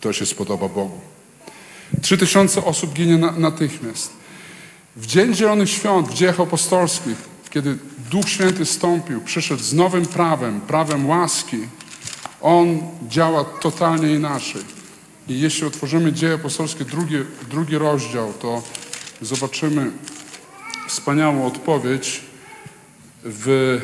To 0.00 0.12
się 0.12 0.26
spodoba 0.26 0.68
Bogu. 0.68 1.00
Trzy 2.02 2.18
tysiące 2.18 2.64
osób 2.64 2.92
ginie 2.92 3.18
na, 3.18 3.32
natychmiast. 3.32 4.12
W 4.96 5.06
Dzień 5.06 5.34
Zielonych 5.34 5.70
Świąt, 5.70 6.08
w 6.08 6.14
dziejach 6.14 6.40
apostolskich, 6.40 7.16
kiedy 7.50 7.78
Duch 8.10 8.28
Święty 8.28 8.64
stąpił, 8.64 9.20
przyszedł 9.20 9.62
z 9.62 9.72
nowym 9.72 10.06
prawem, 10.06 10.60
prawem 10.60 11.06
łaski, 11.06 11.58
On 12.44 12.82
działa 13.08 13.44
totalnie 13.44 14.14
inaczej. 14.14 14.62
I 15.28 15.40
jeśli 15.40 15.66
otworzymy 15.66 16.12
Dzieje 16.12 16.34
Apostolskie, 16.34 16.84
drugi, 16.84 17.14
drugi 17.50 17.78
rozdział, 17.78 18.32
to 18.32 18.62
zobaczymy 19.20 19.90
wspaniałą 20.88 21.46
odpowiedź 21.46 22.20
w 23.24 23.80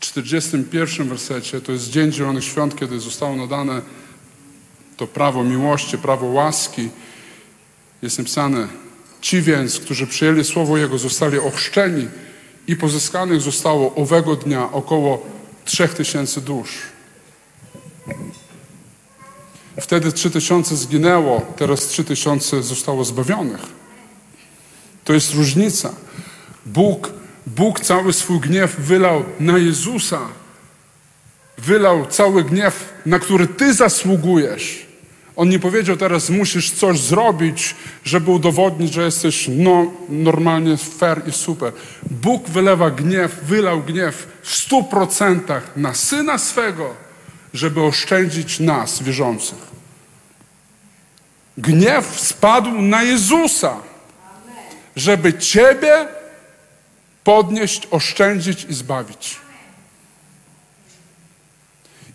41 0.00 1.08
wersecie. 1.08 1.60
To 1.60 1.72
jest 1.72 1.90
Dzień 1.90 2.12
Zielonych 2.12 2.44
Świąt, 2.44 2.76
kiedy 2.76 3.00
zostało 3.00 3.36
nadane 3.36 3.82
to 4.96 5.06
prawo 5.06 5.44
miłości, 5.44 5.98
prawo 5.98 6.26
łaski. 6.26 6.88
Jest 8.02 8.18
napisane, 8.18 8.68
ci 9.20 9.42
więc, 9.42 9.80
którzy 9.80 10.06
przyjęli 10.06 10.44
słowo 10.44 10.78
Jego, 10.78 10.98
zostali 10.98 11.38
ochrzczeni 11.38 12.08
i 12.66 12.76
pozyskanych 12.76 13.40
zostało 13.40 13.94
owego 13.94 14.36
dnia 14.36 14.72
około 14.72 15.26
trzech 15.64 15.94
tysięcy 15.94 16.40
dusz. 16.40 16.78
Wtedy 19.80 20.12
trzy 20.12 20.30
tysiące 20.30 20.76
zginęło, 20.76 21.42
teraz 21.56 21.86
trzy 21.86 22.04
tysiące 22.04 22.62
zostało 22.62 23.04
zbawionych. 23.04 23.60
To 25.04 25.12
jest 25.12 25.34
różnica. 25.34 25.94
Bóg, 26.66 27.10
Bóg 27.46 27.80
cały 27.80 28.12
swój 28.12 28.40
gniew 28.40 28.80
wylał 28.80 29.24
na 29.40 29.58
Jezusa. 29.58 30.20
Wylał 31.58 32.06
cały 32.06 32.44
gniew, 32.44 32.92
na 33.06 33.18
który 33.18 33.46
Ty 33.46 33.74
zasługujesz. 33.74 34.85
On 35.36 35.48
nie 35.48 35.58
powiedział 35.58 35.96
teraz, 35.96 36.30
musisz 36.30 36.70
coś 36.70 37.00
zrobić, 37.00 37.74
żeby 38.04 38.30
udowodnić, 38.30 38.94
że 38.94 39.02
jesteś 39.02 39.46
no, 39.48 39.92
normalnie 40.08 40.76
fair 40.76 41.22
i 41.28 41.32
super. 41.32 41.72
Bóg 42.10 42.48
wylewa 42.48 42.90
gniew, 42.90 43.44
wylał 43.44 43.82
gniew 43.82 44.26
w 44.42 44.54
stu 44.54 44.84
procentach 44.84 45.76
na 45.76 45.94
Syna 45.94 46.38
swego, 46.38 46.94
żeby 47.54 47.82
oszczędzić 47.82 48.60
nas, 48.60 49.02
wierzących. 49.02 49.76
Gniew 51.58 52.20
spadł 52.20 52.82
na 52.82 53.02
Jezusa, 53.02 53.76
żeby 54.96 55.34
Ciebie 55.34 56.08
podnieść, 57.24 57.88
oszczędzić 57.90 58.64
i 58.64 58.74
zbawić. 58.74 59.45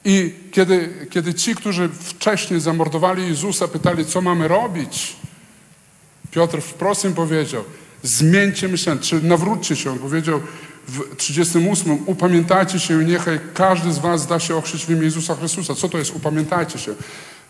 I 0.06 0.34
kiedy, 0.52 1.08
kiedy 1.10 1.34
ci, 1.34 1.56
którzy 1.56 1.90
wcześniej 1.90 2.60
zamordowali 2.60 3.28
Jezusa, 3.28 3.68
pytali, 3.68 4.06
co 4.06 4.22
mamy 4.22 4.48
robić, 4.48 5.16
Piotr 6.32 6.62
wprost 6.62 7.06
im 7.06 7.14
powiedział, 7.14 7.64
zmieńcie 8.04 8.68
myślenie, 8.68 9.02
czy 9.02 9.22
nawróćcie 9.24 9.76
się. 9.76 9.92
On 9.92 10.00
powiedział 10.00 10.42
w 10.88 11.16
38, 11.16 12.00
upamiętajcie 12.06 12.80
się 12.80 13.04
i 13.04 13.06
niechaj 13.06 13.40
każdy 13.54 13.94
z 13.94 14.00
was 14.00 14.28
da 14.28 14.40
się 14.40 14.56
ochrzcić 14.56 14.86
w 14.86 14.90
imię 14.90 15.04
Jezusa 15.04 15.36
Chrystusa. 15.36 15.76
Co 15.76 15.90
to 15.90 15.98
jest 15.98 16.16
upamiętajcie 16.16 16.80
się? 16.80 16.96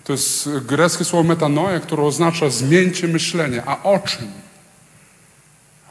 To 0.03 0.13
jest 0.13 0.49
greckie 0.65 1.05
słowo 1.05 1.27
metanoia, 1.29 1.79
które 1.79 2.03
oznacza 2.03 2.49
zmieńcie 2.49 3.07
myślenie. 3.07 3.63
A 3.65 3.83
o 3.83 3.99
czym? 3.99 4.31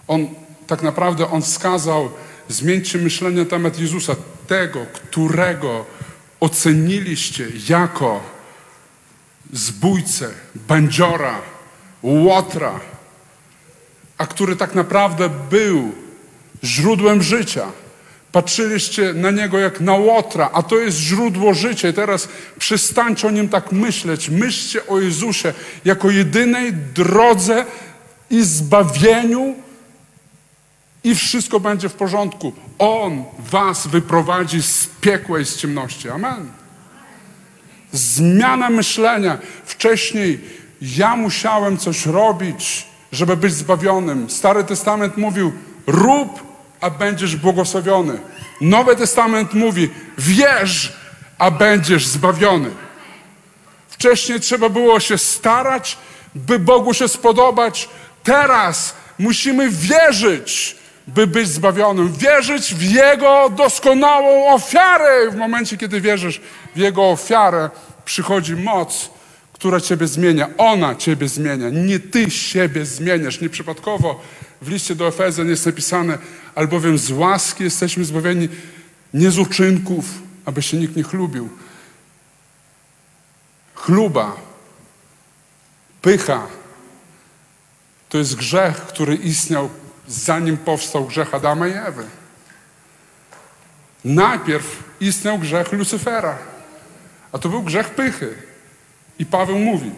On 0.09 0.29
tak 0.67 0.83
naprawdę 0.83 1.31
on 1.31 1.43
wskazał, 1.43 2.11
zmieńcie 2.49 2.99
myślenie 2.99 3.39
na 3.39 3.51
temat 3.51 3.79
Jezusa, 3.79 4.17
tego, 4.47 4.87
którego 4.95 5.87
oceniliście 6.41 7.47
jako 7.69 8.21
zbójcę, 9.53 10.31
bandziora, 10.55 11.39
łotra, 12.03 12.81
a 14.19 14.27
który 14.27 14.57
tak 14.57 14.75
naprawdę 14.75 15.31
był 15.51 15.93
źródłem 16.65 17.23
życia. 17.23 17.67
Patrzyliście 18.33 19.15
na 19.15 19.31
niego 19.31 19.59
jak 19.59 19.81
na 19.81 19.95
łotra, 19.95 20.51
a 20.53 20.63
to 20.63 20.79
jest 20.79 20.99
źródło 20.99 21.55
życia. 21.55 21.89
I 21.89 21.93
teraz 21.93 22.29
przestańcie 22.59 23.29
o 23.29 23.31
nim 23.31 23.49
tak 23.49 23.73
myśleć. 23.73 24.29
Myślcie 24.29 24.87
o 24.87 25.01
Jezusie 25.01 25.55
jako 25.85 26.11
jedynej 26.11 26.73
drodze 26.73 27.67
i 28.31 28.45
zbawieniu, 28.45 29.55
i 31.05 31.15
wszystko 31.15 31.61
będzie 31.61 31.89
w 31.89 31.95
porządku. 31.95 32.53
On 32.81 33.25
was 33.39 33.87
wyprowadzi 33.87 34.63
z 34.63 34.87
piekła 35.01 35.41
i 35.41 35.45
z 35.45 35.57
ciemności. 35.57 36.11
Amen. 36.11 36.53
Zmiana 37.93 38.71
myślenia. 38.71 39.39
Wcześniej 39.65 40.41
ja 40.83 41.17
musiałem 41.17 41.79
coś 41.79 42.07
robić, 42.07 42.87
żeby 43.13 43.37
być 43.37 43.55
zbawionym. 43.55 44.31
Stary 44.31 44.65
Testament 44.65 45.17
mówił: 45.17 45.53
rób, 45.87 46.43
a 46.81 46.91
będziesz 46.91 47.37
błogosławiony. 47.37 48.19
Nowy 48.61 48.97
Testament 48.97 49.55
mówi: 49.55 49.91
wierz, 50.19 50.93
a 51.39 51.51
będziesz 51.51 52.07
zbawiony. 52.07 52.71
Wcześniej 53.89 54.41
trzeba 54.41 54.69
było 54.69 55.01
się 55.01 55.19
starać, 55.19 55.99
by 56.35 56.59
Bogu 56.59 56.95
się 56.95 57.09
spodobać. 57.09 57.89
Teraz 58.23 58.95
musimy 59.19 59.71
wierzyć, 59.71 60.80
by 61.15 61.27
być 61.27 61.49
zbawionym. 61.49 62.13
Wierzyć 62.13 62.75
w 62.75 62.83
Jego 62.83 63.51
doskonałą 63.57 64.55
ofiarę. 64.55 65.31
W 65.31 65.37
momencie, 65.37 65.77
kiedy 65.77 66.01
wierzysz 66.01 66.41
w 66.75 66.79
Jego 66.79 67.11
ofiarę, 67.11 67.71
przychodzi 68.05 68.57
moc, 68.57 69.11
która 69.53 69.81
Ciebie 69.81 70.07
zmienia. 70.07 70.49
Ona 70.59 70.95
Ciebie 70.95 71.29
zmienia. 71.29 71.71
Nie 71.71 71.99
Ty 71.99 72.31
siebie 72.31 72.85
zmieniasz. 72.85 73.41
Nieprzypadkowo 73.41 74.21
w 74.63 74.69
liście 74.69 74.95
do 74.95 75.09
Efezjan 75.09 75.49
jest 75.49 75.67
napisane, 75.67 76.19
albowiem 76.55 76.99
z 76.99 77.11
łaski 77.11 77.65
jesteśmy 77.65 78.05
zbawieni 78.05 78.49
nie 79.15 79.31
z 79.31 79.39
uczynków, 79.39 80.05
aby 80.45 80.63
się 80.63 80.77
nikt 80.77 80.97
nie 80.97 81.03
chlubił. 81.03 81.49
Chluba, 83.75 84.37
pycha, 86.03 86.47
to 88.09 88.19
jest 88.19 88.37
grzech, 88.37 88.77
który 88.77 89.15
istniał 89.15 89.71
zanim 90.11 90.57
powstał 90.57 91.07
grzech 91.07 91.35
Adama 91.35 91.69
i 91.69 91.73
Ewy. 91.73 92.05
Najpierw 94.05 94.83
istniał 95.01 95.39
grzech 95.39 95.73
Lucyfera, 95.73 96.39
a 97.33 97.39
to 97.39 97.49
był 97.49 97.63
grzech 97.63 97.91
pychy. 97.91 98.35
I 99.19 99.27
Paweł 99.27 99.59
mówi, 99.59 99.91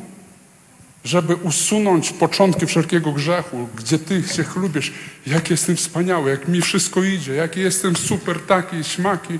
żeby 1.05 1.37
usunąć 1.37 2.13
początki 2.13 2.67
wszelkiego 2.67 3.13
grzechu, 3.13 3.69
gdzie 3.77 3.99
ty 3.99 4.23
się 4.23 4.45
chlubisz, 4.45 4.93
jak 5.27 5.51
jestem 5.51 5.77
wspaniały, 5.77 6.31
jak 6.31 6.49
mi 6.49 6.61
wszystko 6.61 7.03
idzie, 7.03 7.35
jaki 7.35 7.61
jestem 7.61 7.97
super 7.97 8.41
taki, 8.41 8.85
śmaki. 8.85 9.39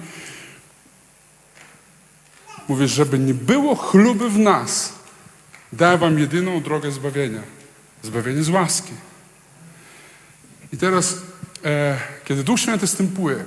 Mówię, 2.69 2.89
żeby 2.89 3.19
nie 3.19 3.35
było 3.35 3.75
chluby 3.75 4.31
w 4.31 4.39
nas, 4.39 4.93
daję 5.73 5.99
wam 5.99 6.19
jedyną 6.19 6.61
drogę 6.61 6.93
zbawienia. 6.93 7.43
Zbawienie 8.03 8.43
z 8.43 8.49
łaski. 8.49 8.93
I 10.73 10.77
teraz, 10.77 11.17
e, 11.65 11.99
kiedy 12.25 12.45
Duch 12.45 12.61
Święty 12.61 12.87
stępuje, 12.87 13.45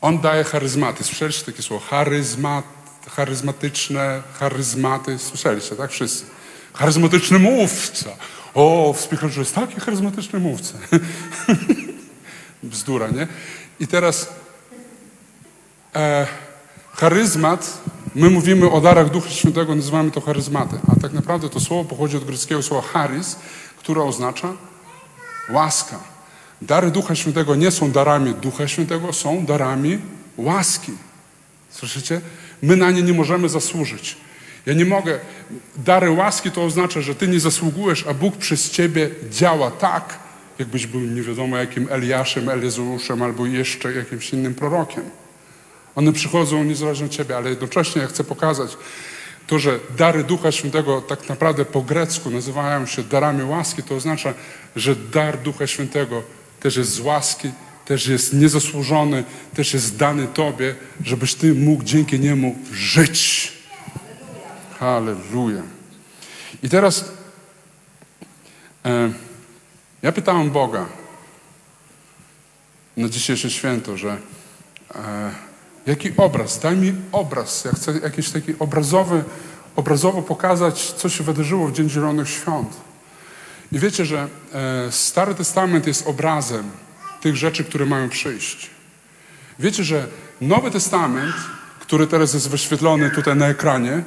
On 0.00 0.18
daje 0.18 0.44
charyzmaty. 0.44 1.04
Słyszeliście 1.04 1.44
takie 1.44 1.62
słowo? 1.62 1.86
Charyzmat, 1.86 2.64
charyzmatyczne, 3.10 4.22
charyzmaty. 4.32 5.18
Słyszeliście, 5.18 5.76
tak? 5.76 5.90
Wszyscy. 5.90 6.24
Charyzmatyczny 6.72 7.38
mówca. 7.38 8.10
O, 8.54 8.92
w 8.96 9.00
spichlerzu 9.00 9.40
jest 9.40 9.54
taki 9.54 9.80
charyzmatyczny 9.80 10.38
mówca. 10.38 10.78
Bzdura, 12.62 13.08
nie? 13.08 13.26
I 13.80 13.86
teraz 13.86 14.28
e, 15.94 16.26
charyzmat, 16.92 17.78
my 18.14 18.30
mówimy 18.30 18.70
o 18.70 18.80
darach 18.80 19.10
Ducha 19.10 19.30
Świętego, 19.30 19.74
nazywamy 19.74 20.10
to 20.10 20.20
charyzmaty. 20.20 20.76
A 20.92 21.00
tak 21.00 21.12
naprawdę 21.12 21.48
to 21.48 21.60
słowo 21.60 21.84
pochodzi 21.84 22.16
od 22.16 22.24
greckiego 22.24 22.62
słowa 22.62 22.88
charis, 22.88 23.36
które 23.78 24.02
oznacza 24.02 24.52
łaska. 25.52 25.98
Dary 26.62 26.90
Ducha 26.90 27.14
Świętego 27.14 27.54
nie 27.54 27.70
są 27.70 27.90
darami 27.90 28.34
Ducha 28.34 28.68
Świętego, 28.68 29.12
są 29.12 29.46
darami 29.46 29.98
łaski. 30.36 30.92
Słyszycie? 31.70 32.20
My 32.62 32.76
na 32.76 32.90
nie 32.90 33.02
nie 33.02 33.12
możemy 33.12 33.48
zasłużyć. 33.48 34.16
Ja 34.66 34.74
nie 34.74 34.84
mogę. 34.84 35.18
Dary 35.76 36.10
łaski 36.10 36.50
to 36.50 36.64
oznacza, 36.64 37.00
że 37.00 37.14
ty 37.14 37.28
nie 37.28 37.40
zasługujesz, 37.40 38.06
a 38.06 38.14
Bóg 38.14 38.36
przez 38.36 38.70
ciebie 38.70 39.10
działa 39.30 39.70
tak, 39.70 40.18
jakbyś 40.58 40.86
był 40.86 41.00
nie 41.00 41.22
wiadomo 41.22 41.56
jakim 41.56 41.88
Eliaszem, 41.90 42.48
Elizeuszem 42.48 43.22
albo 43.22 43.46
jeszcze 43.46 43.92
jakimś 43.92 44.32
innym 44.32 44.54
prorokiem. 44.54 45.04
One 45.94 46.12
przychodzą 46.12 46.64
niezależnie 46.64 47.06
od 47.06 47.12
ciebie, 47.12 47.36
ale 47.36 47.50
jednocześnie 47.50 48.02
ja 48.02 48.08
chcę 48.08 48.24
pokazać 48.24 48.76
to, 49.50 49.58
że 49.58 49.80
dary 49.96 50.24
Ducha 50.24 50.52
Świętego 50.52 51.00
tak 51.00 51.28
naprawdę 51.28 51.64
po 51.64 51.82
grecku 51.82 52.30
nazywają 52.30 52.86
się 52.86 53.02
darami 53.02 53.42
łaski, 53.44 53.82
to 53.82 53.94
oznacza, 53.94 54.34
że 54.76 54.96
dar 54.96 55.38
Ducha 55.38 55.66
Świętego 55.66 56.22
też 56.60 56.76
jest 56.76 56.90
z 56.90 57.00
łaski, 57.00 57.50
też 57.84 58.06
jest 58.06 58.32
niezasłużony, 58.32 59.24
też 59.54 59.74
jest 59.74 59.96
dany 59.96 60.26
Tobie, 60.26 60.74
żebyś 61.04 61.34
Ty 61.34 61.54
mógł 61.54 61.84
dzięki 61.84 62.20
Niemu 62.20 62.58
żyć. 62.72 63.52
Halleluja. 64.78 65.62
I 66.62 66.68
teraz 66.68 67.12
e, 68.84 69.12
ja 70.02 70.12
pytałem 70.12 70.50
Boga 70.50 70.86
na 72.96 73.08
dzisiejsze 73.08 73.50
święto, 73.50 73.96
że 73.96 74.18
e, 74.94 75.49
jaki 75.86 76.12
obraz, 76.16 76.58
daj 76.58 76.76
mi 76.76 76.94
obraz, 77.12 77.64
ja 77.64 77.72
chcę 77.72 77.98
jakiś 78.02 78.30
taki 78.30 78.54
obrazowy, 78.58 79.24
obrazowo 79.76 80.22
pokazać, 80.22 80.92
co 80.92 81.08
się 81.08 81.24
wydarzyło 81.24 81.68
w 81.68 81.72
Dzień 81.72 81.90
Zielonych 81.90 82.28
Świąt. 82.28 82.76
I 83.72 83.78
wiecie, 83.78 84.04
że 84.04 84.28
e, 84.52 84.92
Stary 84.92 85.34
Testament 85.34 85.86
jest 85.86 86.06
obrazem 86.06 86.70
tych 87.20 87.36
rzeczy, 87.36 87.64
które 87.64 87.86
mają 87.86 88.08
przyjść. 88.08 88.70
Wiecie, 89.58 89.84
że 89.84 90.06
Nowy 90.40 90.70
Testament, 90.70 91.34
który 91.80 92.06
teraz 92.06 92.34
jest 92.34 92.48
wyświetlony 92.48 93.10
tutaj 93.10 93.36
na 93.36 93.46
ekranie, 93.46 94.02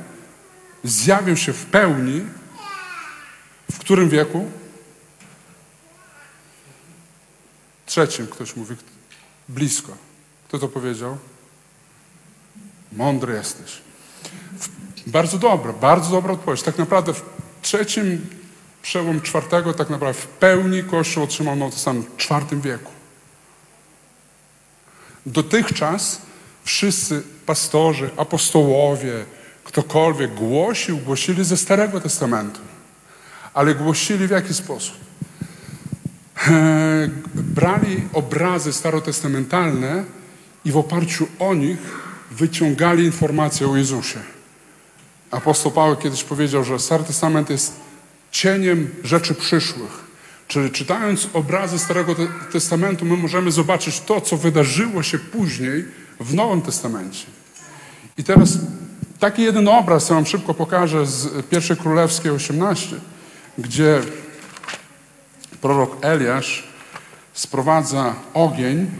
zjawił 0.83 1.37
się 1.37 1.53
w 1.53 1.65
pełni 1.65 2.21
w 3.73 3.79
którym 3.79 4.09
wieku? 4.09 4.51
Trzecim, 7.85 8.27
ktoś 8.27 8.55
mówi. 8.55 8.75
Blisko. 9.49 9.97
Kto 10.47 10.59
to 10.59 10.67
powiedział? 10.67 11.17
Mądry 12.97 13.33
jesteś. 13.33 13.81
Bardzo 15.07 15.37
dobra, 15.37 15.73
bardzo 15.73 16.11
dobra 16.11 16.33
odpowiedź. 16.33 16.63
Tak 16.63 16.77
naprawdę 16.77 17.13
w 17.13 17.21
trzecim, 17.61 18.27
przełom 18.81 19.21
czwartego, 19.21 19.73
tak 19.73 19.89
naprawdę 19.89 20.21
w 20.21 20.27
pełni 20.27 20.83
Kościół 20.83 21.23
otrzymał 21.23 21.55
Nowy 21.55 21.71
Testament 21.71 22.07
w 22.07 22.17
czwartym 22.17 22.61
wieku. 22.61 22.91
Dotychczas 25.25 26.21
wszyscy 26.63 27.23
pastorzy, 27.45 28.09
apostołowie, 28.17 29.25
ktokolwiek 29.63 30.33
głosił, 30.33 30.97
głosili 30.97 31.45
ze 31.45 31.57
Starego 31.57 32.01
Testamentu. 32.01 32.59
Ale 33.53 33.75
głosili 33.75 34.27
w 34.27 34.31
jaki 34.31 34.53
sposób? 34.53 34.95
E, 36.47 37.09
brali 37.33 38.07
obrazy 38.13 38.73
starotestamentalne 38.73 40.03
i 40.65 40.71
w 40.71 40.77
oparciu 40.77 41.27
o 41.39 41.53
nich 41.53 42.12
wyciągali 42.37 43.05
informacje 43.05 43.67
o 43.69 43.77
Jezusie. 43.77 44.19
Apostoł 45.31 45.71
Paweł 45.71 45.95
kiedyś 45.95 46.23
powiedział, 46.23 46.63
że 46.63 46.79
Stary 46.79 47.03
Testament 47.03 47.49
jest 47.49 47.73
cieniem 48.31 48.89
rzeczy 49.03 49.35
przyszłych. 49.35 50.03
Czyli 50.47 50.71
czytając 50.71 51.27
obrazy 51.33 51.79
Starego 51.79 52.15
Testamentu, 52.51 53.05
my 53.05 53.17
możemy 53.17 53.51
zobaczyć 53.51 53.99
to, 53.99 54.21
co 54.21 54.37
wydarzyło 54.37 55.03
się 55.03 55.19
później 55.19 55.85
w 56.19 56.33
Nowym 56.33 56.61
Testamencie. 56.61 57.25
I 58.17 58.23
teraz 58.23 58.57
taki 59.19 59.41
jeden 59.41 59.67
obraz, 59.67 60.09
ja 60.09 60.15
wam 60.15 60.25
szybko 60.25 60.53
pokażę 60.53 61.05
z 61.05 61.45
pierwszej 61.45 61.77
królewskiej 61.77 62.31
18, 62.31 62.95
gdzie 63.57 64.01
prorok 65.61 65.97
Eliasz 66.01 66.67
sprowadza 67.33 68.15
ogień 68.33 68.91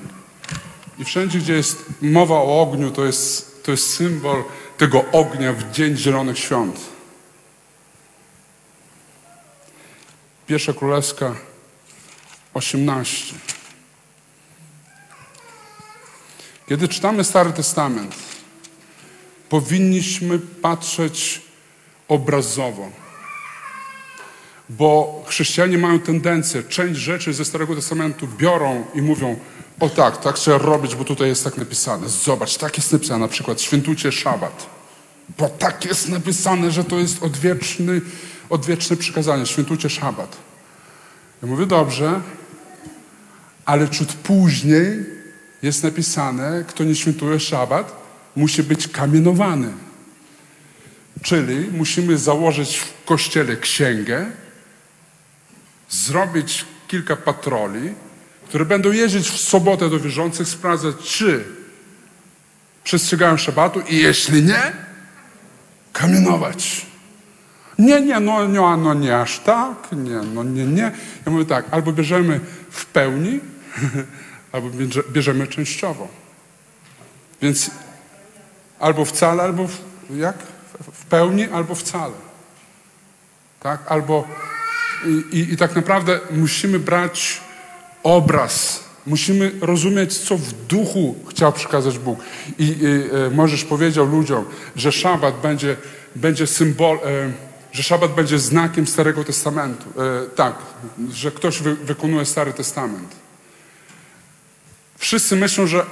i 0.99 1.05
wszędzie, 1.05 1.39
gdzie 1.39 1.53
jest 1.53 1.85
mowa 2.01 2.35
o 2.35 2.61
ogniu, 2.61 2.91
to 2.91 3.05
jest, 3.05 3.63
to 3.63 3.71
jest 3.71 3.93
symbol 3.93 4.43
tego 4.77 5.05
ognia 5.11 5.53
w 5.53 5.71
Dzień 5.71 5.97
Zielonych 5.97 6.39
Świąt. 6.39 6.79
Pierwsza 10.47 10.73
Królewska, 10.73 11.35
18. 12.53 13.35
Kiedy 16.69 16.87
czytamy 16.87 17.23
Stary 17.23 17.53
Testament, 17.53 18.15
powinniśmy 19.49 20.39
patrzeć 20.39 21.41
obrazowo. 22.07 22.89
Bo 24.69 25.23
chrześcijanie 25.27 25.77
mają 25.77 25.99
tendencję, 25.99 26.63
część 26.63 26.99
rzeczy 26.99 27.33
ze 27.33 27.45
Starego 27.45 27.75
Testamentu 27.75 28.27
biorą 28.27 28.85
i 28.95 29.01
mówią, 29.01 29.39
o 29.83 29.89
tak, 29.89 30.17
tak 30.17 30.35
trzeba 30.35 30.57
robić, 30.57 30.95
bo 30.95 31.03
tutaj 31.03 31.27
jest 31.27 31.43
tak 31.43 31.57
napisane. 31.57 32.09
Zobacz, 32.09 32.57
tak 32.57 32.77
jest 32.77 32.91
napisane, 32.91 33.19
na 33.19 33.27
przykład 33.27 33.61
świętujcie 33.61 34.11
szabat. 34.11 34.65
Bo 35.37 35.49
tak 35.49 35.85
jest 35.85 36.09
napisane, 36.09 36.71
że 36.71 36.83
to 36.83 36.99
jest 36.99 37.23
odwieczny, 37.23 38.01
odwieczne 38.49 38.97
przykazanie, 38.97 39.45
świętujcie 39.45 39.89
szabat. 39.89 40.37
Ja 41.41 41.47
mówię, 41.47 41.65
dobrze, 41.65 42.21
ale 43.65 43.89
ciut 43.89 44.13
później 44.13 45.05
jest 45.61 45.83
napisane, 45.83 46.63
kto 46.67 46.83
nie 46.83 46.95
świętuje 46.95 47.39
szabat, 47.39 47.95
musi 48.35 48.63
być 48.63 48.87
kamienowany. 48.87 49.71
Czyli 51.21 51.67
musimy 51.71 52.17
założyć 52.17 52.77
w 52.77 53.05
kościele 53.05 53.57
księgę, 53.57 54.25
zrobić 55.89 56.65
kilka 56.87 57.15
patroli, 57.15 57.93
które 58.53 58.65
będą 58.65 58.91
jeździć 58.91 59.29
w 59.29 59.37
sobotę 59.37 59.89
do 59.89 59.99
wierzących, 59.99 60.47
sprawdzać, 60.47 60.95
czy 61.03 61.43
przestrzegają 62.83 63.37
szabatu 63.37 63.81
i 63.89 63.97
jeśli 63.97 64.43
nie, 64.43 64.73
kamienować. 65.93 66.85
Nie, 67.79 68.01
nie, 68.01 68.19
no, 68.19 68.47
no, 68.47 68.77
no 68.77 68.93
nie 68.93 69.19
aż 69.19 69.39
tak, 69.39 69.91
nie, 69.91 70.21
no 70.33 70.43
nie, 70.43 70.65
nie. 70.65 70.91
Ja 71.25 71.31
mówię 71.31 71.45
tak, 71.45 71.65
albo 71.71 71.91
bierzemy 71.91 72.39
w 72.69 72.85
pełni, 72.85 73.39
albo 74.51 74.69
bierze- 74.69 75.11
bierzemy 75.11 75.47
częściowo. 75.47 76.07
Więc 77.41 77.71
albo 78.79 79.05
wcale, 79.05 79.43
albo 79.43 79.67
w, 79.67 79.79
jak? 80.17 80.37
W 80.93 81.05
pełni, 81.05 81.45
albo 81.45 81.75
wcale. 81.75 82.13
Tak? 83.59 83.79
Albo 83.91 84.27
i, 85.05 85.37
i, 85.37 85.53
i 85.53 85.57
tak 85.57 85.75
naprawdę 85.75 86.19
musimy 86.31 86.79
brać 86.79 87.42
obraz. 88.03 88.83
Musimy 89.05 89.51
rozumieć, 89.61 90.17
co 90.17 90.37
w 90.37 90.53
duchu 90.53 91.15
chciał 91.29 91.53
przekazać 91.53 91.99
Bóg. 91.99 92.19
I, 92.59 92.63
i 92.63 92.85
e, 92.85 93.29
Możesz 93.29 93.63
powiedział 93.63 94.05
ludziom, 94.05 94.45
że 94.75 94.91
szabat 94.91 95.41
będzie, 95.41 95.77
będzie 96.15 96.47
symbol, 96.47 96.95
e, 96.97 97.31
że 97.71 97.83
szabat 97.83 98.15
będzie 98.15 98.39
znakiem 98.39 98.87
Starego 98.87 99.23
Testamentu. 99.23 99.85
E, 100.01 100.29
tak, 100.35 100.55
że 101.11 101.31
ktoś 101.31 101.61
wy, 101.61 101.75
wykonuje 101.75 102.25
Stary 102.25 102.53
Testament. 102.53 103.15
Wszyscy 104.97 105.35
myślą, 105.35 105.67
że 105.67 105.85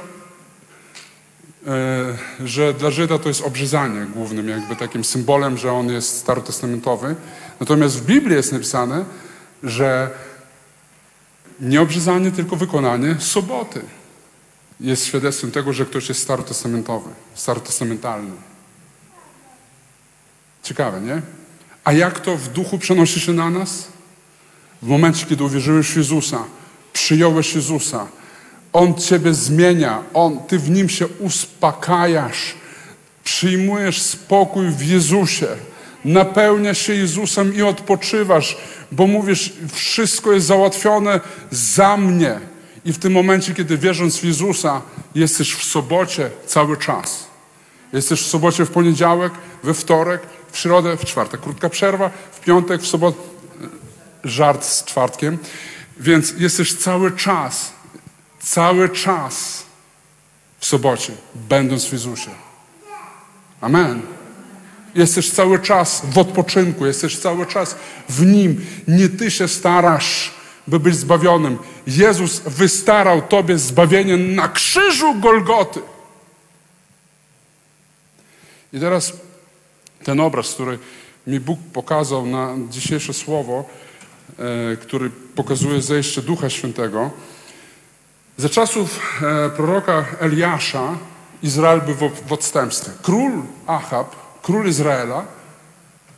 e, 1.67 2.17
że 2.45 2.73
dla 2.73 2.91
Żyda 2.91 3.19
to 3.19 3.29
jest 3.29 3.41
obrzezanie 3.41 4.05
głównym, 4.05 4.49
jakby 4.49 4.75
takim 4.75 5.03
symbolem, 5.03 5.57
że 5.57 5.71
on 5.73 5.89
jest 5.89 6.17
starotestamentowy. 6.17 7.15
Natomiast 7.59 7.99
w 7.99 8.05
Biblii 8.05 8.35
jest 8.35 8.51
napisane, 8.51 9.05
że 9.63 10.09
nie 11.61 11.81
obrzezanie, 11.81 12.31
tylko 12.31 12.55
wykonanie 12.55 13.15
soboty 13.19 13.81
jest 14.79 15.05
świadectwem 15.05 15.51
tego, 15.51 15.73
że 15.73 15.85
ktoś 15.85 16.09
jest 16.09 16.21
starotestamentowy, 16.21 17.09
starotestamentalny. 17.35 18.31
Ciekawe, 20.63 21.01
nie? 21.01 21.21
A 21.83 21.93
jak 21.93 22.19
to 22.19 22.37
w 22.37 22.47
duchu 22.47 22.79
przenosi 22.79 23.19
się 23.19 23.33
na 23.33 23.49
nas? 23.49 23.87
W 24.81 24.87
momencie, 24.87 25.25
kiedy 25.25 25.43
uwierzyłeś 25.43 25.87
w 25.87 25.97
Jezusa, 25.97 26.43
przyjąłeś 26.93 27.55
Jezusa, 27.55 28.07
On 28.73 28.95
Ciebie 28.95 29.33
zmienia, 29.33 30.03
On, 30.13 30.39
Ty 30.47 30.59
w 30.59 30.69
Nim 30.69 30.89
się 30.89 31.07
uspokajasz, 31.07 32.55
przyjmujesz 33.23 34.01
spokój 34.01 34.69
w 34.69 34.81
Jezusie, 34.81 35.47
napełniasz 36.05 36.77
się 36.77 36.93
Jezusem 36.93 37.55
i 37.55 37.61
odpoczywasz, 37.61 38.57
bo 38.91 39.07
mówisz, 39.07 39.53
wszystko 39.73 40.31
jest 40.31 40.47
załatwione 40.47 41.19
za 41.51 41.97
mnie. 41.97 42.39
I 42.85 42.93
w 42.93 42.99
tym 42.99 43.13
momencie, 43.13 43.53
kiedy 43.53 43.77
wierząc 43.77 44.17
w 44.17 44.23
Jezusa, 44.23 44.81
jesteś 45.15 45.53
w 45.53 45.63
sobocie 45.63 46.29
cały 46.45 46.77
czas. 46.77 47.27
Jesteś 47.93 48.21
w 48.21 48.25
sobocie 48.25 48.65
w 48.65 48.71
poniedziałek, 48.71 49.33
we 49.63 49.73
wtorek, 49.73 50.21
w 50.51 50.57
środę, 50.57 50.97
w 50.97 51.05
czwartek. 51.05 51.41
Krótka 51.41 51.69
przerwa, 51.69 52.09
w 52.31 52.39
piątek, 52.39 52.81
w 52.81 52.87
sobotę. 52.87 53.17
Żart 54.23 54.65
z 54.65 54.83
czwartkiem. 54.83 55.37
Więc 55.97 56.33
jesteś 56.37 56.73
cały 56.73 57.11
czas, 57.11 57.71
cały 58.39 58.89
czas 58.89 59.63
w 60.59 60.65
sobocie, 60.65 61.13
będąc 61.35 61.85
w 61.85 61.93
Jezusie. 61.93 62.29
Amen. 63.61 64.01
Jesteś 64.95 65.31
cały 65.31 65.59
czas 65.59 66.01
w 66.05 66.17
odpoczynku, 66.17 66.85
jesteś 66.85 67.17
cały 67.17 67.45
czas 67.45 67.75
w 68.09 68.25
Nim. 68.25 68.65
Nie 68.87 69.09
Ty 69.09 69.31
się 69.31 69.47
starasz, 69.47 70.33
by 70.67 70.79
być 70.79 70.95
zbawionym. 70.95 71.57
Jezus 71.87 72.39
wystarał 72.39 73.21
Tobie 73.21 73.57
zbawienie 73.57 74.17
na 74.17 74.47
krzyżu 74.47 75.15
Golgoty. 75.15 75.81
I 78.73 78.79
teraz 78.79 79.13
ten 80.03 80.19
obraz, 80.19 80.53
który 80.53 80.79
mi 81.27 81.39
Bóg 81.39 81.59
pokazał 81.73 82.25
na 82.25 82.55
dzisiejsze 82.69 83.13
słowo, 83.13 83.65
e, 84.39 84.77
który 84.77 85.09
pokazuje 85.09 85.81
zejście 85.81 86.21
Ducha 86.21 86.49
Świętego. 86.49 87.11
Za 88.37 88.49
czasów 88.49 88.99
e, 89.21 89.49
proroka 89.49 90.05
Eliasza 90.19 90.97
Izrael 91.43 91.81
był 91.81 91.95
w, 91.95 92.27
w 92.27 92.33
odstępstwie. 92.33 92.91
Król 93.01 93.31
Achab, 93.67 94.15
król 94.41 94.67
Izraela, 94.67 95.25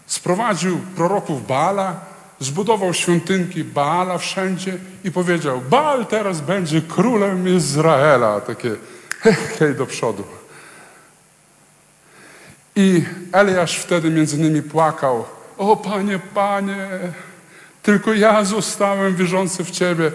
sprowadził 0.05 0.79
proroków 0.95 1.47
Baala, 1.47 1.99
zbudował 2.39 2.93
świątynki 2.93 3.63
Baala 3.63 4.17
wszędzie 4.17 4.77
i 5.03 5.11
powiedział: 5.11 5.61
Baal 5.69 6.05
teraz 6.05 6.41
będzie 6.41 6.81
królem 6.81 7.47
Izraela. 7.47 8.41
Takie 8.41 8.69
hej, 9.21 9.33
hej 9.59 9.75
do 9.75 9.85
przodu. 9.85 10.23
I 12.75 13.03
Eliasz 13.31 13.77
wtedy 13.77 14.09
między 14.09 14.37
nimi 14.37 14.61
płakał: 14.61 15.25
O 15.57 15.77
panie, 15.77 16.19
panie, 16.33 16.87
tylko 17.83 18.13
ja 18.13 18.43
zostałem 18.43 19.15
wierzący 19.15 19.63
w 19.63 19.71
ciebie. 19.71 20.11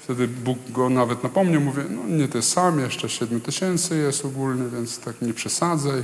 Wtedy 0.00 0.28
Bóg 0.28 0.58
go 0.68 0.88
nawet 0.88 1.22
napomniał, 1.22 1.60
mówi, 1.60 1.82
no 1.90 2.02
nie 2.06 2.28
ty 2.28 2.42
sam, 2.42 2.80
jeszcze 2.80 3.08
siedmiu 3.08 3.40
tysięcy 3.40 3.96
jest 3.96 4.24
ogólnie, 4.24 4.68
więc 4.68 4.98
tak 4.98 5.22
nie 5.22 5.34
przesadzaj. 5.34 6.02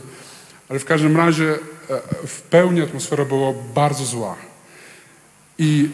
Ale 0.73 0.79
w 0.79 0.85
każdym 0.85 1.17
razie 1.17 1.55
e, 1.55 1.59
w 2.27 2.43
pełni 2.43 2.81
atmosfera 2.81 3.25
była 3.25 3.53
bardzo 3.75 4.05
zła. 4.05 4.37
I 5.59 5.89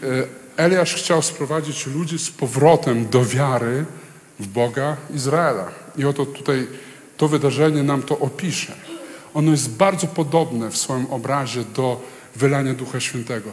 e, 0.57 0.63
Eliasz 0.63 0.95
chciał 0.95 1.21
sprowadzić 1.21 1.87
ludzi 1.87 2.19
z 2.19 2.31
powrotem 2.31 3.09
do 3.09 3.25
wiary 3.25 3.85
w 4.39 4.47
Boga 4.47 4.97
Izraela. 5.15 5.71
I 5.97 6.05
oto 6.05 6.25
tutaj 6.25 6.67
to 7.17 7.27
wydarzenie 7.27 7.83
nam 7.83 8.03
to 8.03 8.19
opisze. 8.19 8.73
Ono 9.33 9.51
jest 9.51 9.69
bardzo 9.69 10.07
podobne 10.07 10.71
w 10.71 10.77
swoim 10.77 11.05
obrazie 11.05 11.63
do 11.63 12.01
wylania 12.35 12.73
Ducha 12.73 12.99
Świętego. 12.99 13.49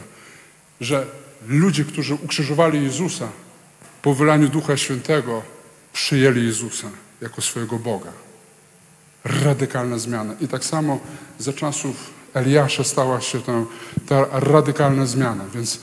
Że 0.81 1.05
ludzie, 1.47 1.85
którzy 1.85 2.15
ukrzyżowali 2.15 2.83
Jezusa, 2.83 3.27
po 4.01 4.13
wylaniu 4.13 4.49
Ducha 4.49 4.77
Świętego 4.77 5.41
przyjęli 5.93 6.45
Jezusa 6.45 6.87
jako 7.21 7.41
swojego 7.41 7.79
Boga. 7.79 8.26
Radykalna 9.27 9.97
zmiana. 9.97 10.33
I 10.41 10.47
tak 10.47 10.65
samo 10.65 10.99
za 11.39 11.53
czasów 11.53 11.95
Eliasza 12.33 12.83
stała 12.83 13.21
się 13.21 13.41
ta, 13.41 13.53
ta 14.07 14.39
radykalna 14.39 15.05
zmiana. 15.05 15.45
Więc 15.53 15.79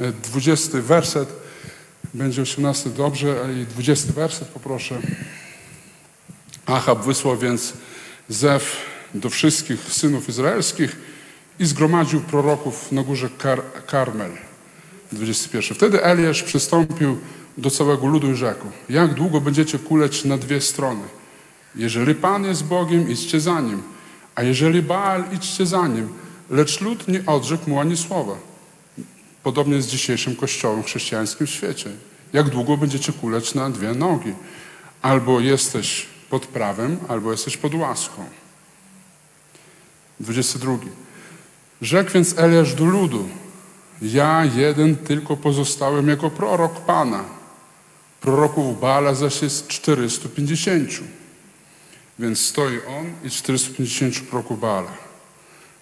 e, 0.00 0.12
20 0.12 0.78
werset, 0.80 1.28
będzie 2.14 2.42
18 2.42 2.90
dobrze, 2.90 3.46
i 3.62 3.66
20 3.66 4.12
werset 4.12 4.48
poproszę. 4.48 5.00
Achab 6.66 7.04
wysłał 7.04 7.36
więc 7.38 7.72
Zew 8.28 8.76
do 9.14 9.30
wszystkich 9.30 9.80
synów 9.80 10.28
izraelskich 10.28 10.96
i 11.58 11.66
zgromadził 11.66 12.20
proroków 12.20 12.92
na 12.92 13.02
górze 13.02 13.28
Kar 13.38 13.62
Karmel. 13.86 14.30
21. 15.12 15.76
Wtedy 15.76 16.04
Eliasz 16.04 16.42
przystąpił 16.42 17.18
do 17.58 17.70
całego 17.70 18.06
ludu 18.06 18.30
i 18.30 18.34
rzekł: 18.34 18.66
Jak 18.88 19.14
długo 19.14 19.40
będziecie 19.40 19.78
kuleć 19.78 20.24
na 20.24 20.38
dwie 20.38 20.60
strony? 20.60 21.02
Jeżeli 21.76 22.14
Pan 22.14 22.44
jest 22.44 22.64
Bogiem, 22.64 23.10
idźcie 23.10 23.40
za 23.40 23.60
nim, 23.60 23.82
a 24.34 24.42
jeżeli 24.42 24.82
Baal, 24.82 25.24
idźcie 25.32 25.66
za 25.66 25.88
nim. 25.88 26.08
Lecz 26.50 26.80
lud 26.80 27.08
nie 27.08 27.26
odrzekł 27.26 27.70
mu 27.70 27.80
ani 27.80 27.96
słowa. 27.96 28.34
Podobnie 29.42 29.82
z 29.82 29.86
dzisiejszym 29.86 30.36
kościołem 30.36 30.82
chrześcijańskim 30.82 31.46
w 31.46 31.50
świecie. 31.50 31.90
Jak 32.32 32.48
długo 32.48 32.76
będziecie 32.76 33.12
kuleć 33.12 33.54
na 33.54 33.70
dwie 33.70 33.94
nogi? 33.94 34.32
Albo 35.02 35.40
jesteś 35.40 36.06
pod 36.30 36.46
prawem, 36.46 36.96
albo 37.08 37.32
jesteś 37.32 37.56
pod 37.56 37.74
łaską. 37.74 38.24
22. 40.20 40.78
Rzekł 41.82 42.10
więc 42.10 42.38
Eliasz 42.38 42.74
do 42.74 42.84
ludu: 42.84 43.28
Ja 44.02 44.44
jeden 44.44 44.96
tylko 44.96 45.36
pozostałem 45.36 46.08
jako 46.08 46.30
prorok 46.30 46.80
Pana. 46.80 47.24
Proroków 48.20 48.80
Baala 48.80 49.14
zaś 49.14 49.42
jest 49.42 49.68
450. 49.68 50.90
Więc 52.18 52.40
stoi 52.40 52.78
on 52.98 53.06
i 53.24 53.30
450 53.30 54.20
proroków 54.20 54.60
Baala. 54.60 54.92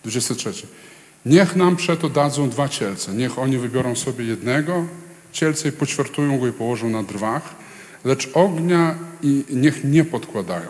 23. 0.05 0.53
Niech 1.27 1.57
nam 1.57 1.77
przeto 1.77 2.09
dadzą 2.09 2.51
dwa 2.51 2.69
cielce. 2.69 3.13
Niech 3.13 3.39
oni 3.39 3.59
wybiorą 3.59 3.97
sobie 3.97 4.25
jednego 4.25 4.85
cielca 5.33 5.69
i 5.69 5.73
poćwiartują 5.73 6.39
go 6.39 6.47
i 6.47 6.53
położą 6.53 6.89
na 6.89 7.03
drwach, 7.03 7.55
lecz 8.05 8.29
ognia 8.35 8.95
i 9.23 9.45
niech 9.51 9.85
nie 9.85 10.05
podkładają. 10.05 10.69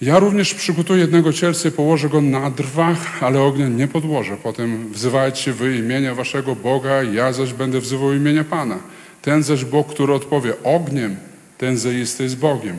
Ja 0.00 0.18
również 0.18 0.54
przygotuję 0.54 1.00
jednego 1.00 1.32
cielca 1.32 1.68
i 1.68 1.72
położę 1.72 2.08
go 2.08 2.20
na 2.20 2.50
drwach, 2.50 3.22
ale 3.22 3.42
ognia 3.42 3.68
nie 3.68 3.88
podłożę. 3.88 4.36
Potem 4.42 4.92
wzywajcie 4.92 5.52
wy 5.52 5.76
imienia 5.76 6.14
waszego 6.14 6.56
Boga, 6.56 7.02
ja 7.02 7.32
zaś 7.32 7.52
będę 7.52 7.80
wzywał 7.80 8.12
imienia 8.12 8.44
Pana. 8.44 8.78
Ten 9.22 9.42
zaś 9.42 9.64
Bóg, 9.64 9.88
który 9.88 10.14
odpowie 10.14 10.54
ogniem, 10.64 11.16
ten 11.58 11.78
zaiste 11.78 12.22
jest 12.22 12.38
Bogiem. 12.38 12.78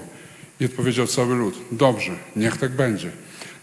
I 0.59 0.65
odpowiedział 0.65 1.07
cały 1.07 1.35
lud, 1.35 1.57
dobrze, 1.71 2.11
niech 2.35 2.57
tak 2.57 2.71
będzie. 2.71 3.11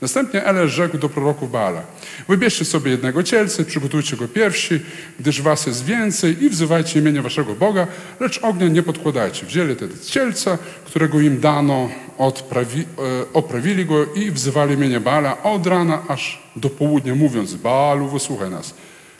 Następnie 0.00 0.44
Ele 0.44 0.68
rzekł 0.68 0.98
do 0.98 1.08
proroków 1.08 1.50
Baala, 1.50 1.82
wybierzcie 2.28 2.64
sobie 2.64 2.90
jednego 2.90 3.22
cielca, 3.22 3.64
przygotujcie 3.64 4.16
go 4.16 4.28
pierwsi, 4.28 4.80
gdyż 5.20 5.42
was 5.42 5.66
jest 5.66 5.84
więcej 5.84 6.44
i 6.44 6.50
wzywajcie 6.50 6.98
imienia 6.98 7.22
waszego 7.22 7.54
Boga, 7.54 7.86
lecz 8.20 8.38
ognia 8.42 8.68
nie 8.68 8.82
podkładajcie. 8.82 9.46
Wzięli 9.46 9.76
tedy 9.76 9.94
cielca, 10.04 10.58
którego 10.84 11.20
im 11.20 11.40
dano, 11.40 11.88
odprawi, 12.18 12.80
e, 12.80 12.84
oprawili 13.32 13.86
go 13.86 14.06
i 14.14 14.30
wzywali 14.30 14.74
imienia 14.74 15.00
Baala 15.00 15.42
od 15.42 15.66
rana 15.66 16.02
aż 16.08 16.42
do 16.56 16.70
południa, 16.70 17.14
mówiąc, 17.14 17.54
Baalu, 17.54 18.08
wysłuchaj 18.08 18.50
nas. 18.50 18.74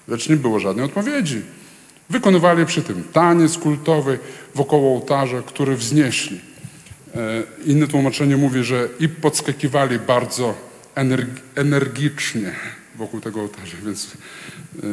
Lecz 0.08 0.28
nie 0.28 0.36
było 0.36 0.60
żadnej 0.60 0.84
odpowiedzi. 0.84 1.42
Wykonywali 2.10 2.66
przy 2.66 2.82
tym 2.82 3.04
taniec 3.12 3.58
kultowy 3.58 4.18
wokoło 4.54 4.92
ołtarza, 4.94 5.42
który 5.42 5.76
wznieśli. 5.76 6.40
E, 7.16 7.42
Inne 7.66 7.86
tłumaczenie 7.86 8.36
mówi, 8.36 8.64
że 8.64 8.88
i 9.00 9.08
podskakiwali 9.08 9.98
bardzo 9.98 10.54
energ- 10.94 11.40
energicznie 11.54 12.52
wokół 12.96 13.20
tego 13.20 13.40
ołtarza, 13.40 13.76
więc 13.84 14.06
e, 14.06 14.86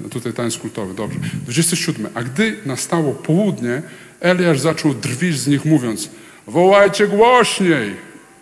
no 0.00 0.08
tutaj 0.08 0.32
taniec 0.32 0.56
kultowy, 0.56 0.94
dobrze. 0.94 1.18
27. 1.42 2.08
A 2.14 2.22
gdy 2.22 2.56
nastało 2.66 3.12
południe, 3.12 3.82
Eliasz 4.20 4.60
zaczął 4.60 4.94
drwić 4.94 5.38
z 5.38 5.46
nich, 5.46 5.64
mówiąc: 5.64 6.10
Wołajcie 6.46 7.08
głośniej, 7.08 7.94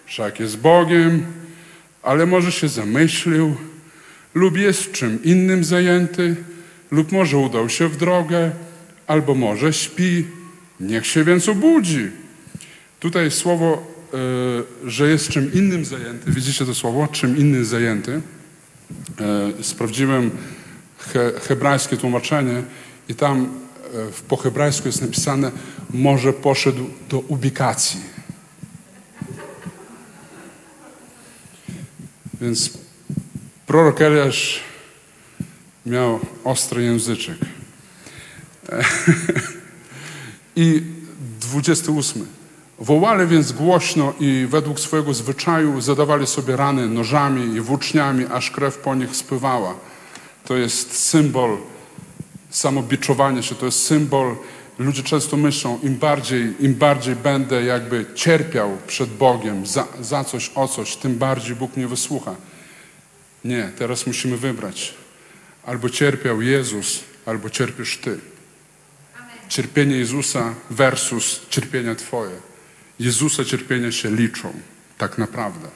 wszak 0.06 0.40
jest 0.40 0.58
Bogiem, 0.58 1.26
ale 2.02 2.26
może 2.26 2.52
się 2.52 2.68
zamyślił, 2.68 3.56
lub 4.34 4.56
jest 4.56 4.92
czym 4.92 5.24
innym 5.24 5.64
zajęty, 5.64 6.36
lub 6.90 7.12
może 7.12 7.38
udał 7.38 7.68
się 7.68 7.88
w 7.88 7.96
drogę, 7.96 8.50
albo 9.06 9.34
może 9.34 9.72
śpi, 9.72 10.24
niech 10.80 11.06
się 11.06 11.24
więc 11.24 11.48
obudzi. 11.48 12.10
Tutaj 13.00 13.30
słowo, 13.30 13.86
e, 14.84 14.88
że 14.90 15.08
jest 15.08 15.28
czym 15.28 15.52
innym 15.52 15.84
zajęty, 15.84 16.30
widzicie 16.30 16.66
to 16.66 16.74
słowo, 16.74 17.08
czym 17.12 17.36
innym 17.36 17.64
zajęty. 17.64 18.20
E, 19.20 19.64
sprawdziłem 19.64 20.30
he, 20.98 21.32
hebrajskie 21.48 21.96
tłumaczenie 21.96 22.62
i 23.08 23.14
tam 23.14 23.44
e, 23.44 23.48
po 24.28 24.36
hebrajsku 24.36 24.88
jest 24.88 25.02
napisane, 25.02 25.50
może 25.90 26.32
poszedł 26.32 26.90
do 27.08 27.18
ubikacji. 27.18 28.00
Więc 32.40 32.70
prorok 33.66 34.00
Eliasz 34.00 34.60
miał 35.86 36.20
ostry 36.44 36.82
języczek. 36.82 37.38
I 40.56 40.82
28. 41.40 42.37
Wołali 42.78 43.26
więc 43.26 43.52
głośno 43.52 44.12
i 44.20 44.46
według 44.50 44.80
swojego 44.80 45.14
zwyczaju 45.14 45.80
zadawali 45.80 46.26
sobie 46.26 46.56
rany 46.56 46.88
nożami 46.88 47.56
i 47.56 47.60
włóczniami, 47.60 48.26
aż 48.26 48.50
krew 48.50 48.78
po 48.78 48.94
nich 48.94 49.16
spływała. 49.16 49.74
To 50.44 50.56
jest 50.56 50.98
symbol 50.98 51.56
samobiczowania 52.50 53.42
się, 53.42 53.54
to 53.54 53.66
jest 53.66 53.86
symbol, 53.86 54.36
ludzie 54.78 55.02
często 55.02 55.36
myślą, 55.36 55.78
im 55.82 55.94
bardziej, 55.94 56.54
im 56.60 56.74
bardziej 56.74 57.16
będę 57.16 57.64
jakby 57.64 58.06
cierpiał 58.14 58.76
przed 58.86 59.10
Bogiem 59.10 59.66
za, 59.66 59.86
za 60.00 60.24
coś, 60.24 60.50
o 60.54 60.68
coś, 60.68 60.96
tym 60.96 61.18
bardziej 61.18 61.56
Bóg 61.56 61.76
mnie 61.76 61.88
wysłucha. 61.88 62.34
Nie, 63.44 63.70
teraz 63.78 64.06
musimy 64.06 64.36
wybrać. 64.36 64.94
Albo 65.66 65.90
cierpiał 65.90 66.42
Jezus, 66.42 67.00
albo 67.26 67.50
cierpisz 67.50 67.98
Ty. 67.98 68.18
Cierpienie 69.48 69.96
Jezusa 69.96 70.54
versus 70.70 71.40
cierpienia 71.50 71.94
Twoje. 71.94 72.47
Jezusa 72.98 73.44
cierpienia 73.44 73.92
się 73.92 74.16
liczą, 74.16 74.52
tak 74.98 75.18
naprawdę. 75.18 75.68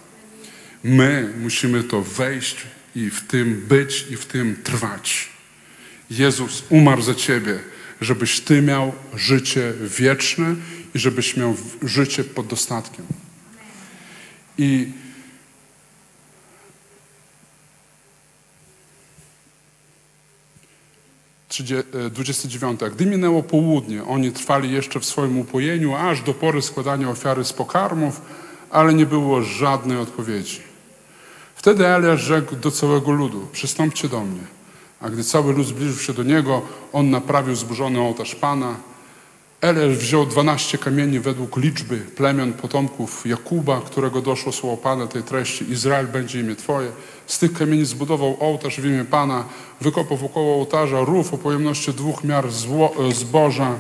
My 0.85 1.33
musimy 1.41 1.85
to 1.85 2.03
wejść 2.03 2.57
i 2.97 3.11
w 3.11 3.21
tym 3.21 3.65
być 3.69 4.07
i 4.11 4.17
w 4.17 4.27
tym 4.27 4.57
trwać. 4.65 5.29
Jezus 6.11 6.63
umarł 6.69 7.03
za 7.03 7.15
Ciebie, 7.15 7.59
żebyś 8.01 8.41
Ty 8.41 8.63
miał 8.63 8.93
życie 9.15 9.73
wieczne 9.99 10.57
i 10.95 10.99
żebyś 10.99 11.37
miał 11.37 11.57
życie 11.83 12.25
pod 12.25 12.47
dostatkiem. 12.47 13.07
I 14.59 14.89
Trzydzie- 21.42 21.42
e, 21.42 21.42
29. 22.11 22.83
A 22.83 22.91
Gdy 22.91 23.07
minęło 23.07 23.43
południe, 23.43 24.05
oni 24.05 24.33
trwali 24.33 24.73
jeszcze 24.73 25.01
w 25.01 25.05
swoim 25.05 25.39
upojeniu, 25.39 25.95
aż 25.95 26.23
do 26.23 26.35
pory 26.35 26.63
składania 26.63 27.11
ofiary 27.11 27.45
z 27.45 27.53
pokarmów, 27.53 28.21
ale 28.71 28.95
nie 28.95 29.07
było 29.07 29.43
żadnej 29.43 29.99
odpowiedzi. 29.99 30.61
Wtedy 31.55 31.87
Eliasz 31.87 32.21
rzekł 32.21 32.57
do 32.57 32.71
całego 32.71 33.13
ludu, 33.13 33.47
przystąpcie 33.53 34.09
do 34.09 34.21
mnie. 34.21 34.41
A 35.01 35.11
gdy 35.11 35.25
cały 35.25 35.53
lud 35.53 35.67
zbliżył 35.67 35.99
się 35.99 36.13
do 36.13 36.23
niego, 36.23 36.63
on 36.93 37.11
naprawił 37.11 37.55
zburzony 37.57 38.01
ołtarz 38.01 38.35
Pana. 38.35 38.75
Eliasz 39.61 39.97
wziął 39.97 40.27
12 40.27 40.79
kamieni 40.79 41.21
według 41.21 41.57
liczby 41.57 41.99
plemion 41.99 42.53
potomków 42.53 43.27
Jakuba, 43.27 43.81
którego 43.81 44.23
doszło 44.23 44.53
słowo 44.53 44.77
Pana 44.77 45.07
tej 45.07 45.23
treści. 45.23 45.71
Izrael 45.71 46.07
będzie 46.07 46.41
imię 46.41 46.57
Twoje. 46.57 46.93
Z 47.27 47.39
tych 47.39 47.53
kamieni 47.53 47.85
zbudował 47.85 48.37
ołtarz 48.41 48.81
w 48.81 48.85
imię 48.85 49.05
Pana. 49.05 49.45
Wykopał 49.81 50.17
wokoło 50.17 50.57
ołtarza 50.57 51.01
rów 51.05 51.35
o 51.35 51.39
pojemności 51.39 51.93
dwóch 51.93 52.25
miar 52.25 52.51
zło, 52.51 52.95
e, 53.09 53.13
zboża. 53.13 53.75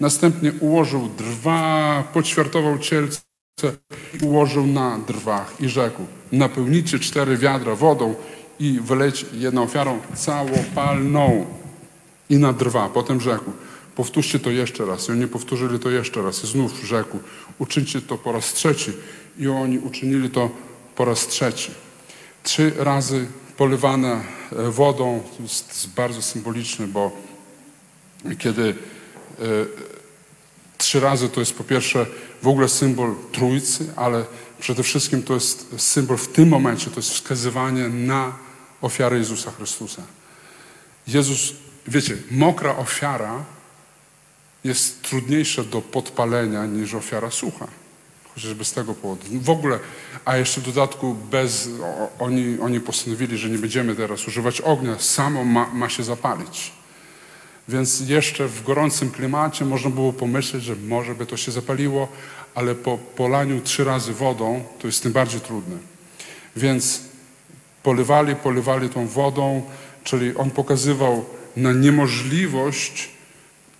Następnie 0.00 0.52
ułożył 0.60 1.08
drwa, 1.18 2.04
poćwiartował 2.12 2.78
cielce 2.78 3.20
i 4.22 4.24
ułożył 4.24 4.66
na 4.66 4.98
drwach 4.98 5.54
i 5.60 5.68
rzekł, 5.68 6.02
napełnijcie 6.32 6.98
cztery 6.98 7.36
wiadra 7.36 7.74
wodą 7.74 8.14
i 8.60 8.80
wylejcie 8.80 9.26
jedną 9.32 9.62
ofiarą 9.62 9.98
całopalną 10.14 11.46
i 12.30 12.36
na 12.36 12.52
drwa. 12.52 12.88
Potem 12.88 13.20
rzekł, 13.20 13.50
powtórzcie 13.96 14.38
to 14.38 14.50
jeszcze 14.50 14.84
raz. 14.84 15.08
I 15.08 15.12
oni 15.12 15.28
powtórzyli 15.28 15.78
to 15.78 15.90
jeszcze 15.90 16.22
raz. 16.22 16.44
I 16.44 16.46
znów 16.46 16.84
rzekł, 16.84 17.18
uczyńcie 17.58 18.00
to 18.00 18.18
po 18.18 18.32
raz 18.32 18.52
trzeci. 18.52 18.92
I 19.38 19.48
oni 19.48 19.78
uczynili 19.78 20.30
to 20.30 20.50
po 20.96 21.04
raz 21.04 21.26
trzeci. 21.26 21.70
Trzy 22.42 22.72
razy 22.76 23.26
polywane 23.56 24.12
e, 24.52 24.70
wodą, 24.70 25.22
to 25.36 25.42
jest 25.42 25.88
bardzo 25.96 26.22
symboliczne, 26.22 26.86
bo 26.86 27.10
kiedy 28.38 28.74
e, 29.38 29.44
trzy 30.78 31.00
razy 31.00 31.28
to 31.28 31.40
jest 31.40 31.54
po 31.54 31.64
pierwsze 31.64 32.06
w 32.42 32.48
ogóle 32.48 32.68
symbol 32.68 33.14
Trójcy, 33.32 33.92
ale 33.96 34.24
przede 34.60 34.82
wszystkim 34.82 35.22
to 35.22 35.34
jest 35.34 35.66
symbol 35.78 36.16
w 36.16 36.28
tym 36.28 36.48
momencie, 36.48 36.90
to 36.90 36.96
jest 36.96 37.10
wskazywanie 37.10 37.88
na 37.88 38.32
ofiarę 38.80 39.18
Jezusa 39.18 39.50
Chrystusa. 39.50 40.02
Jezus, 41.06 41.52
wiecie, 41.88 42.16
mokra 42.30 42.76
ofiara 42.76 43.44
jest 44.64 45.02
trudniejsza 45.02 45.64
do 45.64 45.80
podpalenia 45.80 46.66
niż 46.66 46.94
ofiara 46.94 47.30
sucha. 47.30 47.66
Chociażby 48.34 48.64
z 48.64 48.72
tego 48.72 48.94
powodu. 48.94 49.22
W 49.30 49.50
ogóle, 49.50 49.78
a 50.24 50.36
jeszcze 50.36 50.60
w 50.60 50.64
dodatku 50.64 51.16
bez, 51.30 51.68
o, 51.82 52.24
oni, 52.24 52.58
oni 52.60 52.80
postanowili, 52.80 53.38
że 53.38 53.50
nie 53.50 53.58
będziemy 53.58 53.94
teraz 53.94 54.28
używać 54.28 54.60
ognia, 54.60 54.98
samo 54.98 55.44
ma, 55.44 55.70
ma 55.74 55.88
się 55.88 56.02
zapalić. 56.04 56.72
Więc 57.68 58.00
jeszcze 58.00 58.48
w 58.48 58.64
gorącym 58.64 59.10
klimacie 59.10 59.64
można 59.64 59.90
było 59.90 60.12
pomyśleć, 60.12 60.62
że 60.62 60.76
może 60.76 61.14
by 61.14 61.26
to 61.26 61.36
się 61.36 61.52
zapaliło, 61.52 62.08
ale 62.54 62.74
po 62.74 62.98
polaniu 62.98 63.60
trzy 63.60 63.84
razy 63.84 64.14
wodą 64.14 64.64
to 64.78 64.86
jest 64.86 65.02
tym 65.02 65.12
bardziej 65.12 65.40
trudne. 65.40 65.76
Więc 66.56 67.00
polewali, 67.82 68.36
polewali 68.36 68.88
tą 68.88 69.06
wodą, 69.06 69.62
czyli 70.04 70.36
on 70.36 70.50
pokazywał 70.50 71.24
na 71.56 71.72
niemożliwość 71.72 73.10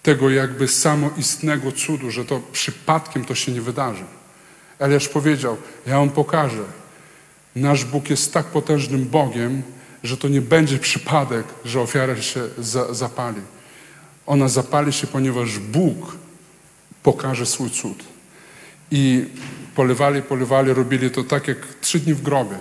tego 0.02 0.30
jakby 0.30 0.68
samoistnego 0.68 1.72
cudu, 1.72 2.10
że 2.10 2.24
to 2.24 2.40
przypadkiem 2.52 3.24
to 3.24 3.34
się 3.34 3.52
nie 3.52 3.60
wydarzy. 3.60 4.04
Eliasz 4.82 5.08
powiedział, 5.08 5.56
ja 5.86 5.98
wam 5.98 6.10
pokażę. 6.10 6.64
Nasz 7.56 7.84
Bóg 7.84 8.10
jest 8.10 8.32
tak 8.32 8.46
potężnym 8.46 9.08
Bogiem, 9.08 9.62
że 10.02 10.16
to 10.16 10.28
nie 10.28 10.40
będzie 10.40 10.78
przypadek, 10.78 11.46
że 11.64 11.80
ofiara 11.80 12.22
się 12.22 12.40
za, 12.58 12.94
zapali. 12.94 13.40
Ona 14.26 14.48
zapali 14.48 14.92
się, 14.92 15.06
ponieważ 15.06 15.58
Bóg 15.58 16.16
pokaże 17.02 17.46
swój 17.46 17.70
cud. 17.70 18.04
I 18.90 19.26
polewali, 19.74 20.22
polewali, 20.22 20.72
robili 20.72 21.10
to 21.10 21.24
tak 21.24 21.48
jak 21.48 21.58
trzy 21.80 22.00
dni 22.00 22.14
w 22.14 22.22
grobie. 22.22 22.56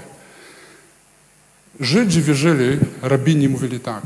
Żydzi 1.80 2.22
wierzyli, 2.22 2.80
rabini 3.02 3.50
mówili 3.50 3.80
tak, 3.80 4.04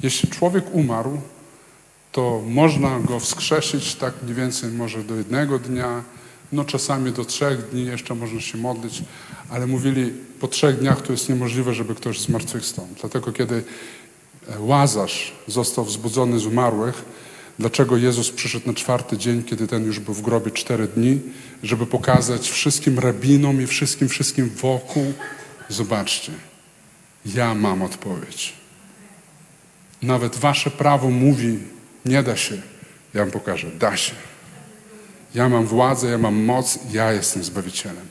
jeśli 0.00 0.30
człowiek 0.30 0.64
umarł, 0.72 1.20
to 2.12 2.42
można 2.46 3.00
go 3.00 3.20
wskrzesić 3.20 3.94
tak 3.94 4.14
mniej 4.22 4.34
więcej 4.34 4.70
może 4.70 5.02
do 5.04 5.14
jednego 5.14 5.58
dnia, 5.58 6.02
no 6.52 6.64
czasami 6.64 7.12
do 7.12 7.24
trzech 7.24 7.70
dni 7.70 7.86
jeszcze 7.86 8.14
można 8.14 8.40
się 8.40 8.58
modlić, 8.58 9.02
ale 9.50 9.66
mówili 9.66 10.12
po 10.40 10.48
trzech 10.48 10.78
dniach 10.78 11.02
to 11.02 11.12
jest 11.12 11.28
niemożliwe, 11.28 11.74
żeby 11.74 11.94
ktoś 11.94 12.20
zmartwychwstał. 12.20 12.86
Dlatego 13.00 13.32
kiedy 13.32 13.62
e, 14.48 14.60
Łazarz 14.60 15.32
został 15.46 15.84
wzbudzony 15.84 16.38
z 16.38 16.46
umarłych, 16.46 17.04
dlaczego 17.58 17.96
Jezus 17.96 18.30
przyszedł 18.30 18.66
na 18.66 18.74
czwarty 18.74 19.18
dzień, 19.18 19.42
kiedy 19.42 19.66
ten 19.66 19.84
już 19.84 20.00
był 20.00 20.14
w 20.14 20.22
grobie 20.22 20.50
cztery 20.50 20.88
dni, 20.88 21.20
żeby 21.62 21.86
pokazać 21.86 22.50
wszystkim 22.50 22.98
rabinom 22.98 23.62
i 23.62 23.66
wszystkim, 23.66 24.08
wszystkim 24.08 24.50
wokół, 24.50 25.12
zobaczcie, 25.68 26.32
ja 27.26 27.54
mam 27.54 27.82
odpowiedź. 27.82 28.52
Nawet 30.02 30.36
wasze 30.36 30.70
prawo 30.70 31.10
mówi, 31.10 31.58
nie 32.04 32.22
da 32.22 32.36
się. 32.36 32.62
Ja 33.14 33.20
wam 33.20 33.30
pokażę, 33.30 33.70
da 33.78 33.96
się. 33.96 34.14
Ja 35.34 35.48
mam 35.48 35.66
władzę, 35.66 36.10
ja 36.10 36.18
mam 36.18 36.44
moc, 36.44 36.78
ja 36.92 37.12
jestem 37.12 37.44
Zbawicielem. 37.44 38.08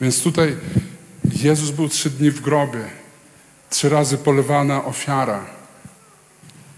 Więc 0.00 0.22
tutaj 0.22 0.56
Jezus 1.42 1.70
był 1.70 1.88
trzy 1.88 2.10
dni 2.10 2.30
w 2.30 2.40
grobie, 2.40 2.84
trzy 3.70 3.88
razy 3.88 4.18
polewana 4.18 4.84
ofiara. 4.84 5.46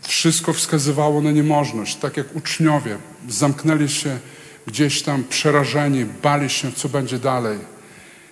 Wszystko 0.02 0.52
wskazywało 0.52 1.22
na 1.22 1.30
niemożność, 1.30 1.96
tak 1.96 2.16
jak 2.16 2.36
uczniowie 2.36 2.98
zamknęli 3.28 3.88
się 3.88 4.18
gdzieś 4.66 5.02
tam 5.02 5.24
przerażeni, 5.24 6.04
bali 6.04 6.50
się, 6.50 6.72
co 6.72 6.88
będzie 6.88 7.18
dalej. 7.18 7.58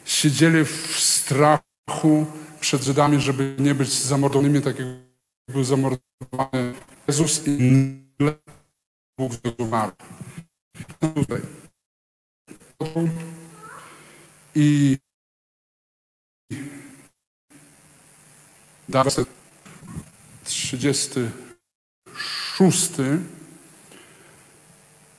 Siedzieli 0.05 0.65
w 0.65 0.97
strachu 0.99 2.27
przed 2.61 2.83
Żydami, 2.83 3.21
żeby 3.21 3.55
nie 3.59 3.75
być 3.75 3.93
zamordowanymi, 3.93 4.63
tak 4.63 4.79
jak 4.79 4.89
był 5.49 5.65
zamordowany 5.65 6.75
Jezus 7.09 7.47
i 7.47 7.51
nagle 7.51 8.39
Bóg 9.19 9.33
umarł. 9.59 9.93
Tutaj. 11.15 11.41
I 14.55 14.99
werset 18.89 19.29
36. 20.45 22.91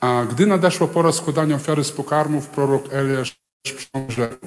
A 0.00 0.24
gdy 0.24 0.46
nadeszła 0.46 0.86
pora 0.86 1.12
składania 1.12 1.56
ofiary 1.56 1.84
z 1.84 1.92
pokarmów, 1.92 2.46
prorok 2.46 2.92
Eliasz 2.92 3.36
rzekł. 4.08 4.46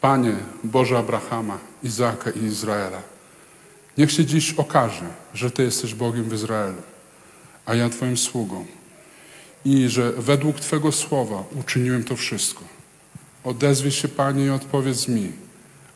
Panie 0.00 0.36
Boże 0.64 0.98
Abrahama, 0.98 1.58
Izaka 1.82 2.30
i 2.30 2.44
Izraela, 2.44 3.02
niech 3.98 4.12
się 4.12 4.24
dziś 4.24 4.54
okaże, 4.54 5.06
że 5.34 5.50
Ty 5.50 5.62
jesteś 5.62 5.94
Bogiem 5.94 6.24
w 6.24 6.32
Izraelu, 6.32 6.82
a 7.66 7.74
ja 7.74 7.88
Twoim 7.88 8.16
sługą 8.16 8.66
i 9.64 9.88
że 9.88 10.12
według 10.12 10.60
Twego 10.60 10.92
słowa 10.92 11.44
uczyniłem 11.60 12.04
to 12.04 12.16
wszystko. 12.16 12.64
Odezwij 13.44 13.92
się, 13.92 14.08
Panie, 14.08 14.46
i 14.46 14.50
odpowiedz 14.50 15.08
mi, 15.08 15.32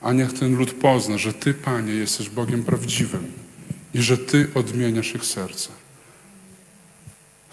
a 0.01 0.13
niech 0.13 0.33
ten 0.33 0.57
lud 0.57 0.73
pozna, 0.73 1.19
że 1.19 1.33
Ty, 1.33 1.55
Panie, 1.55 1.93
jesteś 1.93 2.29
Bogiem 2.29 2.65
prawdziwym 2.65 3.33
i 3.95 4.03
że 4.03 4.19
Ty 4.19 4.49
odmieniasz 4.55 5.15
ich 5.15 5.25
serce. 5.25 5.69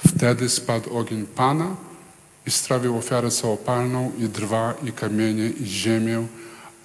Wtedy 0.08 0.50
spadł 0.50 0.98
ogień 0.98 1.26
Pana 1.26 1.76
i 2.48 2.52
strawił 2.52 2.98
ofiarę 2.98 3.32
całopalną 3.32 4.12
i 4.18 4.24
drwa, 4.24 4.74
i 4.84 4.92
kamienie, 4.92 5.50
i 5.50 5.66
ziemię, 5.66 6.28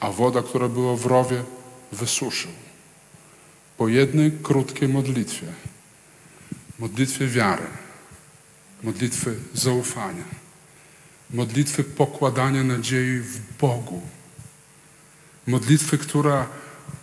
a 0.00 0.10
woda, 0.10 0.42
która 0.42 0.68
była 0.68 0.96
w 0.96 1.06
rowie, 1.06 1.44
wysuszył. 1.92 2.50
Po 3.78 3.88
jednej 3.88 4.32
krótkiej 4.42 4.88
modlitwie, 4.88 5.46
modlitwie 6.78 7.26
wiary, 7.26 7.66
modlitwy 8.84 9.36
zaufania, 9.54 10.24
modlitwy 11.30 11.84
pokładania 11.84 12.64
nadziei 12.64 13.18
w 13.18 13.56
Bogu, 13.60 14.00
modlitwy, 15.46 15.98
która 15.98 16.48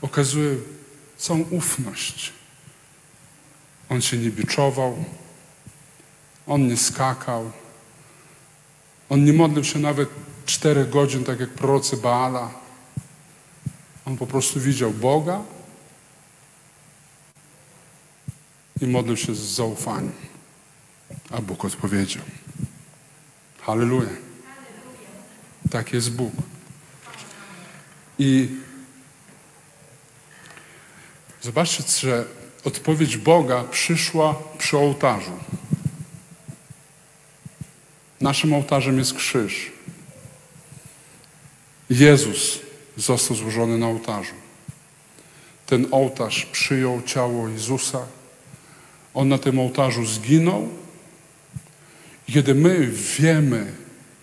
okazuje 0.02 0.56
całą 1.18 1.40
ufność. 1.40 2.34
On 3.90 4.02
się 4.02 4.18
nie 4.18 4.30
biczował, 4.30 5.04
on 6.48 6.68
nie 6.68 6.78
skakał, 6.78 7.52
on 9.10 9.26
nie 9.26 9.34
modlił 9.34 9.64
się 9.64 9.80
nawet 9.80 10.10
czterech 10.46 10.90
godzin, 10.90 11.24
tak 11.24 11.40
jak 11.40 11.50
prorocy 11.50 11.98
Baala. 11.98 12.52
On 14.06 14.18
po 14.18 14.28
prostu 14.28 14.60
widział 14.60 14.92
Boga 14.92 15.42
i 18.82 18.88
modlił 18.88 19.18
się 19.18 19.36
z 19.36 19.40
zaufaniem. 19.40 20.31
A 21.32 21.42
Bóg 21.42 21.66
odpowiedział. 21.66 22.24
Halleluja. 23.62 24.10
Tak 25.72 25.94
jest 25.94 26.12
Bóg. 26.12 26.34
I 28.20 28.50
zobaczcie, 31.42 31.84
że 32.08 32.26
odpowiedź 32.64 33.18
Boga 33.18 33.64
przyszła 33.64 34.36
przy 34.58 34.78
ołtarzu. 34.78 35.32
Naszym 38.22 38.54
ołtarzem 38.54 38.98
jest 38.98 39.14
krzyż. 39.14 39.72
Jezus 41.90 42.60
został 42.98 43.38
złożony 43.38 43.78
na 43.78 43.88
ołtarzu. 43.88 44.34
Ten 45.66 45.88
ołtarz 45.92 46.46
przyjął 46.46 47.02
ciało 47.02 47.48
Jezusa. 47.48 48.00
On 49.14 49.30
na 49.30 49.38
tym 49.38 49.60
ołtarzu 49.60 50.06
zginął. 50.06 50.81
Kiedy 52.34 52.56
my 52.56 52.88
wiemy, 53.20 53.74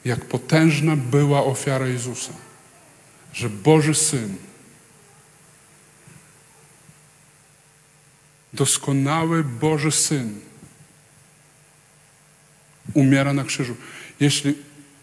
jak 0.04 0.24
potężna 0.24 0.96
była 0.96 1.44
ofiara 1.44 1.86
Jezusa, 1.86 2.32
że 3.32 3.50
Boży 3.50 3.94
Syn, 3.94 4.36
doskonały 8.52 9.44
Boży 9.44 9.92
Syn, 9.92 10.40
umiera 12.94 13.32
na 13.32 13.44
krzyżu. 13.44 13.76
Jeśli 14.20 14.54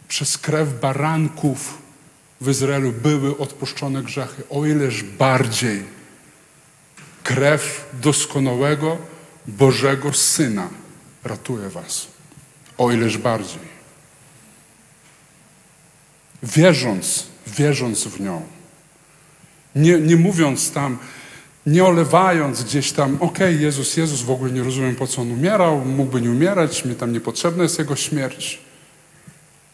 przez 0.07 0.37
krew 0.37 0.79
baranków 0.79 1.77
w 2.41 2.49
Izraelu 2.49 2.91
były 2.91 3.37
odpuszczone 3.37 4.03
grzechy, 4.03 4.43
o 4.49 4.65
ileż 4.65 5.03
bardziej 5.03 5.83
krew 7.23 7.89
doskonałego 7.93 8.97
Bożego 9.47 10.13
Syna 10.13 10.69
ratuje 11.23 11.69
was. 11.69 12.14
O 12.77 12.91
ileż 12.91 13.17
bardziej. 13.17 13.75
Wierząc, 16.43 17.27
wierząc 17.47 18.03
w 18.03 18.21
nią. 18.21 18.41
Nie, 19.75 19.99
nie 19.99 20.15
mówiąc 20.15 20.71
tam, 20.71 20.97
nie 21.65 21.85
olewając 21.85 22.63
gdzieś 22.63 22.91
tam, 22.91 23.17
okej, 23.19 23.61
Jezus, 23.61 23.97
Jezus, 23.97 24.21
w 24.21 24.31
ogóle 24.31 24.51
nie 24.51 24.63
rozumiem, 24.63 24.95
po 24.95 25.07
co 25.07 25.21
On 25.21 25.31
umierał, 25.31 25.85
mógłby 25.85 26.21
nie 26.21 26.31
umierać, 26.31 26.85
mi 26.85 26.95
tam 26.95 27.13
niepotrzebna 27.13 27.63
jest 27.63 27.79
Jego 27.79 27.95
śmierć. 27.95 28.61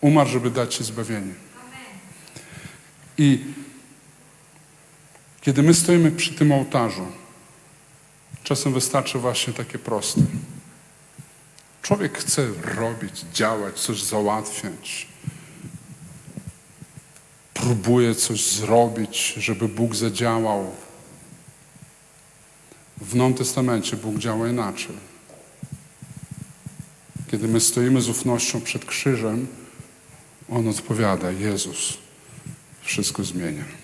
Umarł, 0.02 0.30
żeby 0.30 0.52
dać 0.52 0.76
Ci 0.76 0.84
zbawienie. 0.84 1.34
I 3.18 3.40
kiedy 5.42 5.64
my 5.64 5.74
stoimy 5.74 6.12
przy 6.12 6.34
tym 6.34 6.52
ołtarzu, 6.52 7.08
czasem 8.44 8.74
wystarczy 8.74 9.20
właśnie 9.20 9.54
takie 9.54 9.80
proste. 9.80 10.22
Człowiek 11.82 12.18
chce 12.18 12.48
robić, 12.64 13.26
działać, 13.34 13.80
coś 13.80 14.04
załatwiać. 14.04 15.08
Próbuje 17.54 18.16
coś 18.16 18.52
zrobić, 18.52 19.34
żeby 19.38 19.68
Bóg 19.68 19.96
zadziałał. 19.96 20.72
W 23.02 23.16
Nowym 23.16 23.34
Testamencie 23.34 23.98
Bóg 23.98 24.18
działa 24.18 24.50
inaczej. 24.50 24.96
Kiedy 27.32 27.48
my 27.48 27.60
stoimy 27.60 28.02
z 28.02 28.10
ufnością 28.10 28.62
przed 28.62 28.86
krzyżem, 28.86 29.48
On 30.50 30.68
odpowiada, 30.68 31.32
Jezus 31.32 31.98
wszystko 32.82 33.24
zmienia. 33.24 33.81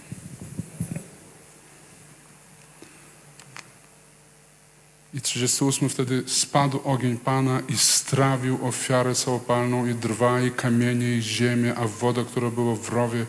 I 5.18 5.22
38 5.22 5.90
wtedy 5.90 6.24
spadł 6.28 6.80
ogień 6.84 7.18
Pana 7.18 7.60
i 7.60 7.78
strawił 7.78 8.68
ofiarę 8.68 9.16
całopalną 9.16 9.86
i 9.86 9.96
drwa, 9.96 10.42
i 10.42 10.52
kamienie, 10.52 11.18
i 11.18 11.22
ziemię, 11.22 11.76
a 11.76 11.88
woda, 11.88 12.24
która 12.24 12.50
była 12.50 12.76
w 12.76 12.90
rowie, 12.90 13.26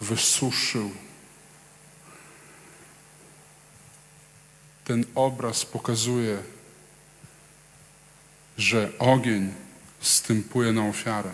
wysuszył. 0.00 0.90
Ten 4.84 5.04
obraz 5.14 5.66
pokazuje, 5.66 6.38
że 8.58 8.92
ogień 8.98 9.54
stępuje 10.00 10.72
na 10.72 10.88
ofiarę. 10.88 11.30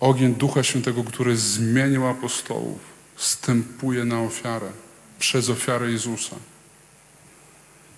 Ogień 0.00 0.34
Ducha 0.34 0.62
Świętego, 0.62 1.04
który 1.04 1.36
zmienił 1.36 2.06
apostołów, 2.06 2.80
stępuje 3.16 4.04
na 4.04 4.20
ofiarę 4.20 4.72
przez 5.18 5.50
ofiarę 5.50 5.90
Jezusa. 5.90 6.36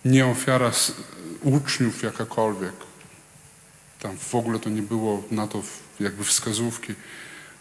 Nie 0.07 0.27
ofiara 0.27 0.71
uczniów 1.43 2.03
jakakolwiek. 2.03 2.75
Tam 4.01 4.17
w 4.17 4.35
ogóle 4.35 4.59
to 4.59 4.71
nie 4.71 4.83
było 4.83 5.23
na 5.31 5.47
to 5.47 5.63
jakby 6.01 6.25
wskazówki. 6.25 6.95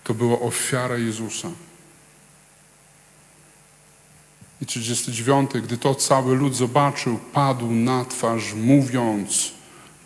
To 0.03 0.13
była 0.13 0.39
ofiara 0.39 0.97
Jezusa. 0.97 1.49
I 4.61 4.65
39, 4.65 5.51
gdy 5.63 5.77
to 5.77 5.95
cały 5.95 6.35
lud 6.35 6.55
zobaczył, 6.55 7.19
padł 7.33 7.71
na 7.71 8.05
twarz, 8.05 8.53
mówiąc: 8.53 9.51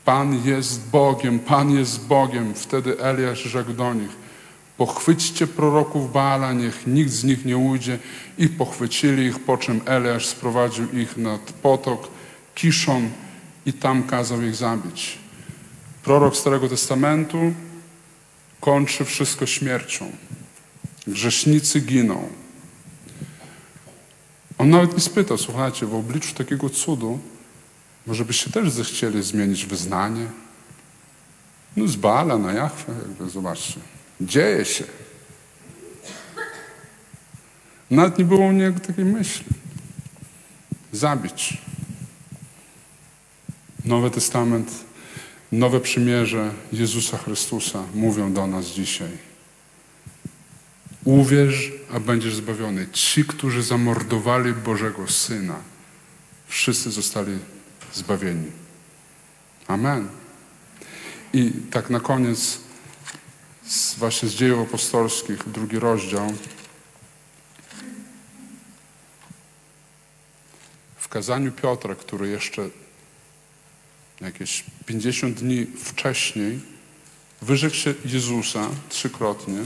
Pan 0.06 0.45
jest 0.45 0.90
Bogiem, 0.90 1.40
Pan 1.40 1.72
jest 1.72 2.06
Bogiem. 2.06 2.53
Wtedy 2.53 2.99
Eliasz 2.99 3.44
rzekł 3.44 3.74
do 3.74 3.94
nich: 3.94 4.11
Pochwyćcie 4.78 5.48
proroków 5.48 6.11
Baala, 6.14 6.53
niech 6.53 6.88
nikt 6.88 7.11
z 7.11 7.24
nich 7.24 7.45
nie 7.45 7.57
ujdzie. 7.57 7.99
I 8.38 8.48
pochwycili 8.48 9.26
ich, 9.26 9.40
po 9.40 9.57
czym 9.57 9.82
Eliasz 9.86 10.26
sprowadził 10.26 10.91
ich 10.91 11.18
nad 11.18 11.41
potok 11.41 12.19
Kiszon 12.60 13.10
i 13.65 13.73
tam 13.73 14.03
kazał 14.03 14.41
ich 14.41 14.56
zabić. 14.56 15.18
Prorok 16.03 16.36
Starego 16.36 16.69
Testamentu 16.69 17.53
kończy 18.61 19.06
wszystko 19.06 19.45
śmiercią. 19.45 20.11
Grzesznicy 21.07 21.81
giną. 21.81 22.30
On 24.57 24.69
nawet 24.69 24.94
nie 24.94 24.99
spytał, 24.99 25.38
słuchajcie, 25.38 25.86
w 25.86 25.95
obliczu 25.95 26.36
takiego 26.36 26.69
cudu, 26.69 27.19
może 28.07 28.26
byście 28.26 28.49
też 28.49 28.72
zechcieli 28.72 29.23
zmienić 29.23 29.65
wyznanie? 29.65 30.27
No 31.77 31.88
z 31.88 31.95
Baala 31.95 32.38
na 32.38 32.53
Jachwę, 32.53 32.94
jakby 33.02 33.30
zobaczcie. 33.30 33.80
Dzieje 34.22 34.65
się. 34.65 34.84
Nawet 37.91 38.18
nie 38.18 38.26
było 38.26 38.45
u 38.45 38.52
niego 38.52 38.80
takiej 38.80 39.06
myśli. 39.06 39.45
Zabić. 40.91 41.69
Nowy 43.90 44.11
Testament, 44.11 44.72
nowe 45.52 45.80
przymierze 45.80 46.52
Jezusa 46.74 47.18
Chrystusa 47.18 47.84
mówią 47.94 48.34
do 48.34 48.48
nas 48.48 48.66
dzisiaj. 48.66 49.10
Uwierz, 51.03 51.72
a 51.94 51.99
będziesz 51.99 52.36
zbawiony. 52.36 52.88
Ci, 52.91 53.26
którzy 53.26 53.64
zamordowali 53.64 54.53
Bożego 54.53 55.07
Syna, 55.07 55.56
wszyscy 56.48 56.91
zostali 56.91 57.38
zbawieni. 57.94 58.52
Amen. 59.68 60.07
I 61.34 61.52
tak 61.72 61.90
na 61.90 61.99
koniec, 61.99 62.60
z, 63.66 63.95
właśnie 63.95 64.30
z 64.30 64.34
dziejów 64.34 64.68
apostolskich, 64.68 65.49
drugi 65.49 65.80
rozdział. 65.80 66.34
W 70.98 71.07
kazaniu 71.07 71.52
Piotra, 71.52 71.95
który 71.95 72.30
jeszcze 72.30 72.70
jakieś 74.22 74.64
50 74.86 75.40
dni 75.40 75.66
wcześniej 75.66 76.60
wyrzekł 77.41 77.76
się 77.76 77.94
Jezusa 78.06 78.70
trzykrotnie, 78.90 79.60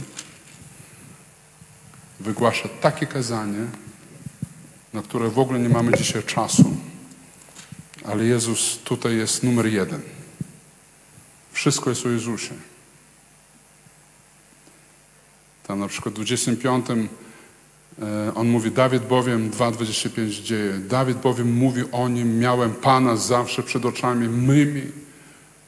wygłasza 2.20 2.70
takie 2.70 3.08
kazanie, 3.08 3.66
na 4.94 5.02
które 5.02 5.30
w 5.30 5.40
ogóle 5.40 5.60
nie 5.60 5.70
mamy 5.70 5.98
dzisiaj 5.98 6.24
czasu. 6.24 6.78
Ale 8.06 8.26
Jezus 8.26 8.80
tutaj 8.84 9.18
jest 9.18 9.44
numer 9.44 9.66
jeden. 9.66 10.02
Wszystko 11.52 11.90
jest 11.90 12.06
o 12.06 12.10
Jezusie. 12.10 12.54
Tam 15.68 15.80
na 15.80 15.88
przykład 15.88 16.14
w 16.14 16.16
25 16.16 16.90
e, 16.90 16.96
on 18.36 18.48
mówi, 18.48 18.72
Dawid 18.72 19.04
bowiem, 19.04 19.52
2,25 19.52 20.30
dzieje, 20.30 20.74
Dawid 20.74 21.18
bowiem 21.18 21.54
mówi 21.54 21.84
o 21.92 22.10
nim, 22.10 22.40
miałem 22.40 22.74
Pana 22.74 23.16
zawsze 23.16 23.64
przed 23.64 23.86
oczami 23.86 24.30
mymi, 24.30 24.82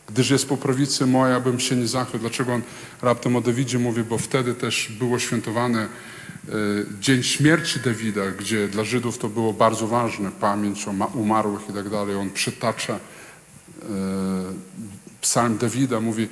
gdyż 0.07 0.29
jest 0.29 0.49
po 0.49 0.57
prawicy 0.57 1.05
moja, 1.05 1.35
abym 1.35 1.59
się 1.59 1.75
nie 1.75 1.87
zachwył. 1.87 2.19
Dlaczego 2.19 2.53
on 2.53 2.61
raptem 3.01 3.35
o 3.35 3.41
Dawidzie 3.41 3.79
mówi? 3.79 4.03
Bo 4.03 4.17
wtedy 4.17 4.53
też 4.53 4.91
było 4.99 5.19
świętowane 5.19 5.81
e, 5.81 5.87
dzień 6.99 7.23
śmierci 7.23 7.79
Dawida, 7.79 8.31
gdzie 8.31 8.67
dla 8.67 8.83
Żydów 8.83 9.17
to 9.17 9.29
było 9.29 9.53
bardzo 9.53 9.87
ważne, 9.87 10.31
pamięć 10.31 10.87
o 10.87 10.93
ma- 10.93 11.05
umarłych 11.05 11.61
i 11.69 11.73
tak 11.73 11.89
dalej. 11.89 12.15
On 12.15 12.29
przytacza 12.29 12.93
e, 12.93 12.99
psalm 15.21 15.57
Dawida, 15.57 16.01
mówi 16.01 16.27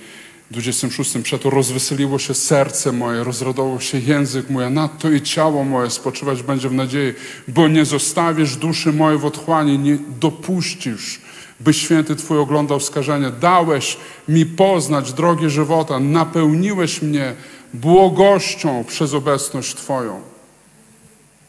26, 0.52 1.18
przeto 1.24 1.50
rozweseliło 1.50 2.20
się 2.20 2.34
serce 2.34 2.92
moje, 2.92 3.24
rozradował 3.24 3.82
się 3.82 4.00
język 4.00 4.50
mój, 4.50 4.64
a 4.64 4.70
nadto 4.70 5.12
i 5.12 5.22
ciało 5.22 5.64
moje 5.64 5.90
spoczywać 5.90 6.44
będzie 6.44 6.70
w 6.70 6.74
nadziei, 6.74 7.14
bo 7.48 7.68
nie 7.68 7.86
zostawisz 7.86 8.56
duszy 8.56 8.94
mojej 8.94 9.20
w 9.20 9.26
otchłani, 9.26 9.80
nie 9.80 9.98
dopuścisz, 10.20 11.22
by 11.60 11.74
święty 11.74 12.16
Twój 12.16 12.38
oglądał 12.38 12.80
skażenie. 12.80 13.32
Dałeś 13.32 13.98
mi 14.28 14.46
poznać 14.46 15.14
drogi 15.14 15.50
żywota, 15.50 16.00
napełniłeś 16.00 17.02
mnie 17.02 17.34
błogością 17.74 18.84
przez 18.88 19.14
obecność 19.14 19.76
Twoją. 19.76 20.22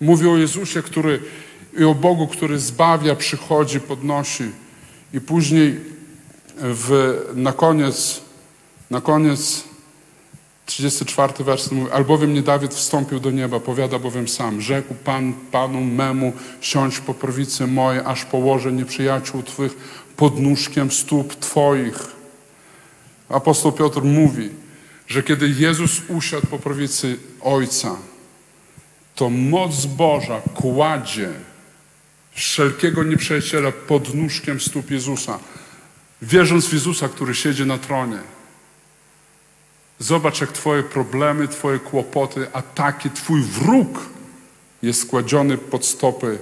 Mówi 0.00 0.28
o 0.28 0.36
Jezusie, 0.36 0.82
który 0.82 1.20
i 1.78 1.84
o 1.84 1.94
Bogu, 1.94 2.26
który 2.26 2.58
zbawia, 2.58 3.16
przychodzi, 3.16 3.80
podnosi. 3.80 4.44
I 5.14 5.20
później 5.20 5.80
w, 6.56 7.16
na 7.34 7.52
koniec, 7.52 8.23
na 8.94 9.00
koniec 9.00 9.64
34 10.66 11.44
werset 11.44 11.72
mówi, 11.72 11.90
albowiem 11.90 12.34
nie 12.34 12.42
Dawid 12.42 12.74
wstąpił 12.74 13.20
do 13.20 13.30
nieba, 13.30 13.60
powiada 13.60 13.98
bowiem 13.98 14.28
sam, 14.28 14.60
rzekł 14.60 14.94
Pan 14.94 15.32
Panu 15.52 15.80
memu, 15.80 16.32
siądź 16.60 17.00
po 17.00 17.14
prawicy 17.14 17.66
mojej, 17.66 18.02
aż 18.04 18.24
położę 18.24 18.72
nieprzyjaciół 18.72 19.42
Twych 19.42 19.76
pod 20.16 20.40
nóżkiem 20.40 20.90
stóp 20.90 21.34
Twoich. 21.34 21.98
Apostoł 23.28 23.72
Piotr 23.72 24.02
mówi, 24.02 24.50
że 25.06 25.22
kiedy 25.22 25.48
Jezus 25.48 26.00
usiadł 26.08 26.46
po 26.46 26.58
prawicy 26.58 27.16
Ojca, 27.40 27.96
to 29.14 29.30
moc 29.30 29.86
Boża 29.86 30.40
kładzie 30.54 31.28
wszelkiego 32.32 33.02
nieprzyjaciela 33.02 33.72
pod 33.72 34.14
nóżkiem 34.14 34.60
stóp 34.60 34.90
Jezusa. 34.90 35.38
Wierząc 36.22 36.66
w 36.66 36.72
Jezusa, 36.72 37.08
który 37.08 37.34
siedzi 37.34 37.66
na 37.66 37.78
tronie. 37.78 38.18
Zobacz, 39.98 40.40
jak 40.40 40.52
Twoje 40.52 40.82
problemy, 40.82 41.48
Twoje 41.48 41.78
kłopoty, 41.78 42.46
ataki, 42.52 43.10
Twój 43.10 43.42
wróg 43.42 44.00
jest 44.82 45.00
składziony 45.00 45.58
pod 45.58 45.86
stopy 45.86 46.38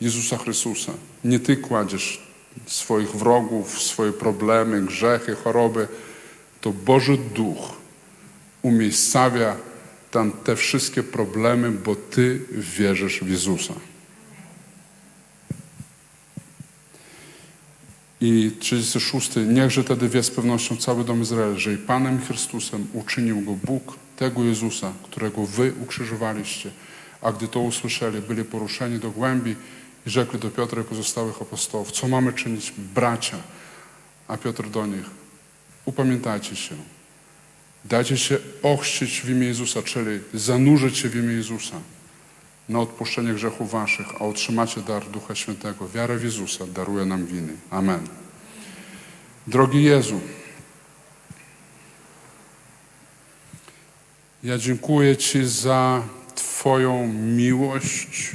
Jezusa 0.00 0.38
Chrystusa. 0.38 0.92
Nie 1.24 1.40
Ty 1.40 1.56
kładziesz 1.56 2.26
swoich 2.66 3.10
wrogów, 3.10 3.82
swoje 3.82 4.12
problemy, 4.12 4.82
grzechy, 4.82 5.34
choroby. 5.34 5.88
To 6.60 6.70
Boży 6.70 7.18
Duch 7.34 7.72
umiejscawia 8.62 9.56
tam 10.10 10.32
te 10.32 10.56
wszystkie 10.56 11.02
problemy, 11.02 11.70
bo 11.70 11.96
Ty 11.96 12.40
wierzysz 12.50 13.20
w 13.20 13.30
Jezusa. 13.30 13.74
I 18.20 18.50
36. 18.60 19.30
Niechże 19.46 19.84
tedy 19.84 20.08
wie 20.08 20.22
z 20.22 20.30
pewnością 20.30 20.76
cały 20.76 21.04
dom 21.04 21.22
Izraela, 21.22 21.58
że 21.58 21.72
i 21.72 21.76
Panem 21.76 22.20
Chrystusem 22.20 22.86
uczynił 22.92 23.40
go 23.40 23.52
Bóg, 23.52 23.98
tego 24.16 24.44
Jezusa, 24.44 24.92
którego 25.02 25.46
wy 25.46 25.72
ukrzyżowaliście. 25.82 26.70
A 27.22 27.32
gdy 27.32 27.48
to 27.48 27.60
usłyszeli, 27.60 28.20
byli 28.20 28.44
poruszeni 28.44 28.98
do 28.98 29.10
głębi 29.10 29.56
i 30.06 30.10
rzekli 30.10 30.38
do 30.38 30.50
Piotra 30.50 30.82
i 30.82 30.84
pozostałych 30.84 31.42
apostołów, 31.42 31.92
co 31.92 32.08
mamy 32.08 32.32
czynić, 32.32 32.72
bracia? 32.94 33.36
A 34.28 34.36
Piotr 34.36 34.68
do 34.70 34.86
nich, 34.86 35.04
upamiętajcie 35.84 36.56
się, 36.56 36.74
dajcie 37.84 38.16
się 38.16 38.38
ochrzcić 38.62 39.20
w 39.20 39.30
imię 39.30 39.46
Jezusa, 39.46 39.82
czyli 39.82 40.20
zanurzyć 40.34 40.98
się 40.98 41.08
w 41.08 41.16
imię 41.16 41.32
Jezusa 41.32 41.80
na 42.68 42.80
odpuszczenie 42.80 43.34
grzechów 43.34 43.70
waszych, 43.70 44.06
a 44.20 44.24
otrzymacie 44.24 44.80
dar 44.80 45.06
Ducha 45.10 45.34
Świętego. 45.34 45.88
Wiara 45.88 46.16
w 46.16 46.22
Jezusa 46.22 46.66
daruje 46.66 47.04
nam 47.04 47.26
winy. 47.26 47.52
Amen. 47.70 48.08
Drogi 49.46 49.82
Jezu, 49.82 50.20
ja 54.42 54.58
dziękuję 54.58 55.16
Ci 55.16 55.46
za 55.46 56.02
Twoją 56.34 57.06
miłość 57.12 58.32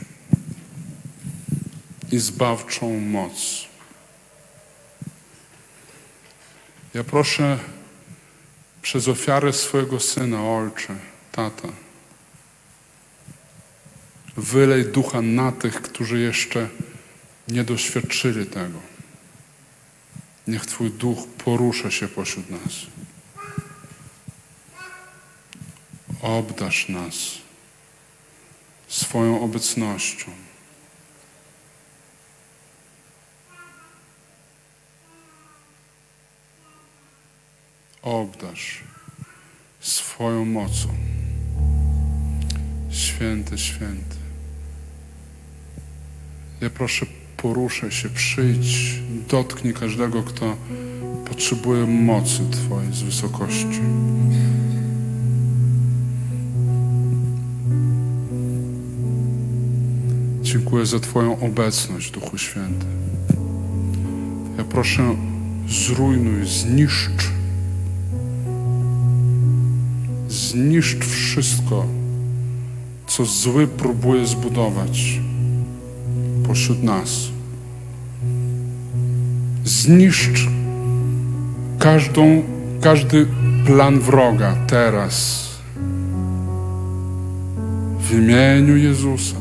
i 2.11 2.19
zbawczą 2.19 2.99
moc. 2.99 3.68
Ja 6.93 7.03
proszę 7.03 7.60
przez 8.81 9.07
ofiarę 9.07 9.53
swojego 9.53 9.99
Syna, 9.99 10.43
Ojcze, 10.43 10.95
Tata, 11.31 11.68
wylej 14.40 14.86
ducha 14.86 15.22
na 15.22 15.52
tych, 15.52 15.82
którzy 15.82 16.20
jeszcze 16.20 16.70
nie 17.48 17.64
doświadczyli 17.64 18.45
tego. 18.45 18.80
Niech 20.48 20.66
Twój 20.66 20.91
duch 20.91 21.28
porusza 21.28 21.91
się 21.91 22.07
pośród 22.07 22.49
nas. 22.49 22.74
Obdasz 26.22 26.90
nas 26.90 27.14
swoją 28.88 29.41
obecnością. 29.41 30.32
Obdasz 38.02 38.84
swoją 39.80 40.45
mocą. 40.45 40.88
Święty, 42.91 43.57
święty. 43.57 44.19
Ja 46.61 46.69
proszę, 46.69 47.06
poruszaj 47.38 47.91
się, 47.91 48.10
przyjdź, 48.10 48.99
dotknij 49.30 49.73
każdego, 49.73 50.23
kto 50.23 50.56
potrzebuje 51.26 51.86
mocy 51.86 52.40
Twojej 52.52 52.94
z 52.94 53.02
wysokości. 53.02 53.80
Dziękuję 60.41 60.86
za 60.86 60.99
Twoją 60.99 61.40
obecność, 61.40 62.11
Duchu 62.11 62.38
Święty. 62.38 62.86
Ja 64.57 64.64
proszę, 64.64 65.15
zrujnuj, 65.68 66.48
zniszcz. 66.48 67.31
Zniszcz 70.30 71.06
wszystko, 71.06 71.86
co 73.07 73.26
zły 73.26 73.68
próbuje 73.68 74.27
zbudować 74.27 75.19
pośród 76.49 76.84
nas. 76.84 77.09
Zniszcz 79.65 80.47
każdą, 81.80 82.43
każdy 82.81 83.27
plan 83.65 83.99
wroga 83.99 84.55
teraz. 84.67 85.45
W 87.99 88.11
imieniu 88.13 88.77
Jezusa 88.77 89.35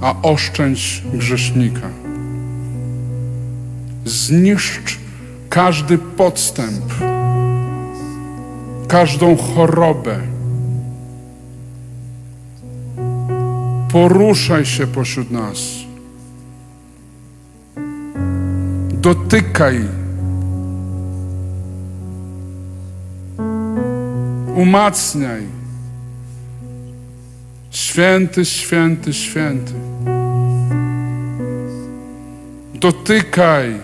a 0.00 0.14
oszczędź 0.22 1.02
grzesznika. 1.14 1.88
Zniszcz 4.04 4.98
każdy 5.48 5.98
podstęp, 5.98 6.84
każdą 8.88 9.36
chorobę. 9.36 10.20
Poruszaj 13.92 14.66
się 14.66 14.86
pośród 14.86 15.30
nas. 15.30 15.58
Dotykaj. 19.02 19.80
Umacniaj. 24.56 25.42
Święty, 27.70 28.44
święty, 28.44 29.12
święty. 29.12 29.72
Dotykaj. 32.74 33.80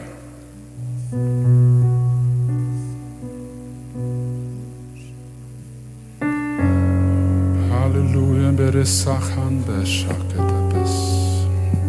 Halleluja, 7.71 8.53
beresachan 8.53 9.63
beszaketebes. 9.67 10.91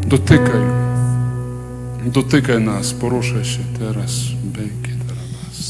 Dotykaj. 0.05 0.78
Dotykaj 2.13 2.61
nas, 2.61 2.93
poruszaj 2.93 3.45
się 3.45 3.59
teraz. 3.79 4.11
Bejki. 4.43 4.89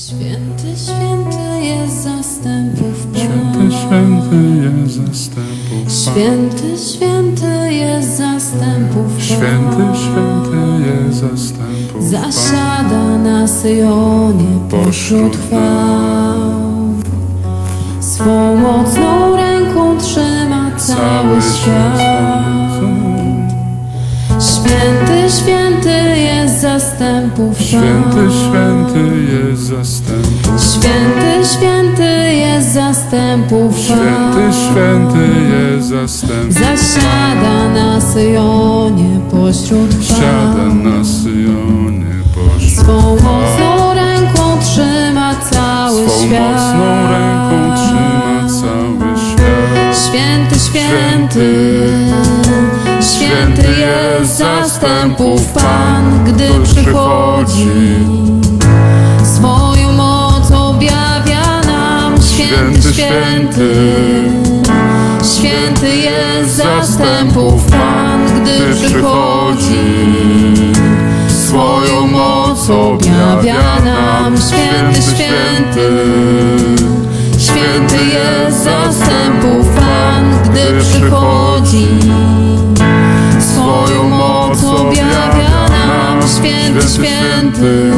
Święty, 0.09 0.81
święty 0.83 1.65
jest 1.65 2.03
zastępów 2.03 3.07
Święty, 3.13 3.57
Pan. 3.57 3.71
święty 3.71 4.35
jest 4.67 4.95
zastępów 4.95 6.05
Pan. 6.05 6.13
Święty, 6.13 6.77
święty 6.77 7.73
jest 7.73 8.17
zastępów 8.17 9.05
Pan. 9.13 9.21
Święty, 9.21 9.99
święty 9.99 10.57
jest 10.87 11.19
zastępów 11.19 11.93
Pan. 11.93 12.09
Zasiada 12.09 13.17
na 13.17 13.47
Syjonie 13.47 14.59
pośród 14.69 15.37
chwał. 15.37 16.93
Swą 18.01 18.55
mocną 18.55 19.35
ręką 19.35 19.97
trzyma 19.97 20.71
cały 20.77 21.41
świat. 21.41 22.68
Święty, 24.69 25.29
święty 25.41 26.19
jest 26.19 26.61
zastępów 26.61 27.61
Święty, 27.61 28.09
Pan. 28.15 28.31
święty 28.31 29.23
jest 29.33 29.61
zastępów 29.61 30.61
Święty, 30.63 31.47
święty 31.57 32.33
jest 32.35 32.73
zastępów 32.73 33.77
Święty, 33.77 34.01
Pan. 34.33 34.53
święty 34.53 35.27
jest 35.49 35.87
zastępów 35.87 36.53
Zasiada 36.53 37.69
na 37.73 38.01
Syjonie 38.01 39.19
pośród 39.31 39.91
Siada 40.05 40.53
chwał. 40.53 40.73
na 40.75 41.03
Syjonie 41.05 42.15
pośród 42.35 42.71
Swą 42.79 43.01
mocną 43.15 43.93
ręką 43.93 44.57
trzyma 44.61 45.35
cały 45.51 46.09
Swą 46.09 46.25
świat. 46.27 46.51
mocną 46.51 47.09
ręką 47.11 47.75
trzyma 47.75 48.49
cały 48.61 49.17
świat 49.17 49.97
Święty, 50.05 50.59
święty, 50.59 50.59
święty 50.59 51.69
jest 54.19 54.37
zastępów 54.37 55.45
Pan, 55.45 56.23
gdy 56.25 56.49
przychodzi. 56.63 57.95
Swoją 59.23 59.91
moc 59.91 60.51
objawia 60.51 61.61
nam 61.65 62.15
święty, 62.21 62.93
święty. 62.93 63.73
Święty 65.23 65.95
jest 65.95 66.55
zastępów 66.55 67.63
Pan, 67.63 68.25
gdy 68.41 68.75
przychodzi. 68.75 69.75
Swoją 71.27 72.07
moc 72.07 72.69
objawia 72.69 73.79
nam 73.85 74.37
święty, 74.37 75.01
święty. 75.01 75.89
Święty 77.37 78.05
jest 78.05 78.63
zastępów 78.63 79.67
Pan, 79.67 80.39
gdy 80.43 80.81
przychodzi. 80.81 81.87
Moc 84.29 84.63
objawia 84.63 85.69
nam 85.69 86.21
święty, 86.37 86.87
święty. 86.89 87.91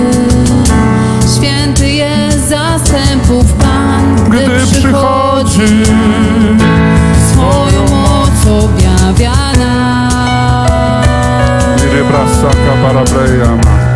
Święty 1.37 1.89
jest 1.89 2.49
zastępów 2.49 3.53
Pan, 3.53 4.15
gdy 4.29 4.65
przychodzi. 4.71 5.83
Swoją 7.31 7.81
moc 7.89 8.63
objawia 8.63 9.33
nam. 9.59 9.91
Irebrasaka 11.91 12.73
parabrejama 12.83 13.61
Święty, 13.61 13.90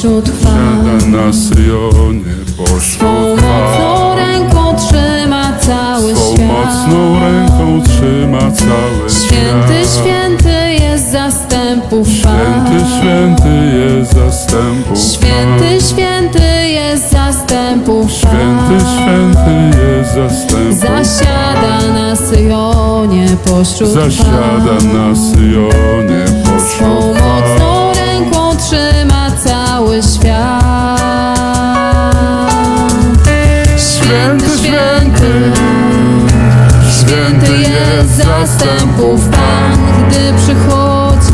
pośród. 0.00 0.26
Siada 0.42 1.06
na 1.06 1.32
Syjonie 1.32 2.34
Swą 2.46 2.64
pośród 2.64 3.40
chwał 3.40 4.16
ręką 4.16 4.76
trzyma 4.76 5.52
cały 5.60 6.16
Swą 6.16 6.34
świat. 6.34 6.46
mocną 6.48 7.20
ręką 7.20 7.82
trzyma 7.82 8.38
cały 8.38 9.10
Święty, 9.10 9.74
świat. 9.74 10.04
święty 10.04 10.84
jest 10.84 11.10
zastępów 11.12 12.08
Pan. 12.22 12.66
Święty, 12.66 12.86
święty 13.00 13.78
jest 13.78 14.12
zastępów 14.12 14.98
Święty, 14.98 15.86
święty 15.86 16.70
jest 16.70 17.10
zastępów 17.12 18.12
Święty, 18.12 18.84
święty 18.96 19.78
jest 19.78 20.14
zastępów 20.14 20.78
Zasiada 20.78 21.92
na 21.94 22.16
Syjonie 22.16 23.26
pośród 23.44 23.88
Zasiada 23.88 24.74
na 24.94 25.16
Syjonie 25.16 26.26
Swą 26.26 26.52
pośród 26.52 26.70
chwał 26.76 27.14
mocną 27.14 27.79
święty, 35.20 35.52
święty 36.98 37.58
jest 37.58 38.16
zastępów 38.16 39.28
Pan, 39.28 40.08
gdy 40.08 40.32
przychodzi. 40.36 41.32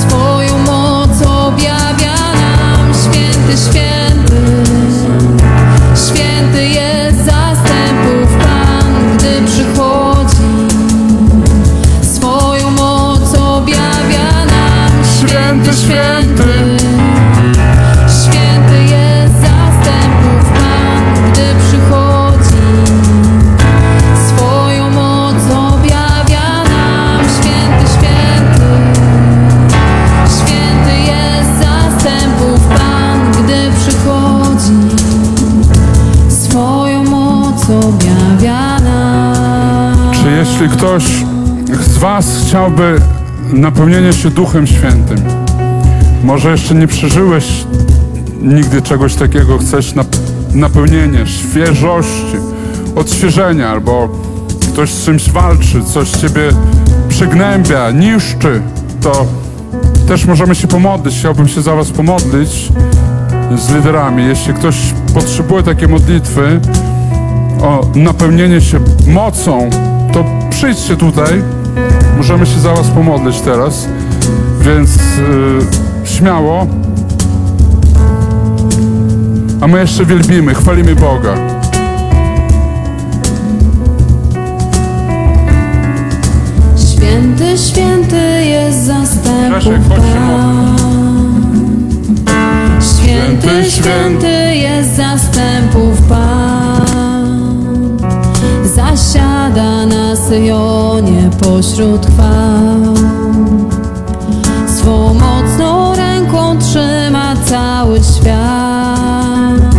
Swoją 0.00 0.58
moc 0.58 1.22
objawia 1.22 2.16
nam 2.34 2.94
święty, 2.94 3.56
święty. 3.62 3.83
Jeśli 40.54 40.68
ktoś 40.68 41.04
z 41.80 41.98
Was 41.98 42.26
chciałby 42.46 43.00
napełnienia 43.52 44.12
się 44.12 44.30
Duchem 44.30 44.66
Świętym, 44.66 45.18
może 46.24 46.50
jeszcze 46.50 46.74
nie 46.74 46.86
przeżyłeś 46.86 47.64
nigdy 48.42 48.82
czegoś 48.82 49.14
takiego, 49.14 49.58
chcesz 49.58 49.94
nap- 49.94 50.18
napełnienia, 50.54 51.26
świeżości, 51.26 52.36
odświeżenia, 52.96 53.68
albo 53.68 54.08
ktoś 54.72 54.90
z 54.90 55.04
czymś 55.04 55.30
walczy, 55.30 55.84
coś 55.84 56.10
Ciebie 56.10 56.42
przygnębia, 57.08 57.90
niszczy, 57.90 58.62
to 59.00 59.26
też 60.08 60.24
możemy 60.24 60.54
się 60.54 60.68
pomodlić. 60.68 61.14
Chciałbym 61.18 61.48
się 61.48 61.62
za 61.62 61.74
Was 61.74 61.90
pomodlić 61.90 62.72
z 63.56 63.74
liderami. 63.74 64.24
Jeśli 64.24 64.54
ktoś 64.54 64.76
potrzebuje 65.14 65.62
takiej 65.62 65.88
modlitwy 65.88 66.60
o 67.62 67.86
napełnienie 67.94 68.60
się 68.60 68.78
mocą, 69.06 69.70
przyjdźcie 70.64 70.96
tutaj. 70.96 71.42
Możemy 72.16 72.46
się 72.46 72.60
za 72.60 72.74
Was 72.74 72.88
pomodlić 72.88 73.40
teraz. 73.40 73.88
Więc 74.60 74.96
yy, 74.96 76.08
śmiało. 76.08 76.66
A 79.60 79.66
my 79.66 79.80
jeszcze 79.80 80.04
wielbimy, 80.04 80.54
chwalimy 80.54 80.94
Boga. 80.94 81.34
Święty, 86.76 87.58
święty 87.58 88.44
jest 88.44 88.84
zastępów 88.84 89.50
Grzesiek, 89.50 89.80
chodź 89.88 90.02
się 90.02 90.18
Święty, 92.94 93.70
święty 93.70 94.54
jest 94.54 94.96
zastępów 94.96 96.02
Pan. 96.08 96.63
Zasiada 98.74 99.86
na 99.86 100.16
Syjonie 100.16 101.30
pośród 101.40 102.06
chwał. 102.06 102.94
Swą 104.68 105.14
mocną 105.14 105.96
ręką 105.96 106.58
trzyma 106.58 107.36
cały 107.44 108.00
świat. 108.00 109.74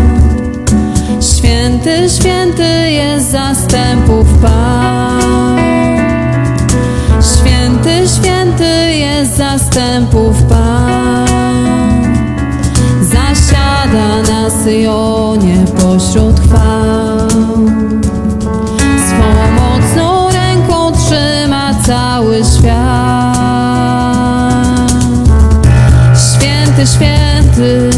Święty, 1.21 2.09
święty 2.09 2.91
jest 2.91 3.31
zastępów 3.31 4.27
Pan. 4.41 5.57
Święty, 7.21 8.07
święty 8.07 8.95
jest 8.95 9.37
zastępów 9.37 10.43
Pan. 10.43 11.27
Zasiada 13.01 14.33
na 14.33 14.49
Syjonie 14.49 15.65
pośród 15.81 16.39
chwał. 16.39 18.04
Cały 21.85 22.41
świat. 22.43 23.35
Święty, 26.15 26.87
święty, 26.87 27.89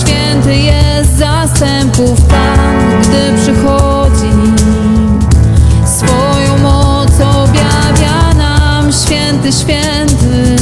święty 0.00 0.56
jest 0.56 1.18
zastępów 1.18 2.20
Pan, 2.20 3.00
gdy 3.02 3.42
przychodzi. 3.42 4.32
Swoją 5.86 6.58
moc 6.62 7.12
objawia 7.20 8.34
nam 8.38 8.92
święty, 8.92 9.52
święty. 9.52 10.56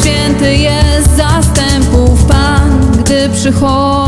Święty 0.00 0.56
jest 0.56 1.16
zastępów 1.16 2.24
Pan, 2.24 2.80
gdy 2.98 3.28
przychodzi. 3.28 4.07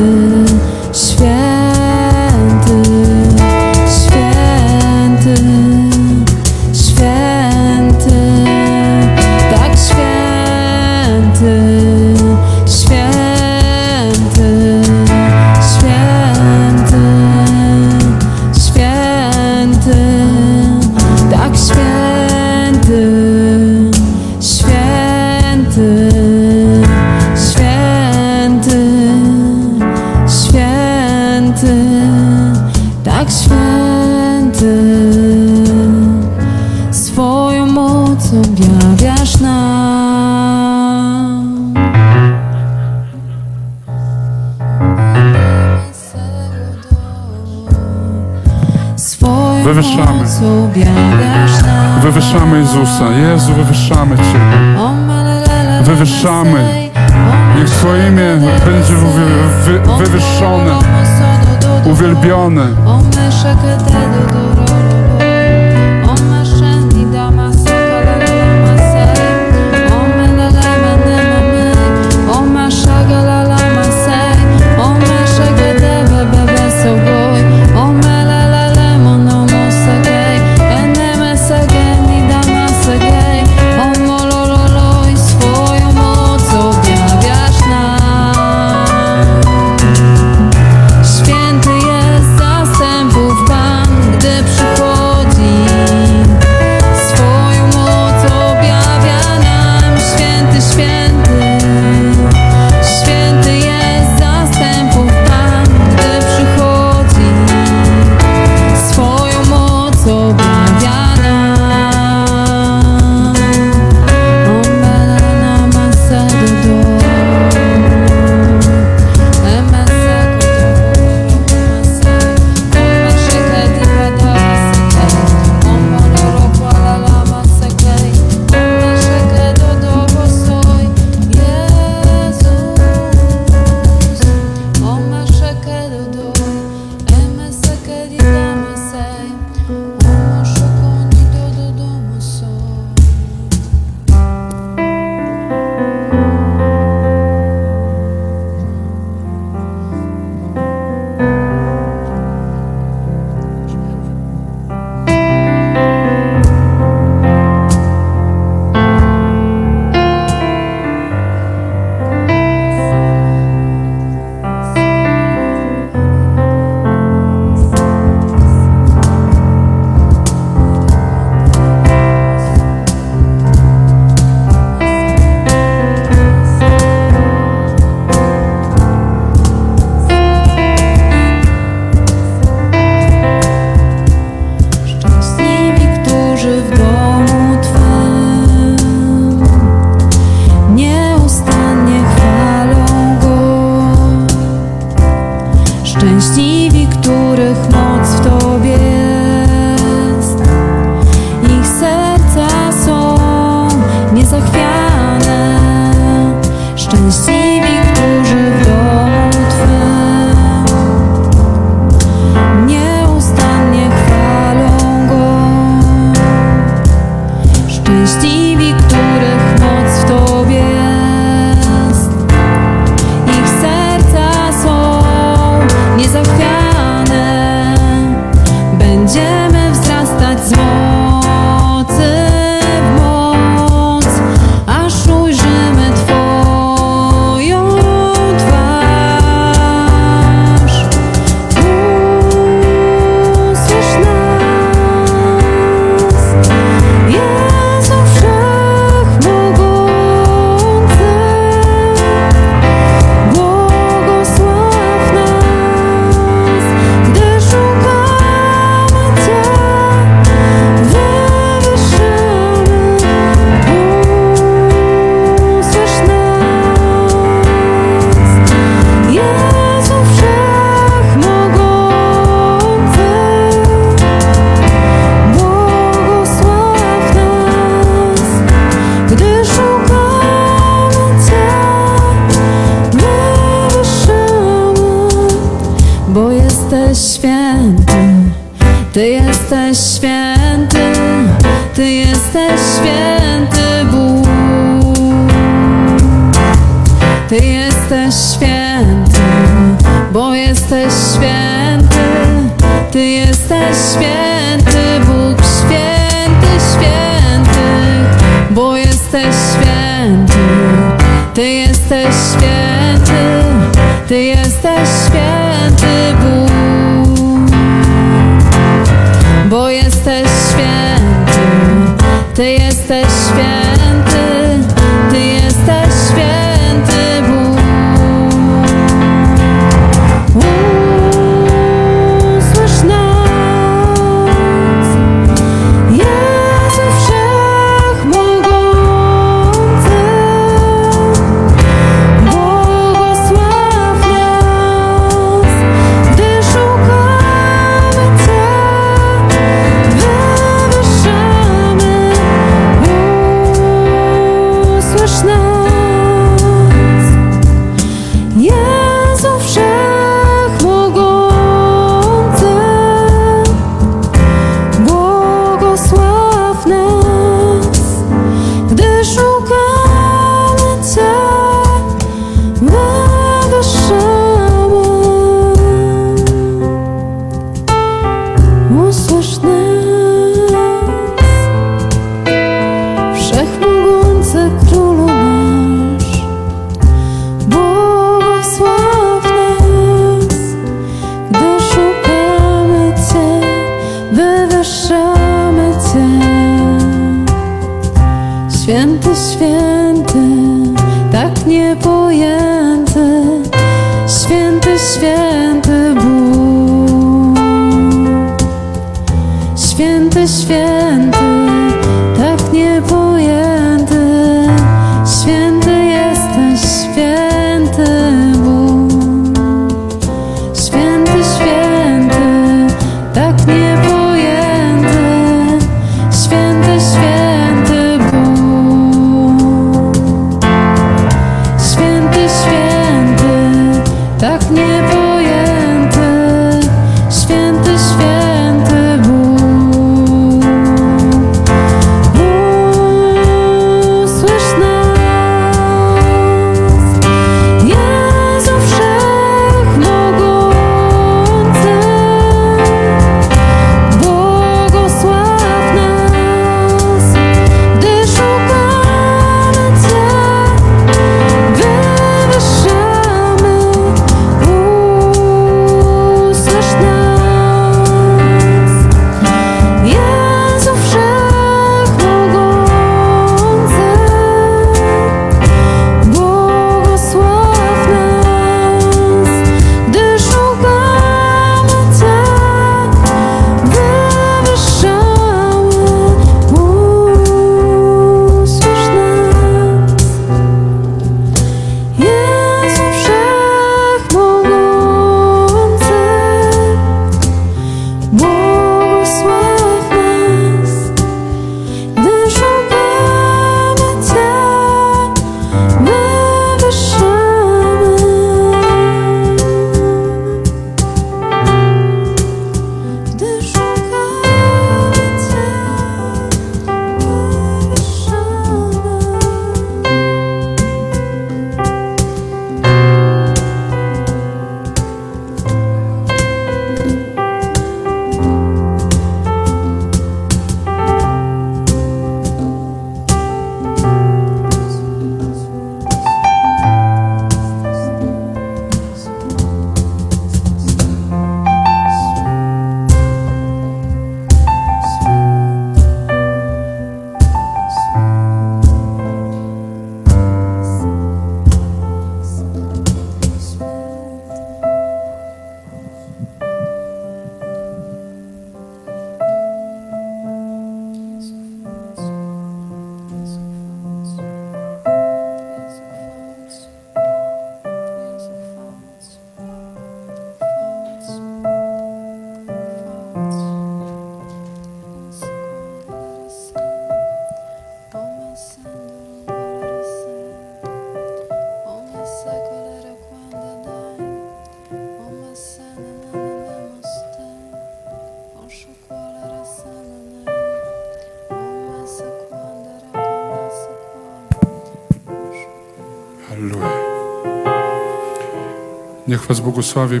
Was 599.34 599.40
błogosławi 599.40 600.00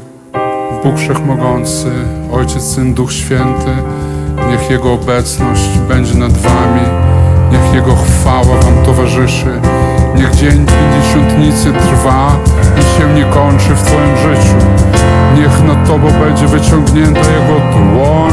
Bóg 0.84 0.96
Wszechmogący, 0.96 1.90
Ojciec, 2.32 2.62
Syn, 2.62 2.94
Duch 2.94 3.12
Święty. 3.12 3.70
Niech 4.50 4.70
Jego 4.70 4.92
obecność 4.92 5.78
będzie 5.88 6.14
nad 6.14 6.32
Wami. 6.32 6.80
Niech 7.52 7.74
Jego 7.74 7.96
chwała 7.96 8.56
Wam 8.56 8.84
towarzyszy. 8.84 9.60
Niech 10.16 10.34
dzień 10.34 10.66
pięćdziesiątnicy 10.66 11.72
trwa 11.72 12.36
i 12.80 13.00
się 13.00 13.14
nie 13.14 13.24
kończy 13.24 13.74
w 13.74 13.82
Twoim 13.82 14.16
życiu. 14.16 14.56
Niech 15.36 15.62
nad 15.64 15.88
Tobą 15.88 16.08
będzie 16.24 16.46
wyciągnięta 16.46 17.20
Jego 17.20 17.60
dłoń. 17.78 18.32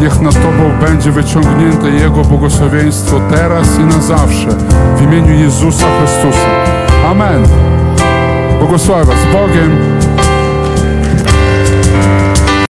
Niech 0.00 0.20
nad 0.20 0.34
Tobą 0.34 0.86
będzie 0.86 1.12
wyciągnięte 1.12 1.90
Jego 1.90 2.22
błogosławieństwo 2.24 3.20
teraz 3.30 3.78
i 3.78 3.84
na 3.84 4.02
zawsze. 4.02 4.48
W 4.96 5.02
imieniu 5.02 5.34
Jezusa 5.44 5.86
Chrystusa. 5.98 6.48
Amen. 7.10 7.42
Błogosławię 8.58 9.04
Was 9.04 9.24
Bogiem. 9.32 9.97